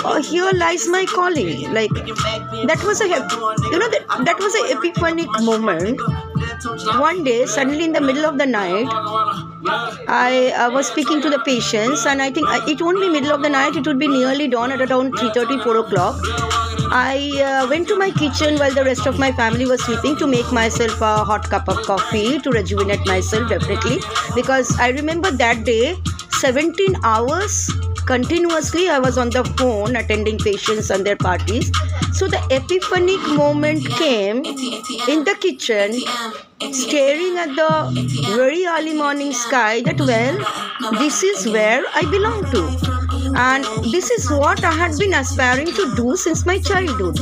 Uh, 0.03 0.21
here 0.21 0.51
lies 0.53 0.87
my 0.87 1.05
calling. 1.05 1.73
Like 1.73 1.91
that 1.93 2.81
was 2.85 3.01
a, 3.01 3.07
you 3.07 3.79
know, 3.79 3.89
that, 3.89 4.05
that 4.25 4.37
was 4.39 4.53
an 4.55 4.77
epiphanic 4.77 5.27
moment. 5.41 5.99
One 6.63 7.23
day, 7.23 7.45
suddenly 7.45 7.83
in 7.85 7.91
the 7.91 8.01
middle 8.01 8.25
of 8.25 8.37
the 8.37 8.45
night, 8.45 8.87
I 10.07 10.53
uh, 10.55 10.71
was 10.71 10.87
speaking 10.87 11.21
to 11.21 11.29
the 11.29 11.39
patients, 11.39 12.05
and 12.05 12.21
I 12.21 12.31
think 12.31 12.47
uh, 12.47 12.61
it 12.67 12.81
won't 12.81 12.99
be 12.99 13.09
middle 13.09 13.31
of 13.33 13.41
the 13.41 13.49
night. 13.49 13.75
It 13.75 13.85
would 13.85 13.99
be 13.99 14.07
nearly 14.07 14.47
dawn 14.47 14.71
at 14.71 14.81
around 14.81 15.13
3:30, 15.17 15.63
4 15.63 15.77
o'clock. 15.77 16.15
I 16.91 17.17
uh, 17.45 17.67
went 17.67 17.87
to 17.89 17.97
my 17.97 18.11
kitchen 18.11 18.57
while 18.57 18.73
the 18.73 18.85
rest 18.85 19.05
of 19.05 19.19
my 19.19 19.31
family 19.31 19.65
was 19.65 19.83
sleeping 19.83 20.15
to 20.17 20.27
make 20.27 20.51
myself 20.51 21.01
a 21.01 21.15
hot 21.31 21.49
cup 21.49 21.67
of 21.67 21.81
coffee 21.85 22.39
to 22.39 22.51
rejuvenate 22.51 23.05
myself, 23.05 23.49
definitely, 23.49 23.99
because 24.35 24.77
I 24.79 24.89
remember 24.89 25.31
that 25.31 25.65
day, 25.65 25.97
17 26.31 26.95
hours 27.03 27.69
continuously 28.05 28.87
I 28.87 28.99
was 28.99 29.17
on 29.17 29.31
the 29.31 29.43
phone 29.57 29.95
attending 29.95 30.37
patients 30.37 30.89
and 30.91 31.05
their 31.05 31.15
parties. 31.15 31.71
So 32.15 32.27
the 32.27 32.41
epiphanic 32.49 33.19
moment 33.35 33.85
came 33.97 34.37
in 34.37 35.23
the 35.25 35.35
kitchen, 35.39 35.93
staring 36.71 37.37
at 37.37 37.55
the 37.55 38.33
very 38.35 38.65
early 38.65 38.93
morning 38.93 39.33
sky 39.33 39.81
that, 39.81 39.99
well, 39.99 40.37
this 40.99 41.23
is 41.23 41.47
where 41.49 41.83
I 41.93 42.03
belong 42.09 42.49
to. 42.51 43.04
And 43.35 43.65
this 43.83 44.09
is 44.11 44.29
what 44.31 44.63
I 44.63 44.71
had 44.71 44.97
been 44.97 45.13
aspiring 45.13 45.67
to 45.67 45.95
do 45.95 46.15
since 46.15 46.45
my 46.45 46.59
childhood 46.59 47.19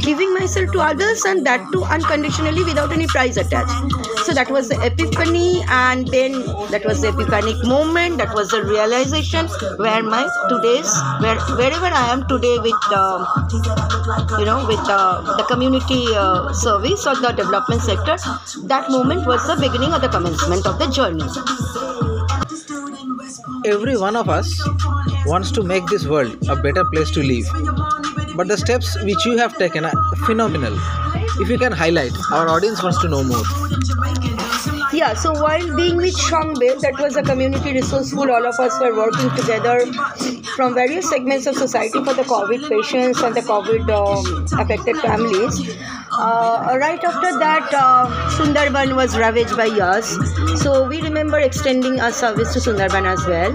giving 0.00 0.34
myself 0.34 0.70
to 0.72 0.80
others 0.80 1.24
and 1.24 1.46
that 1.46 1.66
too 1.72 1.84
unconditionally 1.84 2.64
without 2.64 2.92
any 2.92 3.06
price 3.06 3.36
attached. 3.36 3.72
So 4.24 4.32
that 4.32 4.50
was 4.50 4.68
the 4.68 4.80
epiphany, 4.84 5.62
and 5.68 6.08
then 6.08 6.32
that 6.70 6.82
was 6.84 7.02
the 7.02 7.08
epiphanic 7.08 7.64
moment, 7.66 8.18
that 8.18 8.34
was 8.34 8.50
the 8.50 8.62
realization 8.64 9.46
where 9.76 10.02
my 10.02 10.28
today's, 10.48 10.90
where 11.20 11.38
wherever 11.56 11.86
I 11.86 12.12
am 12.12 12.26
today 12.26 12.58
with, 12.58 12.74
uh, 12.90 13.24
you 14.38 14.44
know, 14.44 14.66
with 14.66 14.80
uh, 14.88 15.36
the 15.36 15.44
community 15.44 16.06
uh, 16.14 16.52
service 16.52 17.06
or 17.06 17.14
the 17.16 17.32
development 17.32 17.82
sector, 17.82 18.16
that 18.66 18.90
moment 18.90 19.26
was 19.26 19.46
the 19.46 19.56
beginning 19.56 19.92
of 19.92 20.00
the 20.00 20.08
commencement 20.08 20.66
of 20.66 20.78
the 20.78 20.88
journey. 20.88 22.13
Every 23.66 23.96
one 23.96 24.16
of 24.16 24.28
us 24.28 24.60
wants 25.26 25.50
to 25.52 25.62
make 25.62 25.86
this 25.86 26.06
world 26.06 26.36
a 26.48 26.56
better 26.56 26.84
place 26.84 27.10
to 27.12 27.22
live. 27.22 27.46
But 28.36 28.48
the 28.48 28.56
steps 28.56 28.96
which 29.02 29.24
you 29.24 29.36
have 29.38 29.56
taken 29.56 29.84
are 29.84 29.92
phenomenal. 30.26 30.78
If 31.40 31.48
you 31.48 31.58
can 31.58 31.72
highlight, 31.72 32.12
our 32.32 32.48
audience 32.48 32.82
wants 32.82 33.00
to 33.02 33.08
know 33.08 33.22
more. 33.24 33.44
Yeah, 34.92 35.14
so 35.14 35.32
while 35.32 35.76
being 35.76 35.96
with 35.96 36.16
Shangbil, 36.16 36.80
that 36.80 36.98
was 37.00 37.16
a 37.16 37.22
community 37.22 37.72
resourceful, 37.72 38.30
all 38.30 38.46
of 38.46 38.58
us 38.60 38.78
were 38.80 38.94
working 38.96 39.30
together 39.36 39.86
from 40.56 40.74
various 40.74 41.08
segments 41.08 41.46
of 41.46 41.56
society 41.56 42.02
for 42.04 42.14
the 42.14 42.22
COVID 42.22 42.68
patients 42.68 43.20
and 43.22 43.34
the 43.34 43.40
COVID 43.40 43.88
um, 43.90 44.60
affected 44.60 44.96
families. 44.98 45.76
Uh, 46.12 46.78
right 46.80 47.02
after 47.02 47.38
that, 47.38 47.74
uh, 47.74 48.06
Sundarban 48.36 48.94
was 48.94 49.18
ravaged 49.18 49.56
by 49.56 49.68
Yaas. 49.68 50.58
So 50.58 50.86
we 50.86 51.02
remember 51.02 51.38
extending 51.38 52.00
our 52.00 52.12
service 52.12 52.52
to 52.54 52.60
Sundarban 52.60 53.04
as 53.04 53.26
well. 53.26 53.52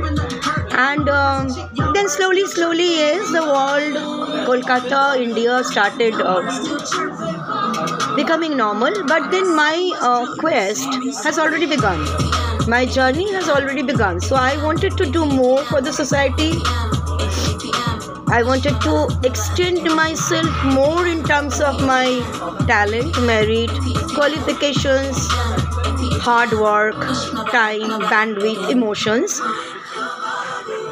And 0.78 1.10
um, 1.10 1.47
then 1.93 2.10
slowly, 2.10 2.45
slowly, 2.45 2.89
yes, 2.95 3.32
the 3.32 3.43
world, 3.43 3.95
Kolkata, 4.47 5.22
India 5.22 5.64
started 5.64 6.14
uh, 6.16 7.39
becoming 8.15 8.57
normal. 8.57 8.93
But 9.07 9.32
then 9.32 9.55
my 9.55 9.91
uh, 10.01 10.36
quest 10.39 10.88
has 11.23 11.39
already 11.39 11.65
begun. 11.65 11.99
My 12.67 12.86
journey 12.86 13.32
has 13.34 13.49
already 13.49 13.82
begun. 13.82 14.19
So 14.19 14.36
I 14.36 14.61
wanted 14.63 14.97
to 14.97 15.05
do 15.05 15.25
more 15.25 15.63
for 15.65 15.82
the 15.82 15.93
society. 15.93 16.51
I 18.32 18.43
wanted 18.43 18.80
to 18.82 19.07
extend 19.23 19.84
myself 19.95 20.65
more 20.65 21.07
in 21.07 21.23
terms 21.23 21.59
of 21.61 21.82
my 21.82 22.05
talent, 22.67 23.19
merit, 23.23 23.71
qualifications, 24.13 25.17
hard 26.21 26.51
work, 26.51 26.95
time, 27.51 27.89
bandwidth, 28.11 28.69
emotions 28.69 29.41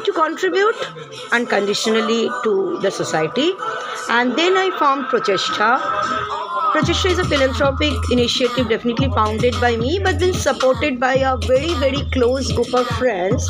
to 0.04 0.12
contribute 0.12 0.76
unconditionally 1.32 2.28
to 2.42 2.78
the 2.82 2.90
society 2.90 3.52
And 4.10 4.36
then 4.36 4.56
I 4.56 4.70
formed 4.78 5.04
Prochesta. 5.06 6.37
Prochesta 6.72 7.10
is 7.10 7.18
a 7.18 7.24
philanthropic 7.24 7.94
initiative 8.10 8.68
definitely 8.68 9.08
founded 9.08 9.54
by 9.60 9.76
me, 9.76 9.98
but 9.98 10.18
then 10.18 10.34
supported 10.34 11.00
by 11.00 11.14
a 11.14 11.36
very, 11.38 11.72
very 11.74 12.02
close 12.12 12.52
group 12.52 12.74
of 12.74 12.86
friends 12.98 13.48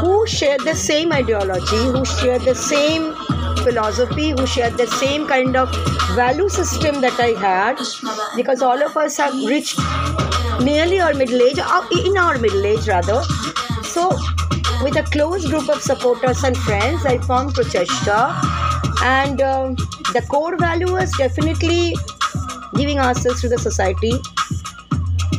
who 0.00 0.26
share 0.26 0.58
the 0.58 0.74
same 0.74 1.12
ideology, 1.12 1.76
who 1.76 2.04
share 2.04 2.40
the 2.40 2.54
same 2.54 3.14
philosophy, 3.58 4.30
who 4.30 4.46
share 4.46 4.70
the 4.70 4.86
same 4.86 5.28
kind 5.28 5.56
of 5.56 5.70
value 6.16 6.48
system 6.48 7.00
that 7.00 7.18
I 7.20 7.38
had, 7.38 7.78
because 8.36 8.62
all 8.62 8.82
of 8.82 8.96
us 8.96 9.16
have 9.18 9.34
reached 9.34 9.78
nearly 10.60 11.00
our 11.00 11.14
middle 11.14 11.40
age, 11.40 11.58
or 11.58 11.86
in 12.04 12.16
our 12.16 12.36
middle 12.38 12.66
age 12.66 12.88
rather. 12.88 13.22
So, 13.84 14.08
with 14.82 14.96
a 14.96 15.04
close 15.12 15.48
group 15.48 15.68
of 15.68 15.80
supporters 15.80 16.42
and 16.42 16.56
friends, 16.56 17.06
I 17.06 17.18
formed 17.18 17.54
Prochesta, 17.54 18.34
and 19.02 19.40
um, 19.40 19.76
the 20.12 20.26
core 20.28 20.56
value 20.56 20.92
was 20.92 21.12
definitely 21.16 21.94
giving 22.74 22.98
ourselves 22.98 23.40
to 23.40 23.48
the 23.48 23.58
society. 23.58 24.12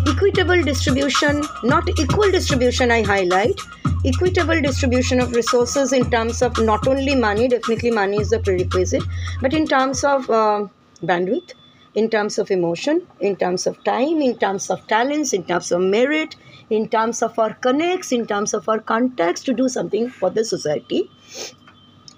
Equitable 0.08 0.62
distribution, 0.64 1.44
not 1.64 1.88
equal 2.00 2.32
distribution, 2.32 2.92
I 2.92 3.04
highlight. 3.04 3.60
Equitable 4.06 4.62
distribution 4.62 5.20
of 5.20 5.32
resources 5.34 5.92
in 5.92 6.10
terms 6.12 6.42
of 6.42 6.58
not 6.60 6.88
only 6.88 7.16
money, 7.16 7.48
definitely 7.48 7.92
money 7.92 8.18
is 8.18 8.30
the 8.30 8.40
prerequisite, 8.40 9.04
but 9.42 9.54
in 9.54 9.68
terms 9.68 10.04
of 10.04 10.30
uh, 10.30 10.68
bandwidth, 11.04 11.54
in 11.96 12.10
terms 12.10 12.38
of 12.38 12.52
emotion, 12.52 13.06
in 13.20 13.36
terms 13.36 13.66
of 13.66 13.84
time, 13.84 14.22
in 14.22 14.38
terms 14.38 14.70
of 14.70 14.86
talents, 14.88 15.34
in 15.34 15.44
terms 15.44 15.72
of 15.72 15.82
merit, 15.82 16.36
in 16.70 16.88
terms 16.90 17.22
of 17.22 17.38
our 17.40 17.54
connects, 17.54 18.12
in 18.12 18.28
terms 18.28 18.54
of 18.54 18.68
our 18.70 18.80
contacts 18.80 19.44
to 19.44 19.54
do 19.54 19.68
something 19.68 20.10
for 20.10 20.30
the 20.30 20.44
society, 20.44 21.10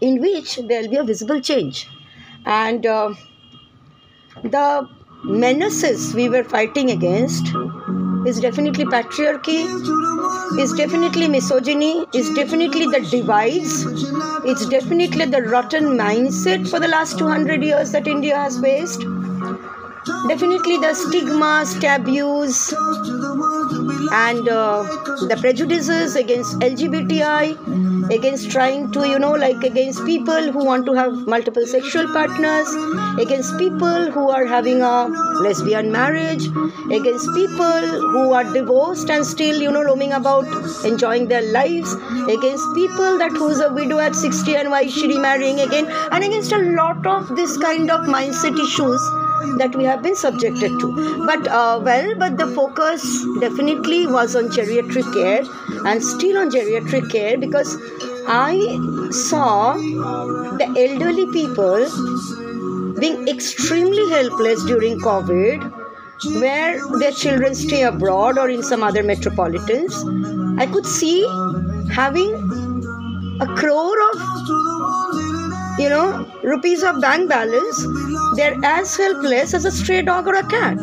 in 0.01 0.19
which 0.19 0.57
there 0.67 0.81
will 0.81 0.89
be 0.89 0.97
a 0.97 1.03
visible 1.03 1.39
change. 1.39 1.87
And 2.45 2.85
uh, 2.85 3.13
the 4.43 4.89
menaces 5.27 6.13
we 6.13 6.29
were 6.29 6.43
fighting 6.43 6.91
against 6.91 7.45
is 8.25 8.39
definitely 8.39 8.85
patriarchy, 8.85 9.65
is 10.59 10.73
definitely 10.73 11.27
misogyny, 11.27 12.05
is 12.13 12.33
definitely 12.33 12.85
the 12.85 13.05
divides, 13.11 13.85
it's 14.45 14.65
definitely 14.67 15.25
the 15.25 15.43
rotten 15.43 15.97
mindset 15.97 16.69
for 16.69 16.79
the 16.79 16.87
last 16.87 17.17
200 17.17 17.63
years 17.63 17.91
that 17.91 18.07
India 18.07 18.35
has 18.35 18.59
faced. 18.59 19.03
Definitely 20.07 20.77
the 20.77 20.93
stigmas, 20.93 21.77
taboos, 21.79 22.71
and 24.13 24.47
uh, 24.47 24.83
the 25.27 25.37
prejudices 25.41 26.15
against 26.15 26.57
LGBTI, 26.59 28.11
against 28.13 28.49
trying 28.49 28.89
to, 28.93 29.05
you 29.05 29.19
know, 29.19 29.31
like 29.31 29.61
against 29.63 30.05
people 30.05 30.51
who 30.53 30.63
want 30.63 30.85
to 30.85 30.93
have 30.93 31.27
multiple 31.27 31.65
sexual 31.65 32.07
partners, 32.13 32.69
against 33.19 33.57
people 33.57 34.09
who 34.11 34.29
are 34.29 34.45
having 34.45 34.81
a 34.81 35.07
lesbian 35.41 35.91
marriage, 35.91 36.47
against 36.89 37.27
people 37.35 37.81
who 38.13 38.31
are 38.31 38.45
divorced 38.45 39.09
and 39.09 39.25
still, 39.25 39.61
you 39.61 39.69
know, 39.69 39.83
roaming 39.83 40.13
about 40.13 40.45
enjoying 40.85 41.27
their 41.27 41.51
lives, 41.51 41.93
against 42.29 42.65
people 42.75 43.17
that 43.17 43.31
who's 43.31 43.59
a 43.59 43.73
widow 43.73 43.99
at 43.99 44.15
60 44.15 44.55
and 44.55 44.69
why 44.71 44.83
is 44.83 44.93
she 44.93 45.07
remarrying 45.07 45.59
again, 45.59 45.87
and 46.11 46.23
against 46.23 46.53
a 46.53 46.59
lot 46.59 47.05
of 47.05 47.35
this 47.35 47.57
kind 47.57 47.91
of 47.91 48.05
mindset 48.05 48.57
issues 48.57 49.01
that 49.59 49.75
we 49.75 49.83
have 49.83 50.01
been 50.03 50.15
subjected 50.15 50.79
to. 50.79 51.25
But 51.25 51.47
uh, 51.47 51.79
well, 51.83 52.15
but 52.15 52.37
the 52.37 52.47
focus 52.47 53.25
definitely 53.39 54.07
was 54.07 54.35
on 54.35 54.49
geriatric 54.49 55.11
care 55.13 55.43
and 55.85 56.03
still 56.03 56.37
on 56.37 56.49
geriatric 56.49 57.11
care 57.11 57.37
because 57.37 57.77
I 58.27 58.57
saw 59.11 59.73
the 59.73 60.67
elderly 60.85 61.25
people 61.31 61.87
being 62.99 63.27
extremely 63.27 64.09
helpless 64.09 64.63
during 64.65 64.99
COVID 64.99 65.73
where 66.41 66.81
their 66.99 67.11
children 67.11 67.53
stay 67.53 67.83
abroad 67.83 68.37
or 68.37 68.49
in 68.49 68.63
some 68.63 68.83
other 68.83 69.03
metropolitans. 69.03 70.03
I 70.59 70.65
could 70.65 70.85
see 70.85 71.21
having 71.91 72.33
a 73.39 73.47
crore 73.55 74.01
of 74.09 74.17
you 75.79 75.89
know 75.89 76.25
rupees 76.43 76.81
of 76.81 76.99
bank 77.01 77.29
balance 77.29 77.85
they're 78.37 78.57
as 78.63 78.95
helpless 78.95 79.53
as 79.53 79.65
a 79.65 79.71
stray 79.71 80.01
dog 80.01 80.27
or 80.27 80.35
a 80.35 80.47
cat. 80.47 80.77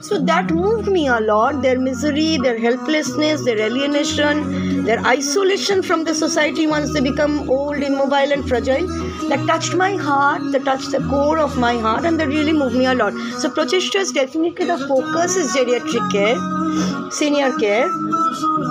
So 0.00 0.18
that 0.24 0.50
moved 0.50 0.88
me 0.88 1.06
a 1.08 1.20
lot 1.20 1.62
their 1.62 1.78
misery 1.80 2.36
their 2.38 2.58
helplessness 2.58 3.44
their 3.44 3.60
alienation 3.66 4.84
their 4.84 5.00
isolation 5.06 5.82
from 5.82 6.04
the 6.04 6.14
society 6.14 6.66
once 6.66 6.92
they 6.92 7.00
become 7.00 7.48
old 7.50 7.82
immobile 7.82 8.32
and 8.36 8.46
fragile. 8.48 8.86
That 9.30 9.46
touched 9.46 9.74
my 9.74 9.96
heart 9.96 10.52
that 10.52 10.64
touched 10.64 10.90
the 10.92 11.00
core 11.08 11.38
of 11.38 11.56
my 11.56 11.78
heart 11.78 12.04
and 12.04 12.20
that 12.20 12.28
really 12.28 12.52
moved 12.52 12.76
me 12.76 12.86
a 12.86 12.94
lot. 12.94 13.14
So 13.40 13.50
prochesta 13.50 13.96
is 13.96 14.12
definitely 14.12 14.66
the 14.66 14.78
focus 14.88 15.36
is 15.36 15.56
geriatric 15.56 16.12
care 16.12 17.10
senior 17.10 17.52
care. 17.58 17.88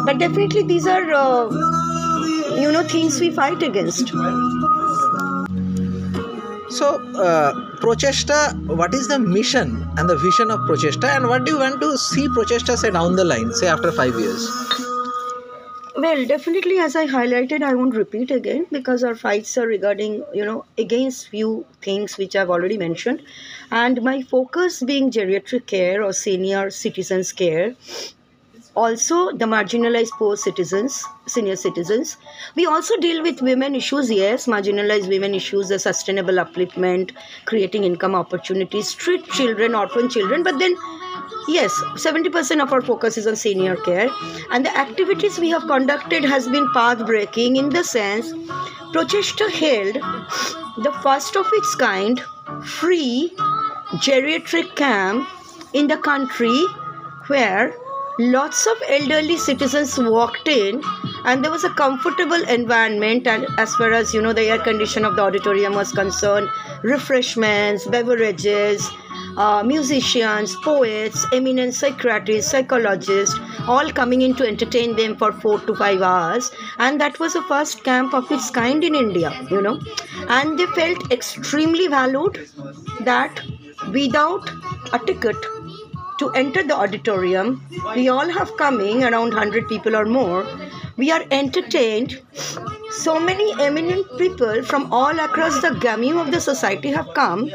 But 0.06 0.20
definitely 0.20 0.64
these 0.64 0.88
are 0.88 1.14
uh, 1.14 1.49
you 2.62 2.72
know 2.72 2.84
things 2.84 3.20
we 3.20 3.32
fight 3.32 3.64
against 3.64 4.14
So, 6.74 6.88
uh, 7.16 7.54
Prochesta, 7.82 8.54
what 8.66 8.96
is 8.96 9.08
the 9.08 9.20
mission 9.20 9.88
and 9.96 10.10
the 10.10 10.18
vision 10.18 10.50
of 10.50 10.62
Prochesta, 10.62 11.16
and 11.16 11.28
what 11.28 11.46
do 11.46 11.52
you 11.52 11.60
want 11.60 11.80
to 11.82 11.98
see 12.00 12.28
Prochesta 12.28 12.76
say 12.76 12.90
down 12.90 13.16
the 13.16 13.24
line, 13.24 13.54
say 13.54 13.68
after 13.68 13.92
five 13.92 14.16
years? 14.20 14.50
Well, 15.96 16.26
definitely, 16.26 16.80
as 16.80 16.96
I 16.96 17.06
highlighted, 17.06 17.62
I 17.62 17.76
won't 17.76 17.96
repeat 17.96 18.32
again 18.32 18.66
because 18.72 19.04
our 19.04 19.14
fights 19.14 19.56
are 19.60 19.68
regarding, 19.68 20.24
you 20.34 20.44
know, 20.44 20.66
against 20.76 21.28
few 21.28 21.64
things 21.84 22.18
which 22.18 22.36
I've 22.36 22.50
already 22.50 22.80
mentioned. 22.80 23.22
And 23.70 24.02
my 24.02 24.24
focus 24.24 24.82
being 24.82 25.12
geriatric 25.12 25.68
care 25.68 26.04
or 26.04 26.12
senior 26.12 26.72
citizens 26.72 27.32
care, 27.32 27.76
also 28.76 29.32
the 29.32 29.46
marginalized 29.46 30.12
poor 30.18 30.36
citizens, 30.36 31.04
senior 31.28 31.56
citizens. 31.56 32.18
We 32.56 32.66
also 32.66 32.98
deal 32.98 33.22
with 33.22 33.42
women 33.42 33.76
issues, 33.76 34.10
yes, 34.10 34.48
marginalized 34.48 35.08
women 35.08 35.36
issues, 35.36 35.70
the 35.70 35.80
sustainable 35.80 36.36
upliftment, 36.36 37.12
creating 37.46 37.84
income 37.84 38.16
opportunities, 38.16 38.90
street 38.90 39.26
children, 39.28 39.76
orphan 39.76 40.10
children, 40.10 40.44
but 40.44 40.60
then 40.60 40.76
yes 41.48 41.74
70% 41.96 42.62
of 42.62 42.72
our 42.72 42.82
focus 42.82 43.18
is 43.18 43.28
on 43.28 43.36
senior 43.36 43.76
care 43.76 44.10
and 44.52 44.66
the 44.66 44.78
activities 44.78 45.40
we 45.40 45.50
have 45.50 45.68
conducted 45.68 46.24
has 46.24 46.48
been 46.48 46.68
path 46.74 47.06
breaking 47.06 47.58
in 47.58 47.70
the 47.70 47.84
sense 47.84 48.32
prochesta 48.94 49.50
held 49.50 49.96
the 50.86 50.92
first 51.04 51.36
of 51.36 51.46
its 51.54 51.76
kind 51.76 52.22
free 52.64 53.32
geriatric 54.08 54.76
camp 54.76 55.28
in 55.74 55.88
the 55.88 55.98
country 55.98 56.66
where 57.28 57.74
lots 58.20 58.68
of 58.68 58.78
elderly 58.88 59.38
citizens 59.38 59.97
walked 59.97 60.47
in 60.47 60.82
and 61.26 61.43
there 61.43 61.51
was 61.51 61.64
a 61.64 61.70
comfortable 61.72 62.43
environment 62.47 63.26
and 63.26 63.47
as 63.57 63.76
far 63.76 63.91
as 63.91 64.14
you 64.14 64.22
know 64.22 64.34
the 64.34 64.43
air 64.43 64.59
condition 64.59 65.03
of 65.03 65.16
the 65.16 65.22
auditorium 65.22 65.74
was 65.74 65.91
concerned 65.91 66.47
refreshments 66.84 67.88
beverages 67.88 68.91
uh, 69.38 69.64
musicians 69.66 70.55
poets 70.57 71.26
eminent 71.34 71.74
psychiatrists 71.74 72.51
psychologists 72.51 73.39
all 73.68 73.89
coming 73.91 74.22
in 74.22 74.36
to 74.36 74.47
entertain 74.47 74.95
them 74.95 75.16
for 75.16 75.32
four 75.32 75.59
to 75.61 75.74
five 75.74 76.01
hours. 76.01 76.51
And 76.78 76.99
that 76.99 77.20
was 77.20 77.34
the 77.34 77.41
first 77.43 77.84
camp 77.84 78.14
of 78.14 78.32
its 78.32 78.49
kind 78.51 78.84
in 78.84 78.95
india 78.95 79.32
you 79.49 79.61
know. 79.61 79.80
And 80.28 80.59
they 80.59 80.66
felt 80.68 81.11
extremely 81.11 81.88
valued 81.88 82.47
that 83.01 83.41
without 83.91 84.49
a 84.93 84.99
ticket 84.99 85.36
to 86.20 86.30
enter 86.32 86.64
the 86.64 86.76
auditorium. 86.76 87.64
We 87.95 88.09
all 88.09 88.30
have 88.30 88.55
coming, 88.57 89.03
around 89.03 89.34
100 89.34 89.68
people 89.68 89.95
or 89.95 90.05
more. 90.05 90.45
We 90.97 91.11
are 91.11 91.24
entertained. 91.32 92.22
So 92.91 93.20
many 93.20 93.53
eminent 93.59 94.05
people 94.18 94.64
from 94.64 94.91
all 94.93 95.20
across 95.20 95.61
the 95.61 95.72
gamut 95.82 96.18
of 96.18 96.32
the 96.32 96.39
society 96.39 96.91
have 96.91 97.07
come, 97.16 97.49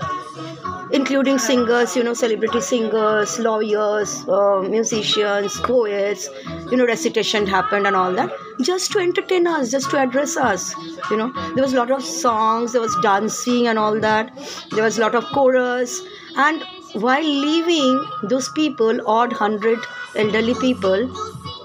including 0.93 1.39
singers, 1.39 1.95
you 1.95 2.03
know, 2.03 2.15
celebrity 2.15 2.61
singers, 2.61 3.39
lawyers, 3.39 4.27
uh, 4.29 4.63
musicians, 4.63 5.61
poets. 5.61 6.29
You 6.71 6.77
know, 6.77 6.87
recitation 6.87 7.47
happened 7.47 7.87
and 7.87 7.95
all 7.95 8.13
that, 8.13 8.33
just 8.61 8.91
to 8.93 8.99
entertain 8.99 9.47
us, 9.47 9.71
just 9.71 9.91
to 9.91 9.99
address 9.99 10.37
us. 10.37 10.75
You 11.11 11.17
know, 11.17 11.33
there 11.55 11.63
was 11.63 11.73
a 11.73 11.77
lot 11.77 11.93
of 11.93 12.03
songs, 12.03 12.73
there 12.73 12.81
was 12.81 12.97
dancing 13.03 13.69
and 13.69 13.79
all 13.79 14.01
that. 14.01 14.37
There 14.73 14.83
was 14.83 14.99
a 14.99 15.01
lot 15.03 15.15
of 15.15 15.25
chorus 15.27 16.03
and 16.37 16.65
while 16.95 17.23
leaving 17.23 18.05
those 18.23 18.49
people 18.51 19.01
odd 19.07 19.33
hundred 19.33 19.79
elderly 20.17 20.55
people 20.55 21.09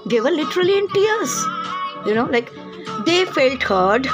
they 0.06 0.20
were 0.20 0.30
literally 0.30 0.76
in 0.78 0.88
tears. 0.88 1.44
You 2.06 2.14
know 2.14 2.24
like 2.26 2.52
they 3.06 3.24
felt 3.24 3.62
heard 3.62 4.06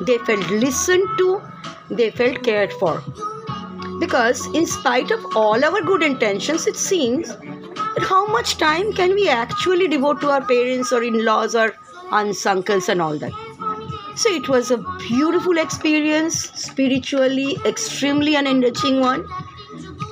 they 0.00 0.18
felt 0.18 0.50
listened 0.50 1.08
to 1.18 1.40
they 1.90 2.10
felt 2.10 2.42
cared 2.42 2.72
for. 2.74 3.02
Because 4.00 4.46
in 4.54 4.66
spite 4.66 5.10
of 5.12 5.24
all 5.36 5.64
our 5.64 5.80
good 5.82 6.02
intentions 6.02 6.66
it 6.66 6.76
seems 6.76 7.28
that 7.28 8.04
how 8.08 8.26
much 8.26 8.58
time 8.58 8.92
can 8.92 9.14
we 9.14 9.28
actually 9.28 9.88
devote 9.88 10.20
to 10.20 10.30
our 10.30 10.44
parents 10.44 10.92
or 10.92 11.02
in-laws 11.02 11.54
or 11.54 11.74
aunts 12.10 12.44
uncles 12.44 12.88
and 12.88 13.00
all 13.00 13.16
that? 13.18 13.32
So 14.16 14.30
it 14.30 14.48
was 14.48 14.70
a 14.70 14.78
beautiful 14.98 15.58
experience, 15.58 16.50
spiritually 16.54 17.56
extremely 17.64 18.36
an 18.36 18.46
enriching 18.46 19.00
one. 19.00 19.26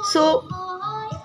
So 0.05 0.49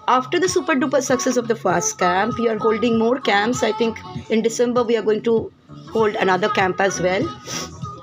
after 0.07 0.39
the 0.39 0.47
super 0.47 0.73
duper 0.73 1.01
success 1.01 1.35
of 1.37 1.47
the 1.47 1.55
first 1.55 1.97
camp, 1.97 2.37
we 2.37 2.47
are 2.47 2.57
holding 2.57 2.97
more 2.97 3.19
camps. 3.19 3.63
I 3.63 3.71
think 3.73 3.97
in 4.29 4.41
December 4.41 4.83
we 4.83 4.95
are 4.97 5.01
going 5.01 5.23
to 5.23 5.51
hold 5.91 6.15
another 6.15 6.49
camp 6.49 6.79
as 6.79 7.01
well. 7.01 7.27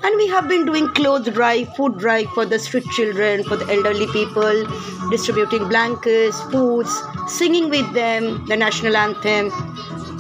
And 0.05 0.17
we 0.17 0.27
have 0.29 0.49
been 0.49 0.67
doing 0.67 0.89
clothes 0.89 1.31
drive, 1.31 1.75
food 1.77 1.97
drive 1.97 2.29
for 2.31 2.45
the 2.45 2.59
street 2.59 2.85
children, 2.93 3.43
for 3.43 3.57
the 3.57 3.73
elderly 3.73 4.07
people, 4.09 4.67
distributing 5.09 5.67
blankets, 5.67 6.39
foods, 6.51 6.95
singing 7.27 7.71
with 7.71 7.91
them 7.95 8.45
the 8.47 8.57
national 8.57 8.97
anthem, 8.97 9.49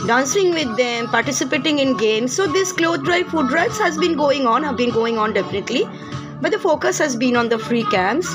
dancing 0.06 0.54
with 0.54 0.74
them, 0.78 1.08
participating 1.08 1.80
in 1.80 1.98
games. 1.98 2.34
So 2.34 2.46
this 2.46 2.72
clothes 2.72 3.02
drive, 3.02 3.26
food 3.26 3.48
drives 3.48 3.78
has 3.78 3.98
been 3.98 4.16
going 4.16 4.46
on, 4.46 4.62
have 4.62 4.78
been 4.78 4.90
going 4.90 5.18
on 5.18 5.34
definitely. 5.34 5.84
But 6.40 6.52
the 6.52 6.58
focus 6.58 6.98
has 6.98 7.14
been 7.14 7.36
on 7.36 7.50
the 7.50 7.58
free 7.58 7.84
camps. 7.84 8.34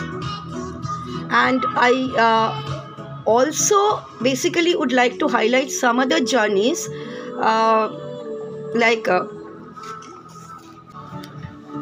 And 1.29 1.63
I 1.75 1.91
uh, 2.17 3.21
also 3.25 4.03
basically 4.21 4.75
would 4.75 4.91
like 4.91 5.19
to 5.19 5.27
highlight 5.27 5.71
some 5.71 5.99
other 5.99 6.19
journeys 6.19 6.89
uh, 7.39 7.89
like 8.73 9.07
uh, 9.07 9.25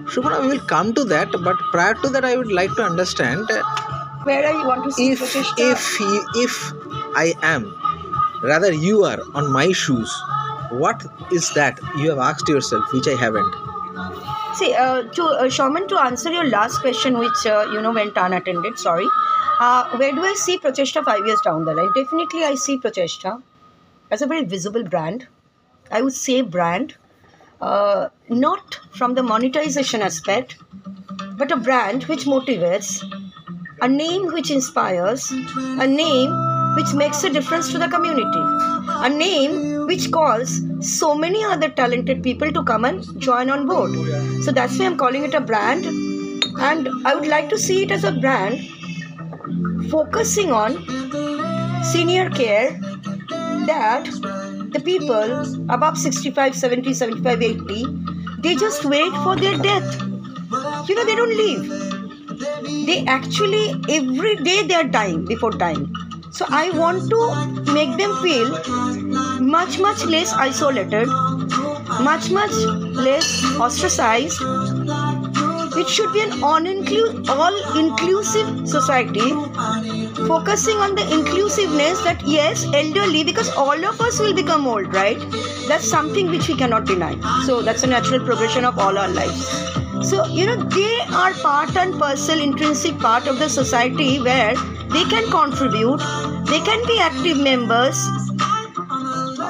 Shuparna, 0.06 0.42
we 0.42 0.48
will 0.48 0.66
come 0.68 0.94
to 0.94 1.04
that, 1.06 1.32
but 1.44 1.58
prior 1.72 1.94
to 1.96 2.10
that, 2.10 2.24
I 2.24 2.38
would 2.38 2.52
like 2.52 2.74
to 2.76 2.84
understand 2.84 3.50
uh, 3.52 3.62
where 4.24 4.48
I 4.48 4.66
want 4.66 4.86
to 4.86 4.92
see 4.92 5.12
if 5.12 5.36
if 5.58 6.00
you, 6.00 6.26
if 6.36 6.74
I 7.16 7.34
am, 7.42 7.76
rather 8.44 8.72
you 8.72 9.04
are 9.04 9.20
on 9.34 9.52
my 9.52 9.72
shoes. 9.72 10.14
What 10.72 11.06
is 11.32 11.50
that 11.52 11.80
you 11.98 12.10
have 12.10 12.20
asked 12.20 12.48
yourself, 12.48 12.92
which 12.94 13.08
I 13.08 13.16
haven't? 13.16 13.54
See, 14.58 14.74
uh, 14.74 15.04
to 15.04 15.24
uh, 15.24 15.50
Shaman, 15.50 15.88
to 15.90 16.00
answer 16.00 16.32
your 16.32 16.50
last 16.50 16.80
question, 16.80 17.20
which 17.20 17.46
uh, 17.46 17.68
you 17.72 17.82
know 17.82 17.92
went 17.94 18.14
unattended. 18.18 18.80
Sorry. 18.80 19.08
Uh, 19.60 19.98
where 19.98 20.12
do 20.12 20.24
I 20.24 20.34
see 20.34 20.58
Prochesta 20.58 21.04
five 21.04 21.26
years 21.26 21.40
down 21.42 21.66
the 21.66 21.74
line? 21.74 21.92
Definitely, 21.96 22.44
I 22.44 22.56
see 22.56 22.78
Prochesta 22.78 23.42
as 24.10 24.22
a 24.22 24.28
very 24.28 24.46
visible 24.46 24.84
brand. 24.84 25.28
I 25.92 26.02
would 26.02 26.14
say 26.14 26.42
brand, 26.42 26.96
uh, 27.62 28.10
not 28.30 28.80
from 28.92 29.14
the 29.14 29.24
monetization 29.24 30.02
aspect, 30.02 30.58
but 31.38 31.52
a 31.52 31.58
brand 31.58 32.04
which 32.06 32.26
motivates, 32.26 33.04
a 33.82 33.88
name 33.88 34.28
which 34.34 34.50
inspires, 34.50 35.32
a 35.32 35.88
name 35.88 36.32
which 36.78 36.94
makes 36.94 37.24
a 37.24 37.30
difference 37.30 37.72
to 37.72 37.80
the 37.80 37.88
community, 37.88 38.42
a 39.06 39.10
name 39.10 39.88
which 39.88 40.12
calls 40.12 40.62
so 40.80 41.16
many 41.16 41.44
other 41.44 41.70
talented 41.70 42.22
people 42.22 42.52
to 42.52 42.64
come 42.64 42.86
and 42.86 43.20
join 43.20 43.50
on 43.50 43.66
board. 43.66 43.96
So 44.44 44.52
that's 44.52 44.78
why 44.78 44.86
I'm 44.86 44.98
calling 44.98 45.24
it 45.24 45.34
a 45.34 45.42
brand, 45.42 45.86
and 46.70 46.90
I 47.04 47.16
would 47.16 47.28
like 47.28 47.50
to 47.50 47.58
see 47.58 47.84
it 47.84 47.92
as 47.92 48.04
a 48.04 48.12
brand 48.12 48.60
focusing 49.90 50.52
on 50.52 50.78
senior 51.84 52.30
care 52.30 52.72
that 53.72 54.06
the 54.74 54.82
people 54.84 55.72
above 55.74 55.98
65 55.98 56.56
70 56.56 56.94
75 56.94 57.42
80 57.42 57.86
they 58.44 58.56
just 58.56 58.86
wait 58.86 59.12
for 59.24 59.36
their 59.36 59.58
death. 59.58 60.02
You 60.88 60.96
know 60.96 61.06
they 61.06 61.16
don't 61.16 61.38
leave. 61.44 62.86
They 62.86 63.04
actually 63.06 63.64
every 63.90 64.36
day 64.36 64.62
they 64.68 64.76
are 64.76 64.84
dying 64.84 65.26
before 65.26 65.52
dying 65.52 65.88
so 66.40 66.46
i 66.62 66.70
want 66.82 67.10
to 67.16 67.22
make 67.74 67.98
them 67.98 68.16
feel 68.26 68.50
much 69.58 69.80
much 69.80 70.06
less 70.16 70.34
isolated 70.34 71.18
much 72.02 72.30
much 72.30 72.52
less 72.52 73.44
ostracized. 73.60 74.42
It 75.80 75.88
should 75.88 76.12
be 76.14 76.22
an 76.22 76.44
all 76.44 76.66
inclusive 77.78 78.68
society 78.68 79.30
focusing 80.28 80.78
on 80.78 80.96
the 80.96 81.08
inclusiveness 81.14 82.02
that 82.04 82.22
yes 82.26 82.66
elderly 82.74 83.24
because 83.24 83.50
all 83.56 83.86
of 83.86 84.02
us 84.02 84.20
will 84.20 84.34
become 84.34 84.68
old 84.68 84.94
right? 84.94 85.20
That's 85.68 85.88
something 85.88 86.30
which 86.30 86.48
we 86.48 86.56
cannot 86.56 86.86
deny. 86.86 87.16
So 87.46 87.62
that's 87.62 87.84
a 87.84 87.88
natural 87.88 88.26
progression 88.26 88.66
of 88.66 88.78
all 88.80 88.98
our 88.98 89.10
lives. 89.10 89.48
So 90.10 90.26
you 90.28 90.46
know 90.46 90.56
they 90.56 91.00
are 91.14 91.34
part 91.34 91.76
and 91.76 91.98
parcel 92.00 92.40
intrinsic 92.40 93.00
part 93.00 93.28
of 93.28 93.40
the 93.40 93.50
society 93.50 94.20
where 94.20 94.56
they 94.92 95.04
can 95.06 95.30
contribute. 95.32 96.00
They 96.46 96.60
can 96.60 96.86
be 96.88 97.00
active 97.00 97.38
members. 97.38 97.98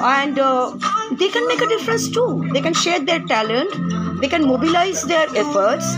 And 0.00 0.38
uh, 0.38 0.76
they 1.12 1.28
can 1.28 1.46
make 1.48 1.60
a 1.60 1.66
difference 1.66 2.08
too. 2.08 2.48
They 2.52 2.60
can 2.60 2.74
share 2.74 3.00
their 3.00 3.20
talent. 3.20 4.20
They 4.20 4.28
can 4.28 4.46
mobilize 4.46 5.02
their 5.04 5.26
efforts. 5.36 5.96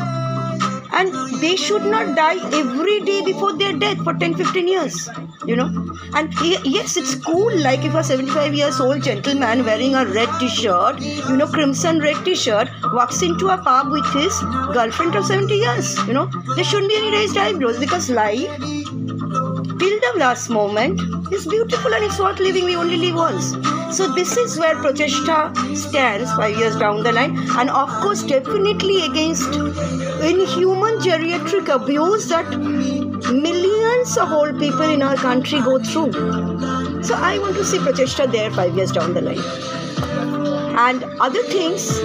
And 0.93 1.41
they 1.41 1.57
should 1.57 1.85
not 1.85 2.17
die 2.17 2.37
every 2.59 3.01
day 3.01 3.23
before 3.25 3.53
their 3.57 3.73
death 3.73 4.03
for 4.03 4.13
10 4.13 4.35
15 4.35 4.69
years 4.69 5.09
you 5.47 5.57
know. 5.57 5.69
And 6.15 6.35
yes 6.65 6.97
it's 6.97 7.15
cool 7.15 7.57
like 7.59 7.85
if 7.85 7.95
a 7.95 8.03
75 8.05 8.55
years 8.55 8.81
old 8.81 9.03
gentleman 9.03 9.65
wearing 9.65 9.95
a 9.95 10.05
red 10.05 10.29
t-shirt 10.41 11.01
you 11.01 11.37
know 11.37 11.47
crimson 11.47 12.01
red 12.01 12.23
t-shirt 12.25 12.69
walks 12.93 13.23
into 13.23 13.49
a 13.49 13.57
pub 13.59 13.91
with 13.91 14.07
his 14.13 14.39
girlfriend 14.75 15.15
of 15.15 15.25
70 15.27 15.55
years 15.55 15.97
you 16.07 16.13
know. 16.13 16.27
There 16.57 16.65
shouldn't 16.65 16.91
be 16.91 16.97
any 16.97 17.13
raised 17.13 17.37
eyebrows 17.37 17.79
because 17.79 18.11
life 18.11 18.90
till 19.81 19.99
the 20.01 20.19
last 20.19 20.51
moment 20.51 21.01
is 21.33 21.47
beautiful 21.47 21.95
and 21.95 22.05
it's 22.05 22.19
worth 22.19 22.39
living 22.39 22.65
we 22.67 22.77
only 22.77 22.97
live 22.97 23.15
once. 23.15 23.53
So 23.97 24.13
this 24.15 24.37
is 24.37 24.59
where 24.59 24.75
Prochesta 24.75 25.37
stands 25.75 26.31
five 26.33 26.57
years 26.57 26.77
down 26.77 27.03
the 27.03 27.13
line. 27.13 27.37
And 27.59 27.71
of 27.71 27.89
course 28.03 28.23
definitely 28.23 29.05
against 29.07 29.49
inhuman 30.31 30.99
geriatric 31.07 31.73
abuse 31.75 32.29
that 32.29 32.51
millions 33.33 34.19
of 34.19 34.33
old 34.33 34.59
people 34.59 34.91
in 34.99 35.03
our 35.03 35.17
country 35.17 35.61
go 35.61 35.79
through. 35.79 36.13
So 37.03 37.15
I 37.15 37.39
want 37.39 37.57
to 37.57 37.65
see 37.65 37.79
Prochesta 37.79 38.31
there 38.31 38.51
five 38.51 38.77
years 38.77 38.93
down 38.93 39.15
the 39.15 39.23
line. 39.23 39.45
And 40.79 41.05
other 41.21 41.43
things 41.45 42.01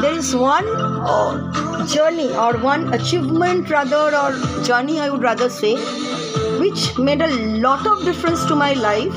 there 0.00 0.12
is 0.14 0.34
one 0.34 0.66
uh, 0.68 1.86
journey 1.86 2.30
or 2.34 2.58
one 2.58 2.92
achievement 2.92 3.70
rather 3.70 4.14
or 4.16 4.64
journey 4.64 5.00
I 5.00 5.08
would 5.08 5.22
rather 5.22 5.48
say 5.48 5.76
which 6.58 6.98
made 6.98 7.22
a 7.22 7.28
lot 7.66 7.86
of 7.86 8.04
difference 8.04 8.44
to 8.46 8.54
my 8.54 8.72
life. 8.74 9.14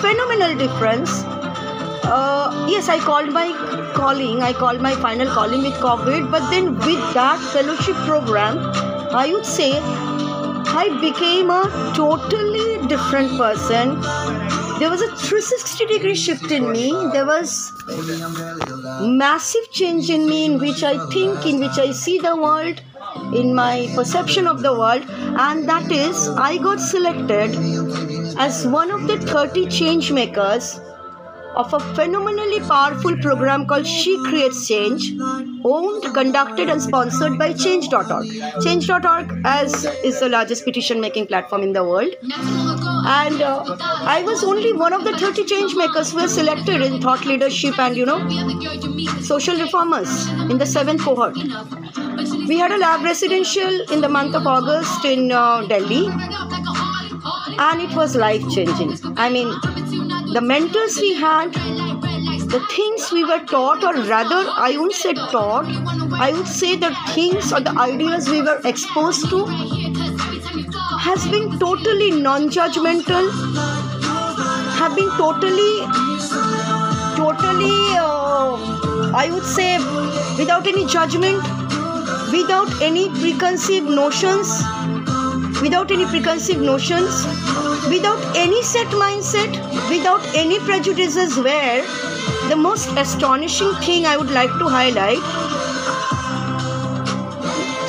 Phenomenal 0.00 0.56
difference. 0.56 1.24
Uh, 2.04 2.66
yes 2.68 2.88
i 2.88 2.98
called 2.98 3.32
my 3.32 3.52
calling 3.94 4.42
i 4.42 4.52
called 4.52 4.80
my 4.80 4.92
final 5.02 5.28
calling 5.28 5.62
with 5.62 5.74
covid 5.74 6.28
but 6.30 6.48
then 6.50 6.74
with 6.86 7.02
that 7.14 7.38
fellowship 7.52 7.94
program 8.06 8.58
i 9.22 9.32
would 9.32 9.46
say 9.46 9.70
i 10.82 10.88
became 11.00 11.50
a 11.50 11.62
totally 11.94 12.84
different 12.88 13.30
person 13.36 13.96
there 14.80 14.90
was 14.90 15.02
a 15.02 15.08
360 15.14 15.86
degree 15.86 16.14
shift 16.14 16.50
in 16.50 16.70
me 16.72 16.84
there 17.12 17.26
was 17.26 17.50
massive 19.22 19.70
change 19.70 20.10
in 20.10 20.26
me 20.28 20.44
in 20.46 20.58
which 20.58 20.82
i 20.90 20.94
think 21.14 21.46
in 21.50 21.60
which 21.64 21.78
i 21.84 21.90
see 22.02 22.18
the 22.18 22.34
world 22.44 22.80
in 23.40 23.54
my 23.54 23.72
perception 23.94 24.46
of 24.46 24.62
the 24.62 24.72
world 24.82 25.02
and 25.46 25.68
that 25.68 25.92
is 25.92 26.28
i 26.50 26.56
got 26.68 26.80
selected 26.80 27.58
as 28.46 28.66
one 28.66 28.90
of 28.90 29.06
the 29.06 29.18
30 29.32 29.66
change 29.80 30.10
makers 30.20 30.80
of 31.56 31.74
a 31.74 31.80
phenomenally 31.94 32.60
powerful 32.60 33.16
program 33.16 33.66
called 33.66 33.86
She 33.86 34.16
Creates 34.24 34.68
Change, 34.68 35.12
owned, 35.64 36.04
conducted, 36.14 36.68
and 36.68 36.80
sponsored 36.80 37.38
by 37.38 37.52
Change.org. 37.52 38.26
Change.org 38.62 39.42
as 39.44 39.84
is 40.04 40.20
the 40.20 40.28
largest 40.28 40.64
petition 40.64 41.00
making 41.00 41.26
platform 41.26 41.62
in 41.62 41.72
the 41.72 41.82
world. 41.82 42.14
And 43.06 43.40
uh, 43.40 43.76
I 43.80 44.22
was 44.22 44.44
only 44.44 44.72
one 44.72 44.92
of 44.92 45.04
the 45.04 45.16
30 45.16 45.44
change 45.44 45.74
makers 45.74 46.12
who 46.12 46.20
were 46.20 46.28
selected 46.28 46.82
in 46.82 47.00
thought 47.00 47.24
leadership 47.24 47.78
and 47.78 47.96
you 47.96 48.06
know 48.06 48.20
social 49.22 49.56
reformers 49.56 50.28
in 50.50 50.58
the 50.58 50.66
seventh 50.66 51.02
cohort. 51.02 51.36
We 52.48 52.58
had 52.58 52.72
a 52.72 52.78
lab 52.78 53.02
residential 53.04 53.80
in 53.92 54.00
the 54.00 54.08
month 54.08 54.34
of 54.34 54.46
August 54.46 55.04
in 55.04 55.30
uh, 55.32 55.66
Delhi, 55.66 56.06
and 57.58 57.80
it 57.80 57.94
was 57.94 58.16
life 58.16 58.42
changing. 58.50 58.96
I 59.16 59.30
mean, 59.30 59.48
the 60.32 60.40
mentors 60.42 60.98
we 60.98 61.14
had, 61.14 61.52
the 61.52 62.66
things 62.70 63.12
we 63.12 63.24
were 63.24 63.44
taught, 63.44 63.84
or 63.84 63.94
rather, 64.04 64.50
I 64.50 64.70
wouldn't 64.72 64.94
say 64.94 65.14
taught, 65.14 65.66
I 66.12 66.32
would 66.32 66.48
say 66.48 66.76
the 66.76 66.94
things 67.14 67.52
or 67.52 67.60
the 67.60 67.76
ideas 67.78 68.28
we 68.28 68.42
were 68.42 68.60
exposed 68.64 69.30
to 69.30 69.46
has 71.00 71.26
been 71.28 71.58
totally 71.58 72.10
non 72.10 72.50
judgmental, 72.50 73.28
have 74.78 74.94
been 74.94 75.08
totally, 75.16 75.72
totally, 77.16 77.78
uh, 77.96 79.10
I 79.22 79.30
would 79.32 79.44
say, 79.44 79.78
without 80.38 80.66
any 80.66 80.84
judgment, 80.86 81.42
without 82.30 82.82
any 82.82 83.08
preconceived 83.08 83.88
notions, 83.88 84.52
without 85.62 85.90
any 85.90 86.04
preconceived 86.04 86.60
notions, 86.60 87.24
without 87.88 88.20
any 88.36 88.62
set 88.62 88.88
mindset, 89.04 89.58
without 89.88 90.22
any 90.34 90.58
prejudices. 90.60 91.38
Where 91.38 91.82
the 92.50 92.56
most 92.56 92.88
astonishing 92.98 93.72
thing 93.86 94.04
I 94.04 94.18
would 94.18 94.30
like 94.30 94.50
to 94.58 94.68
highlight 94.68 95.49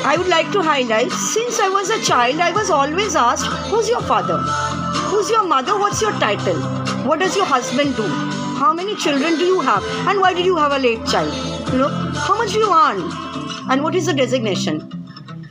I 0.04 0.16
would 0.16 0.26
like 0.26 0.50
to 0.50 0.60
highlight 0.60 1.12
since 1.12 1.60
I 1.60 1.68
was 1.68 1.88
a 1.88 2.02
child, 2.02 2.40
I 2.40 2.50
was 2.50 2.70
always 2.70 3.14
asked, 3.14 3.46
Who's 3.70 3.88
your 3.88 4.02
father? 4.02 4.38
Who's 5.10 5.30
your 5.30 5.46
mother? 5.46 5.78
What's 5.78 6.02
your 6.02 6.10
title? 6.12 6.60
What 7.06 7.20
does 7.20 7.36
your 7.36 7.44
husband 7.44 7.94
do? 7.94 8.02
How 8.62 8.72
many 8.74 8.96
children 8.96 9.38
do 9.38 9.44
you 9.44 9.60
have? 9.60 9.84
And 10.08 10.20
why 10.20 10.34
did 10.34 10.44
you 10.44 10.56
have 10.56 10.72
a 10.72 10.78
late 10.78 11.06
child? 11.06 11.32
You 11.72 11.78
know, 11.78 11.88
how 11.88 12.36
much 12.36 12.52
do 12.52 12.58
you 12.58 12.72
earn? 12.72 13.00
And 13.70 13.84
what 13.84 13.94
is 13.94 14.06
the 14.06 14.12
designation? 14.12 14.90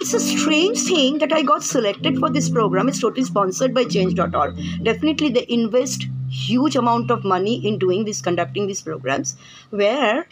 It's 0.02 0.14
a 0.14 0.20
strange 0.20 0.82
thing 0.84 1.20
that 1.20 1.32
I 1.32 1.44
got 1.44 1.64
selected 1.64 2.18
for 2.18 2.30
this 2.30 2.50
program. 2.50 2.90
It's 2.90 3.00
totally 3.00 3.24
sponsored 3.24 3.74
by 3.74 3.86
change.org. 3.86 4.58
Definitely 4.84 5.30
they 5.30 5.46
invest 5.48 6.08
huge 6.30 6.76
amount 6.76 7.10
of 7.10 7.24
money 7.24 7.66
in 7.66 7.80
doing 7.80 8.04
this, 8.04 8.22
conducting 8.22 8.68
these 8.68 8.82
programs, 8.82 9.38
where 9.70 10.26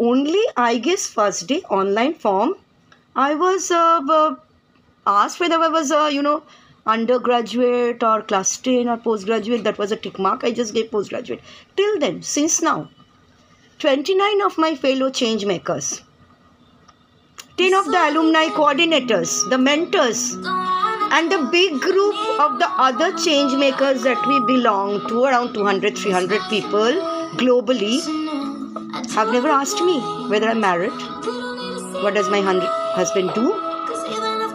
only 0.00 0.42
I 0.56 0.78
guess 0.78 1.06
first 1.06 1.46
day 1.46 1.62
online 1.70 2.14
form 2.14 2.54
I 3.26 3.34
was 3.34 3.70
uh, 3.72 4.36
asked 5.04 5.40
whether 5.40 5.56
I 5.56 5.68
was 5.68 5.90
uh, 5.90 6.08
you 6.12 6.22
know 6.22 6.42
undergraduate 6.86 8.02
or 8.02 8.22
class 8.22 8.56
10 8.58 8.88
or 8.88 8.96
postgraduate. 8.96 9.64
That 9.64 9.76
was 9.76 9.90
a 9.92 9.96
tick 9.96 10.18
mark. 10.18 10.44
I 10.44 10.52
just 10.52 10.72
gave 10.72 10.92
postgraduate. 10.92 11.40
Till 11.76 11.98
then 11.98 12.22
since 12.22 12.62
now 12.62 12.88
29 13.80 14.42
of 14.42 14.58
my 14.58 14.74
fellow 14.84 15.08
change 15.10 15.44
makers 15.50 15.88
10 17.56 17.74
of 17.80 17.90
the 17.96 17.98
alumni 18.06 18.46
coordinators 18.60 19.34
the 19.50 19.58
mentors 19.66 20.22
and 21.18 21.32
the 21.32 21.38
big 21.52 21.80
group 21.80 22.16
of 22.46 22.58
the 22.62 22.70
other 22.86 23.10
change 23.26 23.54
makers 23.64 24.02
that 24.02 24.26
we 24.26 24.40
belong 24.52 25.06
to 25.08 25.22
around 25.24 25.54
200 25.54 25.98
300 25.98 26.40
people 26.50 27.00
globally 27.44 27.94
have 29.18 29.32
never 29.38 29.54
asked 29.60 29.86
me 29.90 30.00
whether 30.34 30.48
i'm 30.48 30.60
married 30.60 31.47
what 32.02 32.14
does 32.14 32.28
my 32.30 32.40
husband 32.94 33.30
do? 33.34 33.46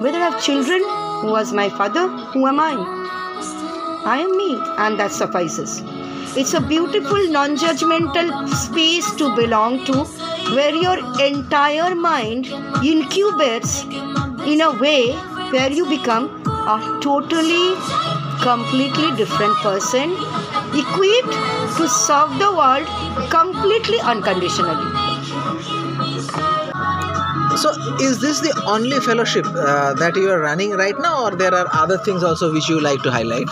Whether 0.03 0.17
i 0.17 0.29
have 0.29 0.41
children 0.43 0.81
who 1.21 1.31
was 1.31 1.51
my 1.53 1.69
father 1.69 2.07
who 2.33 2.47
am 2.47 2.59
i? 2.59 2.73
I 4.05 4.17
am 4.19 4.35
me 4.37 4.57
and 4.77 4.99
that 4.99 5.11
suffices. 5.11 5.81
It's 6.35 6.53
a 6.53 6.61
beautiful 6.61 7.27
non-judgmental 7.29 8.49
space 8.49 9.13
to 9.15 9.35
belong 9.35 9.85
to 9.85 10.03
where 10.55 10.75
your 10.75 10.97
entire 11.25 11.95
mind 11.95 12.45
incubates 12.91 13.75
in 14.53 14.61
a 14.61 14.71
way 14.79 15.11
where 15.51 15.71
you 15.71 15.85
become 15.85 16.27
a 16.47 16.99
totally 17.01 17.75
completely 18.41 19.15
different 19.15 19.55
person 19.69 20.11
equipped 20.83 21.39
to 21.77 21.87
serve 21.87 22.37
the 22.39 22.51
world 22.59 22.87
completely 23.29 23.99
unconditionally 24.01 25.02
so 27.57 27.71
is 28.01 28.19
this 28.19 28.39
the 28.39 28.53
only 28.67 28.99
fellowship 28.99 29.45
uh, 29.45 29.93
that 29.93 30.15
you 30.15 30.29
are 30.29 30.39
running 30.39 30.71
right 30.71 30.97
now 30.99 31.25
or 31.25 31.31
there 31.31 31.53
are 31.53 31.67
other 31.73 31.97
things 31.97 32.23
also 32.23 32.51
which 32.51 32.69
you 32.69 32.79
like 32.79 33.01
to 33.03 33.11
highlight? 33.11 33.47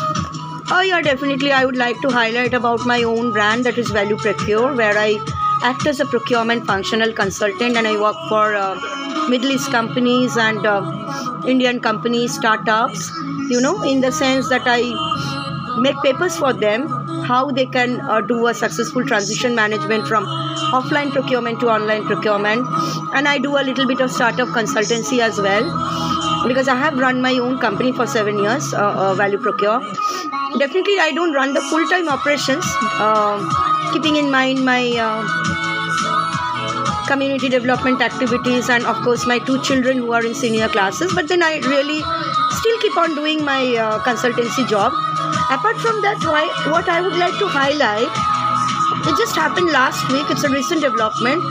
Oh 0.73 0.81
yeah 0.81 1.01
definitely. 1.01 1.51
I 1.51 1.65
would 1.65 1.77
like 1.77 1.99
to 2.01 2.09
highlight 2.09 2.53
about 2.53 2.85
my 2.85 3.03
own 3.03 3.31
brand 3.33 3.65
that 3.65 3.77
is 3.77 3.89
value 3.89 4.17
procure 4.17 4.73
where 4.75 4.97
i 4.97 5.19
act 5.63 5.85
as 5.85 5.99
a 5.99 6.05
procurement 6.05 6.65
functional 6.65 7.13
consultant 7.13 7.77
and 7.77 7.87
I 7.87 7.99
work 7.99 8.15
for 8.29 8.55
uh, 8.55 9.27
Middle 9.29 9.51
East 9.51 9.69
companies 9.71 10.35
and 10.37 10.65
uh, 10.65 11.43
Indian 11.47 11.79
companies, 11.79 12.33
startups, 12.33 13.11
you 13.49 13.61
know, 13.61 13.83
in 13.83 14.01
the 14.01 14.11
sense 14.11 14.49
that 14.49 14.63
I 14.65 14.81
make 15.79 15.95
papers 16.03 16.35
for 16.35 16.53
them 16.53 16.87
how 17.25 17.51
they 17.51 17.65
can 17.65 17.99
uh, 18.01 18.21
do 18.21 18.47
a 18.47 18.53
successful 18.53 19.05
transition 19.05 19.55
management 19.55 20.07
from 20.07 20.25
offline 20.77 21.11
procurement 21.11 21.59
to 21.59 21.69
online 21.69 22.05
procurement. 22.05 22.65
And 23.13 23.27
i 23.27 23.37
do 23.37 23.57
a 23.57 23.63
little 23.69 23.87
bit 23.87 24.01
of 24.01 24.11
startup 24.11 24.49
consultancy 24.49 25.19
as 25.19 25.39
well 25.39 25.67
because 26.47 26.67
i 26.67 26.75
have 26.75 26.97
run 26.97 27.21
my 27.21 27.33
own 27.37 27.59
company 27.59 27.91
for 27.91 28.07
seven 28.07 28.39
years 28.39 28.73
uh, 28.73 28.93
uh, 29.03 29.13
value 29.15 29.37
procure. 29.37 29.79
Definitely 30.57 30.99
i 30.99 31.11
don't 31.11 31.33
run 31.33 31.53
the 31.53 31.61
full-time 31.61 32.09
operations 32.09 32.65
um, 32.99 33.49
keeping 33.93 34.15
in 34.15 34.31
mind 34.31 34.65
my 34.65 34.81
uh, 35.07 35.21
community 37.07 37.49
development 37.49 38.01
activities 38.01 38.69
and 38.69 38.85
of 38.85 38.95
course 39.03 39.25
my 39.27 39.39
two 39.39 39.61
children 39.63 39.97
who 39.97 40.13
are 40.13 40.25
in 40.25 40.33
senior 40.33 40.69
classes. 40.69 41.13
But 41.13 41.27
then 41.27 41.43
i 41.43 41.59
really 41.59 42.01
still 42.59 42.79
keep 42.79 42.97
on 42.97 43.15
doing 43.15 43.43
my 43.43 43.61
uh, 43.75 43.99
consultancy 43.99 44.67
job 44.67 44.93
apart 45.53 45.77
from 45.83 46.01
that 46.01 46.23
why, 46.23 46.43
what 46.71 46.87
i 46.87 47.01
would 47.01 47.17
like 47.21 47.37
to 47.37 47.47
highlight 47.47 48.19
it 49.09 49.17
just 49.21 49.35
happened 49.35 49.69
last 49.71 50.11
week 50.11 50.29
it's 50.29 50.45
a 50.45 50.49
recent 50.49 50.81
development 50.81 51.41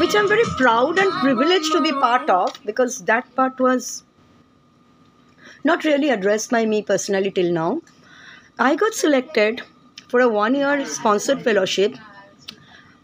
which 0.00 0.14
i'm 0.14 0.28
very 0.28 0.44
proud 0.58 0.98
and 0.98 1.10
privileged 1.20 1.72
to 1.72 1.80
be 1.80 1.92
part 1.92 2.28
of 2.28 2.58
because 2.66 2.98
that 3.12 3.34
part 3.34 3.58
was 3.58 4.02
not 5.64 5.84
really 5.84 6.10
addressed 6.10 6.50
by 6.50 6.66
me 6.66 6.82
personally 6.82 7.30
till 7.30 7.50
now 7.50 7.70
i 8.58 8.74
got 8.84 8.92
selected 8.92 9.62
for 10.08 10.20
a 10.20 10.28
one 10.28 10.54
year 10.54 10.84
sponsored 10.84 11.42
fellowship 11.42 11.96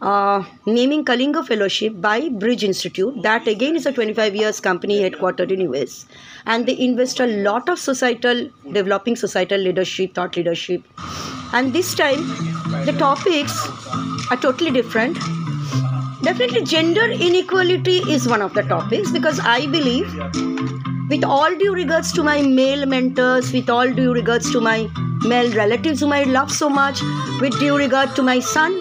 uh, 0.03 0.43
naming 0.65 1.05
Kalinga 1.05 1.45
Fellowship 1.47 1.93
by 2.01 2.27
Bridge 2.27 2.63
Institute. 2.65 3.21
That 3.23 3.47
again 3.47 3.77
is 3.77 3.85
a 3.85 3.93
25 3.93 4.35
years 4.35 4.59
company 4.59 4.99
headquartered 4.99 5.49
in 5.49 5.61
US, 5.73 6.05
and 6.45 6.65
they 6.65 6.77
invest 6.77 7.19
a 7.19 7.27
lot 7.27 7.69
of 7.69 7.79
societal 7.79 8.49
developing 8.71 9.15
societal 9.15 9.59
leadership, 9.59 10.13
thought 10.13 10.35
leadership, 10.35 10.83
and 11.53 11.73
this 11.73 11.93
time 11.95 12.21
the 12.85 12.95
topics 12.97 13.67
are 14.31 14.37
totally 14.37 14.71
different. 14.71 15.17
Definitely, 16.23 16.63
gender 16.63 17.05
inequality 17.05 17.97
is 18.09 18.27
one 18.27 18.41
of 18.41 18.53
the 18.53 18.63
topics 18.63 19.11
because 19.11 19.39
I 19.41 19.67
believe, 19.67 20.13
with 21.09 21.23
all 21.23 21.55
due 21.55 21.73
regards 21.73 22.13
to 22.13 22.23
my 22.23 22.41
male 22.41 22.85
mentors, 22.85 23.51
with 23.51 23.69
all 23.69 23.91
due 23.91 24.13
regards 24.13 24.51
to 24.51 24.61
my 24.61 24.89
male 25.25 25.53
relatives 25.53 25.99
whom 25.99 26.13
I 26.13 26.23
love 26.23 26.51
so 26.51 26.69
much, 26.69 27.01
with 27.41 27.59
due 27.59 27.75
regard 27.77 28.15
to 28.15 28.23
my 28.23 28.39
son, 28.39 28.79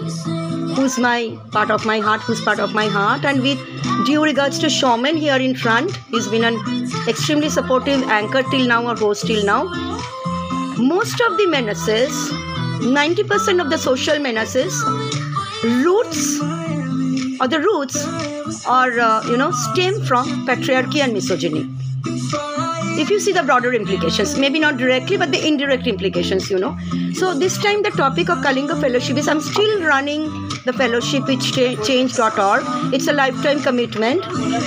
who's 0.74 0.98
my 0.98 1.38
part 1.50 1.70
of 1.70 1.84
my 1.84 1.98
heart, 2.00 2.20
who's 2.22 2.40
part 2.40 2.58
of 2.58 2.74
my 2.74 2.86
heart, 2.86 3.24
and 3.24 3.42
with 3.42 3.58
due 4.06 4.22
regards 4.24 4.58
to 4.60 4.70
Showman 4.70 5.16
here 5.16 5.36
in 5.36 5.54
front, 5.54 5.96
he's 6.10 6.28
been 6.28 6.44
an 6.44 6.56
extremely 7.08 7.48
supportive 7.48 8.02
anchor 8.04 8.42
till 8.50 8.66
now 8.66 8.86
or 8.86 8.96
host 8.96 9.26
till 9.26 9.44
now. 9.44 9.64
Most 10.78 11.20
of 11.20 11.36
the 11.38 11.46
menaces, 11.46 12.12
90% 12.80 13.60
of 13.60 13.70
the 13.70 13.78
social 13.78 14.18
menaces, 14.18 14.82
roots 15.62 16.40
or 17.40 17.48
the 17.48 17.60
roots 17.60 18.66
are 18.66 18.98
uh, 18.98 19.26
you 19.28 19.36
know 19.36 19.50
stem 19.50 20.00
from 20.02 20.46
patriarchy 20.46 21.00
and 21.00 21.12
misogyny 21.12 21.71
if 22.98 23.10
you 23.10 23.18
see 23.18 23.32
the 23.32 23.42
broader 23.42 23.72
implications, 23.72 24.38
maybe 24.38 24.58
not 24.58 24.76
directly, 24.76 25.16
but 25.16 25.30
the 25.32 25.46
indirect 25.46 25.86
implications, 25.86 26.50
you 26.50 26.58
know. 26.58 26.76
So 27.14 27.34
this 27.34 27.58
time 27.58 27.82
the 27.82 27.90
topic 27.90 28.28
of 28.28 28.38
Kalinga 28.38 28.80
Fellowship 28.80 29.16
is 29.16 29.28
I'm 29.28 29.40
still 29.40 29.82
running 29.82 30.24
the 30.64 30.72
fellowship 30.72 31.26
with 31.26 31.40
change.org. 31.42 32.62
It's 32.94 33.08
a 33.08 33.12
lifetime 33.12 33.62
commitment, 33.62 34.24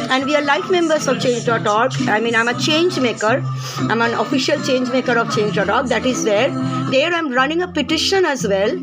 and 0.09 0.25
we 0.25 0.35
are 0.35 0.41
life 0.41 0.69
members 0.69 1.07
of 1.07 1.19
change.org. 1.19 1.93
I 2.07 2.19
mean, 2.19 2.35
I'm 2.35 2.47
a 2.47 2.59
change 2.59 2.99
maker. 2.99 3.43
I'm 3.79 4.01
an 4.01 4.13
official 4.13 4.61
change 4.63 4.89
maker 4.89 5.17
of 5.17 5.33
change.org. 5.35 5.87
That 5.87 6.05
is 6.05 6.23
there. 6.23 6.49
There 6.91 7.13
I'm 7.13 7.31
running 7.31 7.61
a 7.61 7.67
petition 7.67 8.25
as 8.25 8.47
well, 8.47 8.77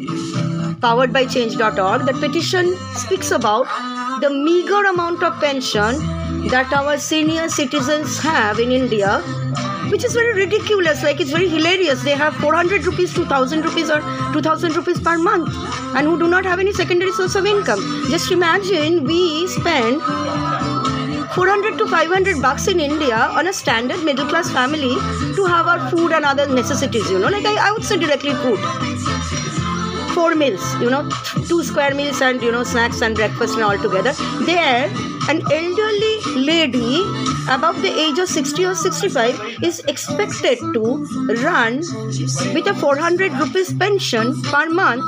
powered 0.81 1.13
by 1.13 1.27
change.org. 1.27 2.03
That 2.07 2.15
petition 2.21 2.77
speaks 2.95 3.31
about 3.31 3.67
the 4.23 4.31
meager 4.31 4.85
amount 4.89 5.21
of 5.25 5.39
pension 5.41 5.97
that 6.51 6.73
our 6.73 6.97
senior 6.97 7.49
citizens 7.49 8.19
have 8.21 8.61
in 8.61 8.71
India, 8.71 9.19
which 9.91 10.05
is 10.05 10.13
very 10.13 10.35
ridiculous. 10.35 11.03
Like 11.03 11.21
it's 11.21 11.33
very 11.33 11.49
hilarious. 11.49 12.05
They 12.05 12.13
have 12.13 12.37
400 12.37 12.87
rupees, 12.87 13.13
2000 13.15 13.65
rupees, 13.65 13.91
or 13.91 14.01
2000 14.33 14.77
rupees 14.77 15.01
per 15.01 15.19
month, 15.19 15.53
and 15.97 16.07
who 16.07 16.17
do 16.21 16.29
not 16.29 16.45
have 16.45 16.61
any 16.61 16.73
secondary 16.73 17.11
source 17.13 17.35
of 17.35 17.47
income. 17.47 17.83
Just 18.11 18.31
imagine 18.31 19.03
we 19.03 19.49
spend 19.49 20.01
400 21.35 21.79
to 21.79 21.89
500 21.89 22.41
bucks 22.41 22.69
in 22.69 22.79
India 22.79 23.17
on 23.17 23.49
a 23.49 23.53
standard 23.53 24.05
middle 24.05 24.29
class 24.29 24.53
family 24.53 24.95
to 25.35 25.47
have 25.47 25.67
our 25.67 25.91
food 25.91 26.13
and 26.13 26.25
other 26.25 26.47
necessities, 26.47 27.11
you 27.11 27.19
know, 27.19 27.29
like 27.29 27.45
I, 27.45 27.71
I 27.71 27.73
would 27.73 27.85
say 27.85 27.97
directly 27.97 28.35
food 28.35 29.52
four 30.15 30.35
meals, 30.35 30.63
you 30.81 30.91
know, 30.91 31.09
two 31.49 31.63
square 31.65 31.95
meals 31.95 32.21
and 32.21 32.43
you 32.43 32.53
know 32.53 32.65
snacks 32.65 33.01
and 33.03 33.15
breakfast 33.17 33.55
and 33.55 33.63
all 33.65 33.79
together. 33.79 34.13
There, 34.45 34.91
an 35.29 35.43
elderly 35.53 36.15
lady 36.37 37.03
above 37.49 37.81
the 37.83 37.93
age 38.05 38.19
of 38.19 38.29
60 38.29 38.65
or 38.65 38.75
65 38.75 39.63
is 39.63 39.81
expected 39.81 40.59
to 40.59 41.05
run 41.43 41.79
with 42.55 42.67
a 42.67 42.75
400 42.75 43.33
rupees 43.33 43.73
pension 43.75 44.41
per 44.43 44.69
month 44.71 45.03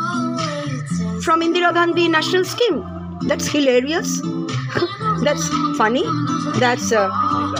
from 1.24 1.40
Indira 1.40 1.72
Gandhi 1.72 2.08
National 2.08 2.44
Scheme. 2.44 2.84
That's 3.22 3.46
hilarious. 3.46 4.20
that's 5.22 5.48
funny. 5.76 6.04
That's 6.58 6.92
uh, 6.92 7.08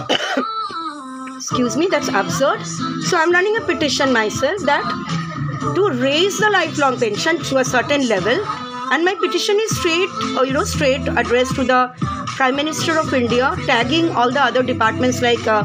excuse 1.36 1.76
me. 1.76 1.88
That's 1.90 2.09
absurd. 2.09 2.64
So 3.05 3.16
I'm 3.16 3.32
running 3.32 3.57
a 3.57 3.61
petition 3.62 4.12
myself 4.12 4.61
that 4.62 4.84
to 5.75 5.91
raise 6.03 6.39
the 6.39 6.51
lifelong 6.51 6.99
pension 6.99 7.43
to 7.45 7.59
a 7.59 7.65
certain 7.65 8.07
level 8.09 8.39
and 8.93 9.05
my 9.05 9.15
petition 9.15 9.59
is 9.61 9.77
straight 9.79 10.11
or 10.37 10.41
uh, 10.41 10.43
you 10.43 10.53
know 10.53 10.65
straight 10.65 11.07
addressed 11.23 11.55
to 11.55 11.65
the 11.65 11.81
Prime 12.37 12.57
Minister 12.57 12.99
of 12.99 13.15
India, 13.15 13.55
tagging 13.67 14.11
all 14.11 14.31
the 14.31 14.43
other 14.43 14.62
departments 14.62 15.23
like 15.23 15.47
uh, 15.47 15.65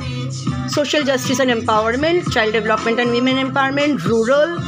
social 0.68 1.04
justice 1.04 1.40
and 1.40 1.50
empowerment, 1.50 2.32
child 2.32 2.54
development 2.54 3.00
and 3.00 3.12
women 3.12 3.38
empowerment, 3.38 4.04
rural. 4.06 4.60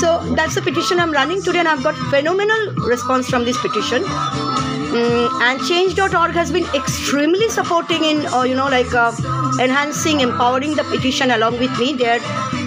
So 0.00 0.18
that's 0.34 0.56
the 0.56 0.62
petition 0.62 0.98
I'm 0.98 1.12
running 1.12 1.42
today, 1.42 1.60
and 1.60 1.68
I've 1.68 1.84
got 1.84 1.94
phenomenal 2.10 2.74
response 2.88 3.28
from 3.28 3.44
this 3.44 3.60
petition. 3.60 4.02
Mm, 4.02 5.40
and 5.42 5.60
change.org 5.68 6.32
has 6.32 6.50
been 6.50 6.66
extremely 6.74 7.48
supporting 7.48 8.04
in 8.04 8.26
uh, 8.26 8.42
you 8.42 8.56
know 8.56 8.68
like 8.68 8.92
uh, 8.92 9.12
enhancing 9.60 10.20
empowering 10.20 10.74
the 10.74 10.82
petition 10.84 11.30
along 11.30 11.60
with 11.60 11.78
me 11.78 11.92
they're 11.92 12.18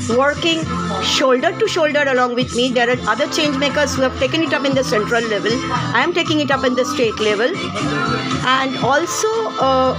working 0.10 0.64
shoulder 1.04 1.52
to 1.60 1.68
shoulder 1.68 2.04
along 2.08 2.36
with 2.36 2.56
me. 2.56 2.70
There 2.70 2.90
are 2.90 3.00
other 3.10 3.28
change 3.28 3.58
makers 3.58 3.96
who 3.96 4.02
have 4.02 4.18
taken 4.20 4.42
it 4.44 4.54
up 4.54 4.66
in 4.66 4.76
the 4.76 4.84
central 4.84 5.22
level. 5.22 5.52
I 5.96 6.02
am 6.04 6.14
taking 6.14 6.40
it 6.40 6.52
up 6.52 6.64
in 6.64 6.76
the 6.76 6.86
state 6.86 7.20
level. 7.20 7.56
And 8.46 8.78
also 8.78 9.28
uh, 9.60 9.94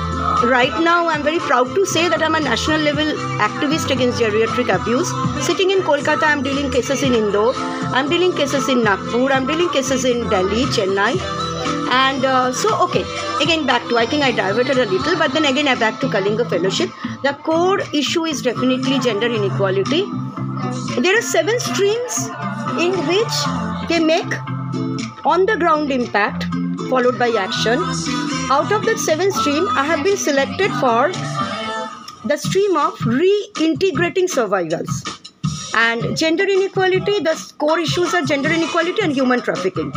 right 0.45 0.75
now 0.81 1.09
i'm 1.09 1.23
very 1.23 1.39
proud 1.39 1.75
to 1.75 1.87
say 1.87 2.09
that 2.09 2.23
i'm 2.23 2.35
a 2.35 2.41
national 2.41 2.81
level 2.81 3.07
activist 3.47 3.91
against 3.91 4.21
geriatric 4.21 4.75
abuse. 4.75 5.09
Sitting 5.47 5.71
in 5.71 5.79
kolkata 5.79 6.25
i'm 6.25 6.43
dealing 6.43 6.71
cases 6.71 7.03
in 7.03 7.15
indore. 7.15 7.55
I'm 7.57 8.09
dealing 8.09 8.37
cases 8.37 8.69
in 8.69 8.85
nagpur. 8.85 9.33
I'm 9.33 9.47
dealing 9.47 9.71
cases 9.71 10.05
in 10.05 10.29
delhi 10.29 10.65
chennai 10.77 11.44
and 11.91 12.25
uh, 12.25 12.53
so 12.53 12.77
okay. 12.85 13.05
Again 13.43 13.67
back 13.67 13.87
to 13.89 13.99
i 13.99 14.07
think 14.07 14.23
i 14.23 14.31
diverted 14.31 14.79
a 14.79 14.87
little 14.87 15.17
but 15.19 15.33
then 15.33 15.45
again 15.45 15.69
i 15.69 15.75
back 15.75 16.01
to 16.01 16.09
kalinga 16.09 16.49
fellowship. 16.49 16.91
The 17.23 17.35
core 17.49 17.81
issue 17.93 18.25
is 18.25 18.43
definitely 18.43 18.99
gender 19.01 19.27
inequality. 19.27 20.05
There 21.01 21.19
are 21.19 21.23
seven 21.23 21.59
streams 21.61 22.19
in 22.81 22.93
which 23.13 23.89
they 23.89 24.01
make 24.01 24.35
on 25.25 25.47
the 25.47 25.57
ground 25.57 25.91
impact 25.91 26.45
followed 26.89 27.19
by 27.19 27.31
action. 27.39 27.83
Out 28.51 28.73
of 28.73 28.85
that 28.85 28.99
seven 28.99 29.33
stream 29.33 29.67
i 29.83 29.85
have 29.85 30.05
been 30.05 30.19
selected 30.19 30.71
for 30.73 31.13
the 32.33 32.37
stream 32.37 32.77
of 32.77 32.93
reintegrating 32.99 34.29
survivors 34.29 35.03
and 35.75 36.17
gender 36.17 36.45
inequality 36.45 37.19
the 37.21 37.35
core 37.59 37.79
issues 37.79 38.15
are 38.15 38.23
gender 38.23 38.51
inequality 38.51 39.03
and 39.03 39.13
human 39.13 39.41
trafficking 39.41 39.93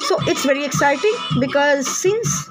so 0.00 0.16
it's 0.22 0.44
very 0.44 0.64
exciting 0.64 1.14
because 1.40 1.86
since 1.86 2.50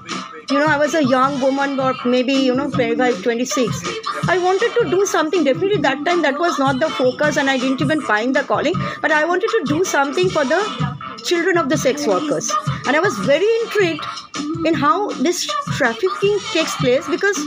you 0.49 0.59
know 0.59 0.65
i 0.65 0.77
was 0.77 0.93
a 0.95 1.03
young 1.03 1.39
woman 1.41 1.79
or 1.79 1.93
maybe 2.05 2.33
you 2.33 2.55
know 2.55 2.69
25 2.69 3.21
26 3.23 3.83
i 4.29 4.37
wanted 4.37 4.71
to 4.79 4.89
do 4.89 5.05
something. 5.05 5.43
Definitely 5.43 5.77
that 5.81 6.03
time 6.05 6.21
that 6.21 6.39
was 6.39 6.59
not 6.59 6.79
the 6.79 6.89
focus 6.89 7.37
and 7.37 7.49
i 7.49 7.57
didn't 7.57 7.81
even 7.81 8.01
find 8.01 8.35
the 8.35 8.43
calling 8.43 8.73
but 9.01 9.11
i 9.11 9.23
wanted 9.25 9.49
to 9.49 9.63
do 9.65 9.83
something 9.83 10.29
for 10.29 10.45
the 10.45 10.61
children 11.23 11.57
of 11.57 11.69
the 11.69 11.77
sex 11.77 12.05
workers. 12.07 12.51
And 12.85 12.95
i 12.95 12.99
was 12.99 13.17
very 13.19 13.49
intrigued 13.61 14.05
in 14.65 14.73
how 14.73 15.09
this 15.27 15.45
trafficking 15.77 16.39
takes 16.53 16.75
place 16.77 17.07
because 17.07 17.37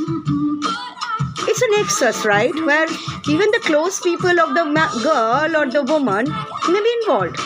it's 1.38 1.62
a 1.62 1.70
nexus, 1.72 2.24
right? 2.24 2.54
Where 2.64 2.86
even 3.28 3.50
the 3.50 3.60
close 3.62 4.00
people 4.00 4.40
of 4.40 4.54
the 4.54 4.64
girl 5.02 5.56
or 5.56 5.66
the 5.70 5.82
woman 5.82 6.26
may 6.68 6.80
be 6.80 6.92
involved. 7.00 7.38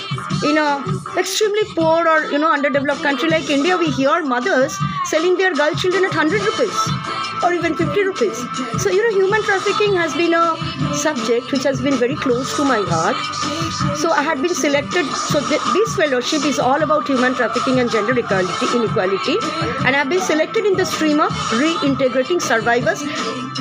In 0.44 0.58
a 0.58 0.82
extremely 1.18 1.64
poor 1.74 2.08
or 2.08 2.30
you 2.30 2.38
know 2.38 2.52
underdeveloped 2.52 3.02
country 3.02 3.28
like 3.28 3.50
India, 3.50 3.76
we 3.76 3.90
hear 3.90 4.22
mothers 4.22 4.76
selling 5.06 5.36
their 5.36 5.54
girl 5.54 5.74
children 5.74 6.04
at 6.04 6.12
hundred 6.12 6.42
rupees 6.42 7.10
or 7.42 7.52
even 7.52 7.74
50 7.74 8.04
rupees. 8.04 8.36
So, 8.82 8.90
you 8.90 9.02
know, 9.02 9.16
human 9.16 9.42
trafficking 9.42 9.94
has 9.94 10.14
been 10.14 10.34
a 10.34 10.56
subject 10.94 11.52
which 11.52 11.62
has 11.64 11.80
been 11.80 11.94
very 11.94 12.14
close 12.16 12.54
to 12.56 12.64
my 12.64 12.82
heart. 12.86 13.16
So, 13.96 14.10
I 14.10 14.22
had 14.22 14.42
been 14.42 14.54
selected. 14.54 15.06
So, 15.06 15.40
th- 15.48 15.60
this 15.72 15.96
fellowship 15.96 16.44
is 16.44 16.58
all 16.58 16.82
about 16.82 17.06
human 17.06 17.34
trafficking 17.34 17.80
and 17.80 17.90
gender 17.90 18.18
equality, 18.18 18.66
inequality. 18.76 19.36
And 19.86 19.96
I've 19.96 20.08
been 20.08 20.20
selected 20.20 20.66
in 20.66 20.76
the 20.76 20.84
stream 20.84 21.20
of 21.20 21.30
reintegrating 21.62 22.42
survivors. 22.42 23.00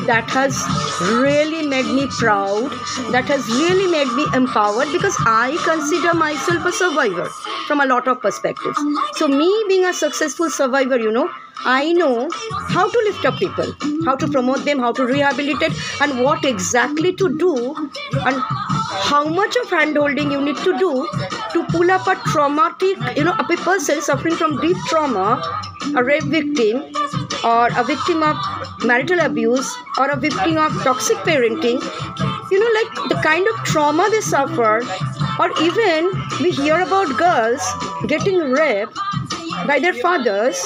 That 0.06 0.19
has 0.30 0.58
really 1.02 1.68
made 1.68 1.86
me 1.86 2.08
proud. 2.08 2.72
That 3.12 3.26
has 3.26 3.48
really 3.48 3.90
made 3.92 4.12
me 4.14 4.26
empowered 4.34 4.92
because 4.92 5.16
I 5.20 5.58
consider 5.64 6.14
myself 6.14 6.66
a 6.66 6.72
survivor 6.72 7.30
from 7.68 7.82
a 7.82 7.86
lot 7.86 8.08
of 8.08 8.20
perspectives. 8.20 8.80
So, 9.14 9.28
me 9.28 9.52
being 9.68 9.86
a 9.86 9.94
successful 9.94 10.50
survivor, 10.50 10.98
you 10.98 11.12
know, 11.12 11.30
I 11.66 11.92
know 11.94 12.30
how 12.70 12.90
to 12.90 13.00
lift 13.06 13.26
up 13.26 13.38
people, 13.38 13.74
how 14.06 14.16
to 14.16 14.28
promote 14.28 14.66
them, 14.66 14.80
how 14.80 14.92
to 14.94 15.06
rehabilitate, 15.06 15.74
and 16.02 16.24
what 16.24 16.46
exactly 16.46 17.14
to 17.14 17.38
do, 17.38 17.76
and 17.76 18.36
how 19.10 19.26
much 19.26 19.56
of 19.58 19.68
handholding 19.68 20.32
you 20.32 20.42
need 20.42 20.58
to 20.58 20.78
do 20.78 21.08
to 21.54 21.66
pull 21.70 21.92
up 21.92 22.08
a 22.08 22.16
traumatic, 22.32 22.98
you 23.18 23.24
know, 23.24 23.34
a 23.38 23.44
person 23.58 24.02
suffering 24.02 24.36
from 24.36 24.60
deep 24.62 24.78
trauma, 24.88 25.42
a 25.96 26.04
rape 26.04 26.24
victim, 26.24 26.84
or 27.44 27.68
a 27.78 27.84
victim 27.84 28.24
of 28.24 28.38
marital 28.86 29.20
abuse, 29.20 29.76
or 29.98 30.10
a 30.10 30.16
victim 30.16 30.58
of 30.58 30.72
toxic 30.84 31.18
parenting. 31.18 31.82
You 32.52 32.60
know, 32.60 32.72
like 32.80 33.10
the 33.10 33.22
kind 33.24 33.48
of 33.48 33.56
trauma 33.66 34.08
they 34.12 34.22
suffer, 34.22 34.82
or 35.40 35.52
even 35.62 36.12
we 36.42 36.52
hear 36.52 36.82
about 36.82 37.18
girls 37.18 37.62
getting 38.08 38.40
raped 38.40 38.98
by 39.68 39.80
their 39.80 39.94
fathers 39.94 40.66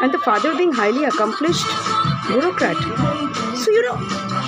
and 0.00 0.12
the 0.12 0.18
father 0.18 0.56
being 0.56 0.72
highly 0.72 1.04
accomplished 1.04 1.64
bureaucrat. 2.26 2.76
So 3.62 3.70
you 3.70 3.82
know, 3.82 3.96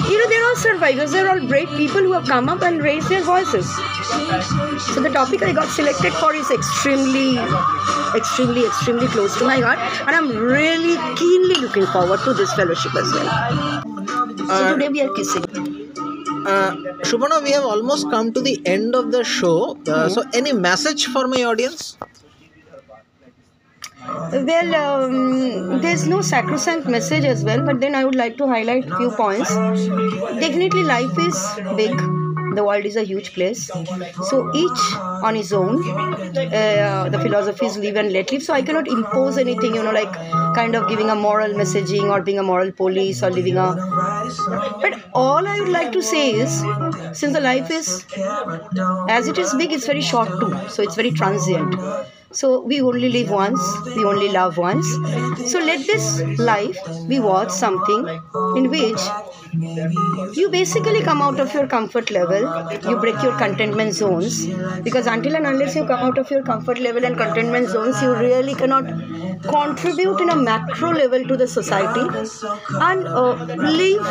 you 0.08 0.18
know 0.18 0.28
they're 0.28 0.44
all 0.44 0.56
survivors. 0.56 1.10
They're 1.12 1.28
all 1.30 1.40
brave 1.46 1.68
people 1.70 2.00
who 2.00 2.12
have 2.12 2.26
come 2.26 2.48
up 2.48 2.62
and 2.62 2.82
raised 2.82 3.08
their 3.08 3.22
voices. 3.22 3.66
So 4.94 5.00
the 5.02 5.10
topic 5.12 5.42
I 5.42 5.52
got 5.52 5.68
selected 5.68 6.12
for 6.14 6.34
is 6.34 6.50
extremely, 6.50 7.38
extremely, 8.16 8.64
extremely 8.66 9.08
close 9.08 9.36
to 9.38 9.44
my 9.44 9.58
heart, 9.60 9.78
and 10.06 10.14
I'm 10.16 10.28
really 10.36 10.96
keenly 11.16 11.54
looking 11.66 11.86
forward 11.86 12.20
to 12.24 12.34
this 12.34 12.52
fellowship 12.54 12.94
as 12.94 13.12
well. 13.12 13.82
So 14.46 14.72
today 14.74 14.88
we 14.88 15.00
are 15.02 15.12
kissing. 15.14 15.44
Uh, 16.46 16.72
Shuparna, 17.04 17.42
we 17.42 17.52
have 17.52 17.64
almost 17.64 18.10
come 18.10 18.32
to 18.32 18.40
the 18.40 18.60
end 18.66 18.94
of 18.94 19.12
the 19.12 19.22
show. 19.24 19.76
Uh, 19.86 20.08
So, 20.08 20.24
any 20.32 20.52
message 20.52 21.06
for 21.06 21.26
my 21.28 21.42
audience? 21.44 21.98
Well, 24.32 24.74
um, 24.74 25.80
there's 25.80 26.06
no 26.06 26.20
sacrosanct 26.20 26.86
message 26.88 27.24
as 27.24 27.44
well, 27.44 27.62
but 27.62 27.80
then 27.80 27.94
I 27.94 28.04
would 28.04 28.14
like 28.14 28.36
to 28.38 28.46
highlight 28.46 28.90
few 28.96 29.10
points. 29.12 29.60
Definitely, 30.38 30.84
life 30.84 31.18
is 31.18 31.60
big. 31.74 32.02
The 32.50 32.64
world 32.64 32.84
is 32.84 32.96
a 32.96 33.02
huge 33.02 33.32
place. 33.34 33.72
So 34.20 34.48
each 34.52 35.00
on 35.22 35.34
his 35.34 35.52
own. 35.52 35.84
Uh, 36.52 37.08
the 37.10 37.18
philosophies 37.20 37.76
live 37.78 37.96
and 37.96 38.12
let 38.12 38.30
live. 38.32 38.42
So 38.42 38.54
I 38.54 38.62
cannot 38.62 38.88
impose 38.88 39.38
anything, 39.38 39.74
you 39.74 39.82
know, 39.82 39.90
like 39.92 40.18
kind 40.52 40.74
of 40.74 40.86
giving 40.86 41.10
a 41.10 41.16
moral 41.16 41.52
messaging 41.54 42.10
or 42.10 42.22
being 42.22 42.38
a 42.38 42.42
moral 42.42 42.72
police 42.72 43.22
or 43.22 43.30
living 43.30 43.56
a. 43.56 43.78
But 44.82 44.94
all 45.14 45.46
I 45.46 45.60
would 45.60 45.68
like 45.70 45.92
to 45.92 46.02
say 46.02 46.34
is, 46.34 46.66
since 47.12 47.32
the 47.32 47.40
life 47.40 47.70
is 47.70 48.06
as 49.06 49.26
it 49.28 49.38
is 49.38 49.54
big, 49.54 49.72
it's 49.72 49.86
very 49.86 50.00
short 50.00 50.38
too. 50.40 50.62
So 50.66 50.82
it's 50.82 50.94
very 50.94 51.10
transient. 51.12 51.74
So 52.32 52.60
we 52.60 52.80
only 52.80 53.08
live 53.08 53.30
once, 53.30 53.60
we 53.96 54.04
only 54.04 54.28
love 54.30 54.56
once. 54.56 54.86
So 55.50 55.58
let 55.58 55.86
this 55.86 56.22
life 56.38 56.78
be 57.08 57.18
worth 57.18 57.50
something 57.50 58.06
in 58.56 58.70
which 58.70 59.00
you 60.34 60.48
basically 60.50 61.02
come 61.02 61.20
out 61.22 61.40
of 61.40 61.52
your 61.52 61.66
comfort 61.66 62.10
level, 62.10 62.42
you 62.88 62.96
break 62.98 63.20
your 63.22 63.36
contentment 63.36 63.94
zones. 63.94 64.46
Because 64.82 65.06
until 65.06 65.34
and 65.36 65.46
unless 65.46 65.74
you 65.74 65.84
come 65.84 66.00
out 66.00 66.18
of 66.18 66.30
your 66.30 66.42
comfort 66.42 66.78
level 66.78 67.04
and 67.04 67.16
contentment 67.16 67.68
zones, 67.68 68.00
you 68.02 68.14
really 68.14 68.54
cannot 68.54 68.84
contribute 69.42 70.20
in 70.20 70.30
a 70.30 70.36
macro 70.36 70.90
level 70.92 71.24
to 71.26 71.36
the 71.36 71.48
society 71.48 72.06
and 72.80 73.06
uh, 73.08 73.32
live. 73.56 74.06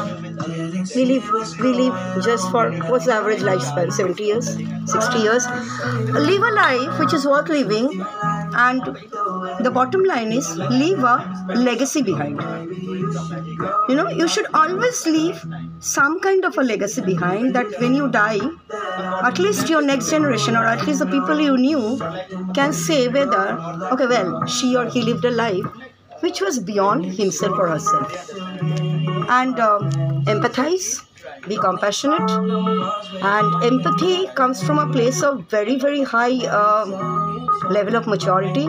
We 0.96 1.06
live, 1.06 1.30
we 1.60 1.74
live 1.74 2.24
just 2.24 2.50
for 2.52 2.72
what's 2.90 3.06
the 3.06 3.14
average 3.14 3.42
lifespan? 3.42 3.92
70 3.92 4.24
years, 4.24 4.58
60 4.86 5.20
years. 5.20 5.46
Live 5.48 6.44
a 6.44 6.52
life 6.52 7.00
which 7.00 7.14
is 7.14 7.26
worth 7.26 7.50
living 7.50 8.04
and 8.24 8.82
the 9.66 9.72
bottom 9.72 10.04
line 10.04 10.32
is 10.32 10.56
leave 10.58 11.00
a 11.00 11.16
legacy 11.56 12.02
behind. 12.02 12.42
You 13.90 13.96
know 13.96 14.10
you 14.10 14.28
should 14.28 14.48
always 14.54 15.06
leave 15.06 15.44
some 15.80 16.20
kind 16.20 16.46
of 16.46 16.58
a 16.58 16.62
legacy 16.62 17.02
behind 17.02 17.56
that 17.56 17.80
when 17.80 17.96
you 17.96 18.08
die 18.10 18.40
at 19.24 19.40
least 19.40 19.70
your 19.70 19.82
next 19.82 20.10
generation 20.10 20.56
or 20.56 20.66
at 20.66 20.86
least 20.88 21.00
the 21.00 21.06
people 21.06 21.40
you 21.40 21.58
knew 21.58 22.00
can 22.54 22.74
say 22.74 23.08
whether 23.08 23.46
okay 23.92 24.08
well 24.08 24.46
she 24.46 24.76
or 24.76 24.86
he 24.90 25.02
lived 25.02 25.26
a 25.26 25.32
life 25.32 25.66
which 26.22 26.42
was 26.42 26.60
beyond 26.60 27.06
himself 27.06 27.58
or 27.58 27.70
herself. 27.70 28.30
And 29.30 29.60
um, 29.60 29.90
empathize 30.26 31.06
be 31.48 31.58
compassionate. 31.58 32.30
And 33.22 33.64
empathy 33.64 34.28
comes 34.36 34.64
from 34.64 34.80
a 34.80 34.92
place 34.92 35.22
of 35.22 35.46
very, 35.50 35.78
very 35.78 36.04
high 36.04 36.46
um, 36.48 36.92
level 37.70 37.96
of 37.96 38.08
maturity. 38.08 38.68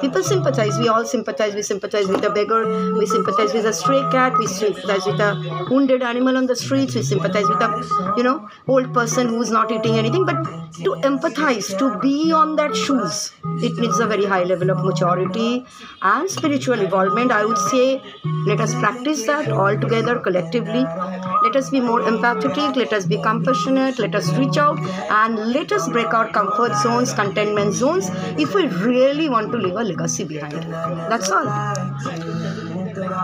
People 0.00 0.22
sympathize. 0.22 0.78
We 0.78 0.88
all 0.88 1.04
sympathize. 1.04 1.54
We 1.54 1.62
sympathize 1.62 2.08
with 2.08 2.24
a 2.24 2.30
beggar. 2.30 2.92
We 2.94 3.06
sympathize 3.06 3.52
with 3.52 3.66
a 3.66 3.72
stray 3.72 4.00
cat. 4.10 4.36
We 4.38 4.46
sympathize 4.46 5.04
with 5.06 5.20
a 5.20 5.66
wounded 5.70 6.02
animal 6.02 6.36
on 6.36 6.46
the 6.46 6.56
streets. 6.56 6.94
We 6.94 7.02
sympathize 7.02 7.46
with 7.46 7.60
a, 7.60 8.14
you 8.16 8.22
know, 8.22 8.48
old 8.66 8.92
person 8.94 9.28
who's 9.28 9.50
not 9.50 9.70
eating 9.70 9.96
anything. 9.98 10.24
But 10.24 10.42
to 10.84 10.96
empathize, 11.10 11.78
to 11.78 11.98
be 12.00 12.32
on 12.32 12.56
that 12.56 12.74
shoes, 12.74 13.32
it 13.58 13.78
needs 13.78 13.98
a 14.00 14.06
very 14.06 14.24
high 14.24 14.42
level 14.44 14.70
of 14.70 14.84
maturity 14.84 15.64
and 16.00 16.30
spiritual 16.30 16.80
involvement. 16.80 17.30
I 17.30 17.44
would 17.44 17.58
say, 17.58 18.02
let 18.46 18.60
us 18.60 18.74
practice 18.74 19.26
that 19.26 19.52
all 19.52 19.78
together 19.78 20.18
collectively. 20.18 20.84
Let 21.44 21.54
us 21.54 21.70
be 21.70 21.80
more 21.80 22.08
empathetic. 22.12 22.76
Let 22.76 22.92
us 22.92 23.06
be 23.06 23.20
compassionate. 23.22 23.98
Let 23.98 24.14
us 24.14 24.30
reach 24.36 24.56
out 24.56 24.78
and 25.10 25.36
let 25.52 25.72
us 25.72 25.88
break 25.88 26.12
our 26.14 26.28
comfort 26.28 26.74
zones, 26.82 27.12
contentment 27.12 27.74
zones, 27.74 28.10
if 28.38 28.54
we 28.54 28.66
really 28.68 29.28
want 29.28 29.52
to 29.52 29.58
leave 29.58 29.74
a 29.74 29.84
legacy 29.84 30.24
behind. 30.24 30.62
That's 31.10 31.30
all. 31.30 31.46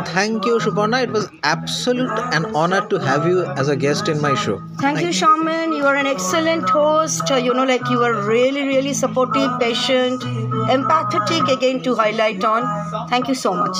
Thank 0.06 0.44
you, 0.46 0.58
Shuparna. 0.58 1.02
It 1.02 1.10
was 1.10 1.28
absolute 1.42 2.18
an 2.32 2.46
honor 2.56 2.86
to 2.88 2.98
have 2.98 3.26
you 3.26 3.44
as 3.44 3.68
a 3.68 3.76
guest 3.76 4.08
in 4.08 4.20
my 4.20 4.34
show. 4.34 4.60
Thank, 4.80 5.00
you, 5.00 5.12
Shaman. 5.12 5.72
You 5.72 5.84
are 5.84 5.96
an 5.96 6.06
excellent 6.06 6.68
host. 6.68 7.28
You 7.30 7.54
know, 7.54 7.64
like 7.64 7.88
you 7.90 8.02
are 8.02 8.26
really, 8.26 8.62
really 8.66 8.94
supportive, 8.94 9.58
patient, 9.60 10.22
empathetic 10.22 11.52
again 11.52 11.82
to 11.82 11.94
highlight 11.94 12.44
on. 12.44 13.08
Thank 13.08 13.28
you 13.28 13.34
so 13.34 13.54
much. 13.54 13.76